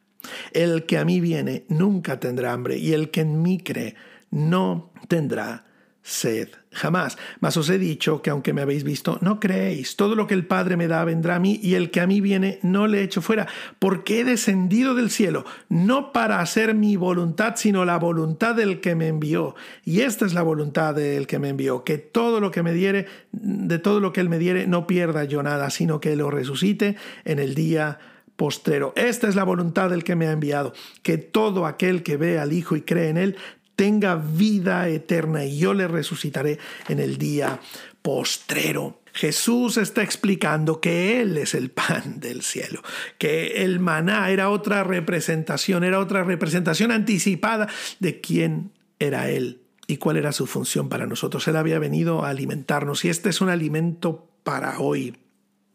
El 0.52 0.86
que 0.86 0.98
a 0.98 1.06
mí 1.06 1.22
viene 1.22 1.64
nunca 1.70 2.20
tendrá 2.20 2.52
hambre, 2.52 2.78
y 2.78 2.91
el 2.91 3.12
que 3.12 3.22
en 3.22 3.41
mí 3.41 3.60
cree 3.60 3.96
no 4.30 4.91
tendrá 5.08 5.68
sed 6.02 6.50
jamás. 6.74 7.18
Mas 7.40 7.58
os 7.58 7.70
he 7.70 7.78
dicho 7.78 8.22
que 8.22 8.30
aunque 8.30 8.54
me 8.54 8.62
habéis 8.62 8.84
visto, 8.84 9.18
no 9.22 9.40
creéis. 9.40 9.96
Todo 9.96 10.16
lo 10.16 10.28
que 10.28 10.34
el 10.34 10.46
Padre 10.46 10.78
me 10.78 10.88
da 10.88 11.04
vendrá 11.06 11.36
a 11.36 11.40
mí, 11.40 11.60
y 11.62 11.76
el 11.76 11.92
que 11.92 12.02
a 12.02 12.08
mí 12.08 12.22
viene 12.22 12.60
no 12.62 12.88
le 12.88 13.04
echo 13.04 13.22
fuera, 13.22 13.48
porque 13.80 14.20
he 14.20 14.24
descendido 14.24 14.96
del 14.96 15.10
cielo, 15.10 15.46
no 15.70 16.12
para 16.12 16.40
hacer 16.40 16.74
mi 16.74 16.96
voluntad, 16.96 17.56
sino 17.56 17.86
la 17.86 17.98
voluntad 17.98 18.56
del 18.56 18.82
que 18.82 18.96
me 18.96 19.08
envió. 19.08 19.56
Y 19.86 20.02
esta 20.02 20.26
es 20.26 20.34
la 20.34 20.44
voluntad 20.44 20.96
del 20.96 21.28
que 21.28 21.40
me 21.40 21.50
envió, 21.50 21.84
que 21.84 21.98
todo 21.98 22.40
lo 22.40 22.52
que 22.52 22.64
me 22.64 22.74
diere, 22.74 23.08
de 23.32 23.80
todo 23.80 24.00
lo 24.00 24.14
que 24.14 24.22
él 24.22 24.30
me 24.30 24.40
diere, 24.40 24.68
no 24.68 24.88
pierda 24.88 25.24
yo 25.24 25.44
nada, 25.44 25.70
sino 25.70 26.00
que 26.00 26.16
lo 26.16 26.30
resucite 26.30 26.96
en 27.26 27.40
el 27.40 27.56
día 27.56 28.00
postrero. 28.36 28.94
Esta 28.96 29.28
es 29.28 29.36
la 29.36 29.44
voluntad 29.44 29.90
del 29.90 30.04
que 30.04 30.16
me 30.16 30.28
ha 30.28 30.32
enviado, 30.32 30.74
que 31.02 31.18
todo 31.18 31.66
aquel 31.66 32.04
que 32.04 32.18
ve 32.18 32.40
al 32.40 32.54
Hijo 32.54 32.76
y 32.76 32.82
cree 32.82 33.10
en 33.10 33.18
él 33.18 33.38
tenga 33.76 34.16
vida 34.16 34.88
eterna 34.88 35.46
y 35.46 35.58
yo 35.58 35.74
le 35.74 35.88
resucitaré 35.88 36.60
en 36.88 37.00
el 37.00 37.18
día 37.18 37.60
postrero. 38.02 39.00
Jesús 39.14 39.78
está 39.78 40.02
explicando 40.02 40.82
que 40.82 41.22
Él 41.22 41.38
es 41.38 41.54
el 41.54 41.70
pan 41.70 42.20
del 42.20 42.42
cielo, 42.42 42.82
que 43.20 43.64
el 43.64 43.80
maná 43.80 44.32
era 44.32 44.50
otra 44.50 44.84
representación, 44.84 45.84
era 45.84 46.00
otra 46.00 46.24
representación 46.24 46.92
anticipada 46.92 47.68
de 48.00 48.20
quién 48.22 48.72
era 49.00 49.30
Él 49.30 49.62
y 49.88 49.98
cuál 49.98 50.18
era 50.18 50.32
su 50.32 50.48
función 50.48 50.90
para 50.90 51.06
nosotros. 51.06 51.48
Él 51.48 51.58
había 51.58 51.78
venido 51.78 52.26
a 52.26 52.30
alimentarnos 52.30 53.06
y 53.06 53.10
este 53.10 53.30
es 53.30 53.42
un 53.42 53.50
alimento 53.50 54.28
para 54.44 54.80
hoy. 54.80 55.16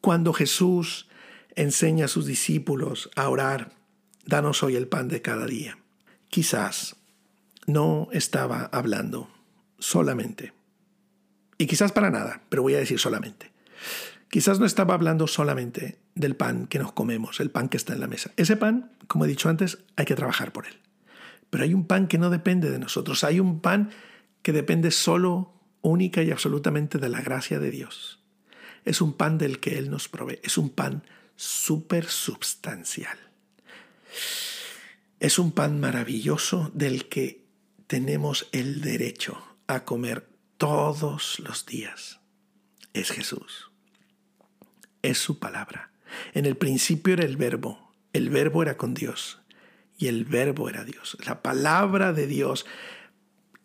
Cuando 0.01 0.33
Jesús 0.33 1.09
enseña 1.55 2.07
a 2.07 2.09
sus 2.09 2.27
discípulos 2.27 3.11
a 3.15 3.29
orar, 3.29 3.73
danos 4.25 4.63
hoy 4.63 4.75
el 4.77 4.89
pan 4.89 5.09
de 5.09 5.23
cada 5.23 5.47
día. 5.47 5.79
Quizás 6.29 6.98
no 7.69 8.09
estaba 8.13 8.69
hablando 8.73 9.31
solamente. 9.79 10.53
Y 11.59 11.67
quizás 11.67 11.93
para 11.93 12.11
nada, 12.11 12.43
pero 12.49 12.63
voy 12.63 12.75
a 12.75 12.79
decir 12.79 12.99
solamente. 12.99 13.53
Quizás 14.31 14.59
no 14.59 14.67
estaba 14.67 14.95
hablando 14.95 15.27
solamente 15.27 15.99
del 16.15 16.35
pan 16.35 16.67
que 16.67 16.79
nos 16.79 16.93
comemos, 16.93 17.41
el 17.41 17.51
pan 17.51 17.69
que 17.69 17.77
está 17.77 17.93
en 17.93 18.01
la 18.01 18.09
mesa. 18.09 18.33
Ese 18.37 18.57
pan, 18.57 18.93
como 19.07 19.25
he 19.25 19.29
dicho 19.29 19.49
antes, 19.49 19.79
hay 19.97 20.07
que 20.07 20.15
trabajar 20.15 20.53
por 20.53 20.67
él. 20.67 20.79
Pero 21.51 21.65
hay 21.65 21.75
un 21.75 21.87
pan 21.87 22.09
que 22.09 22.19
no 22.19 22.31
depende 22.31 22.71
de 22.71 22.79
nosotros, 22.79 23.23
hay 23.23 23.39
un 23.41 23.61
pan 23.61 23.91
que 24.43 24.53
depende 24.53 24.91
solo, 24.91 25.55
única 25.81 26.23
y 26.23 26.31
absolutamente 26.31 26.99
de 26.99 27.09
la 27.09 27.21
gracia 27.21 27.59
de 27.59 27.71
Dios. 27.71 28.23
Es 28.85 29.01
un 29.01 29.13
pan 29.13 29.39
del 29.39 29.61
que 29.61 29.79
Él 29.79 29.91
nos 29.91 30.09
provee, 30.09 30.41
es 30.43 30.59
un 30.59 30.71
pan 30.71 31.03
súper 31.37 32.07
substancial. 32.07 33.19
Es 35.21 35.39
un 35.39 35.53
pan 35.53 35.81
maravilloso 35.81 36.71
del 36.75 37.09
que 37.09 37.48
tenemos 37.89 38.49
el 38.53 38.83
derecho 38.83 39.43
a 39.67 39.85
comer 39.85 40.29
todos 40.59 41.41
los 41.41 41.67
días. 41.67 42.21
Es 42.93 43.11
Jesús. 43.11 43.73
Es 45.03 45.19
su 45.19 45.39
palabra. 45.39 45.91
En 46.35 46.47
el 46.47 46.57
principio 46.57 47.15
era 47.15 47.25
el 47.25 47.37
verbo, 47.37 47.93
el 48.13 48.31
verbo 48.31 48.63
era 48.63 48.77
con 48.77 48.95
Dios 48.95 49.41
y 49.97 50.07
el 50.07 50.25
verbo 50.25 50.69
era 50.69 50.85
Dios. 50.85 51.17
La 51.27 51.43
palabra 51.43 52.13
de 52.13 52.27
Dios 52.27 52.67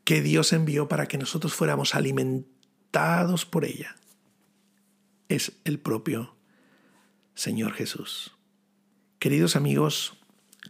que 0.03 0.21
Dios 0.21 0.53
envió 0.53 0.87
para 0.87 1.07
que 1.07 1.17
nosotros 1.17 1.53
fuéramos 1.53 1.93
alimentados 1.93 3.45
por 3.45 3.65
ella 3.65 3.95
es 5.29 5.53
el 5.65 5.79
propio 5.79 6.35
Señor 7.35 7.73
Jesús. 7.73 8.33
Queridos 9.19 9.55
amigos, 9.55 10.17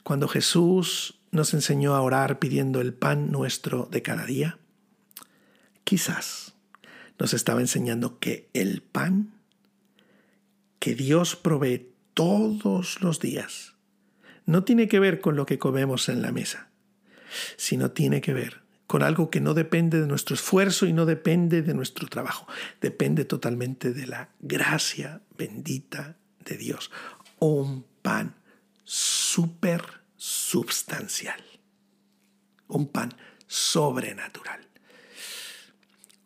cuando 0.04 0.28
Jesús 0.28 1.20
nos 1.34 1.56
enseñó 1.56 1.96
a 1.96 2.02
orar 2.02 2.38
pidiendo 2.38 2.80
el 2.80 2.94
pan 2.94 3.32
nuestro 3.32 3.90
de 3.92 4.04
cada 4.04 4.26
día, 4.26 4.60
quizás 5.84 6.54
nos 7.18 7.34
estaba 7.34 7.60
enseñando 7.60 8.20
que 8.20 8.50
el 8.54 8.84
pan 8.84 9.34
que 10.78 10.94
Dios 10.94 11.36
provee 11.36 11.92
todos 12.14 13.02
los 13.02 13.20
días 13.20 13.74
no 14.46 14.64
tiene 14.64 14.88
que 14.88 15.00
ver 15.00 15.22
con 15.22 15.36
lo 15.36 15.48
que 15.48 15.58
comemos 15.58 16.08
en 16.08 16.22
la 16.22 16.32
mesa, 16.32 16.70
sino 17.58 17.92
tiene 17.92 18.22
que 18.22 18.34
ver 18.34 18.62
con 18.86 19.02
algo 19.02 19.32
que 19.32 19.42
no 19.42 19.56
depende 19.56 20.00
de 20.00 20.08
nuestro 20.08 20.36
esfuerzo 20.36 20.86
y 20.86 20.94
no 20.94 21.08
depende 21.08 21.64
de 21.64 21.74
nuestro 21.74 22.08
trabajo, 22.08 22.46
depende 22.80 23.26
totalmente 23.26 23.92
de 23.92 24.06
la 24.06 24.30
gracia 24.40 25.22
bendita 25.36 26.18
de 26.46 26.58
Dios. 26.58 26.92
Un 27.40 27.86
pan 28.04 28.36
súper 28.84 30.03
substancial, 30.24 31.44
un 32.70 32.88
pan 32.88 33.14
sobrenatural. 33.46 34.62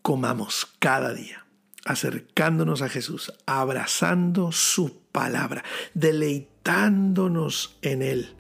Comamos 0.04 0.68
cada 0.78 1.16
día, 1.16 1.48
acercándonos 1.84 2.84
a 2.84 2.90
Jesús, 2.90 3.34
abrazando 3.48 4.52
su 4.52 5.02
palabra, 5.12 5.64
deleitándonos 5.96 7.80
en 7.82 8.04
Él, 8.04 8.36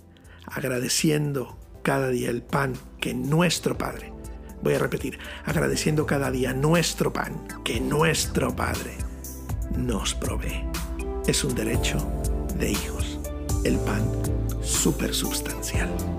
agradeciendo 0.45 1.57
cada 1.81 2.09
día 2.09 2.29
el 2.29 2.43
pan 2.43 2.73
que 3.01 3.15
nuestro 3.15 3.79
Padre, 3.79 4.13
voy 4.61 4.75
a 4.75 4.79
repetir, 4.79 5.17
agradeciendo 5.43 6.05
cada 6.05 6.29
día 6.29 6.53
nuestro 6.53 7.11
pan 7.11 7.47
que 7.63 7.79
nuestro 7.79 8.55
Padre 8.55 8.95
nos 9.75 10.13
provee. 10.13 10.69
Es 11.25 11.43
un 11.43 11.55
derecho 11.55 11.97
de 12.59 12.69
hijos, 12.69 13.17
el 13.63 13.79
pan 13.79 14.36
supersubstancial. 14.67 16.16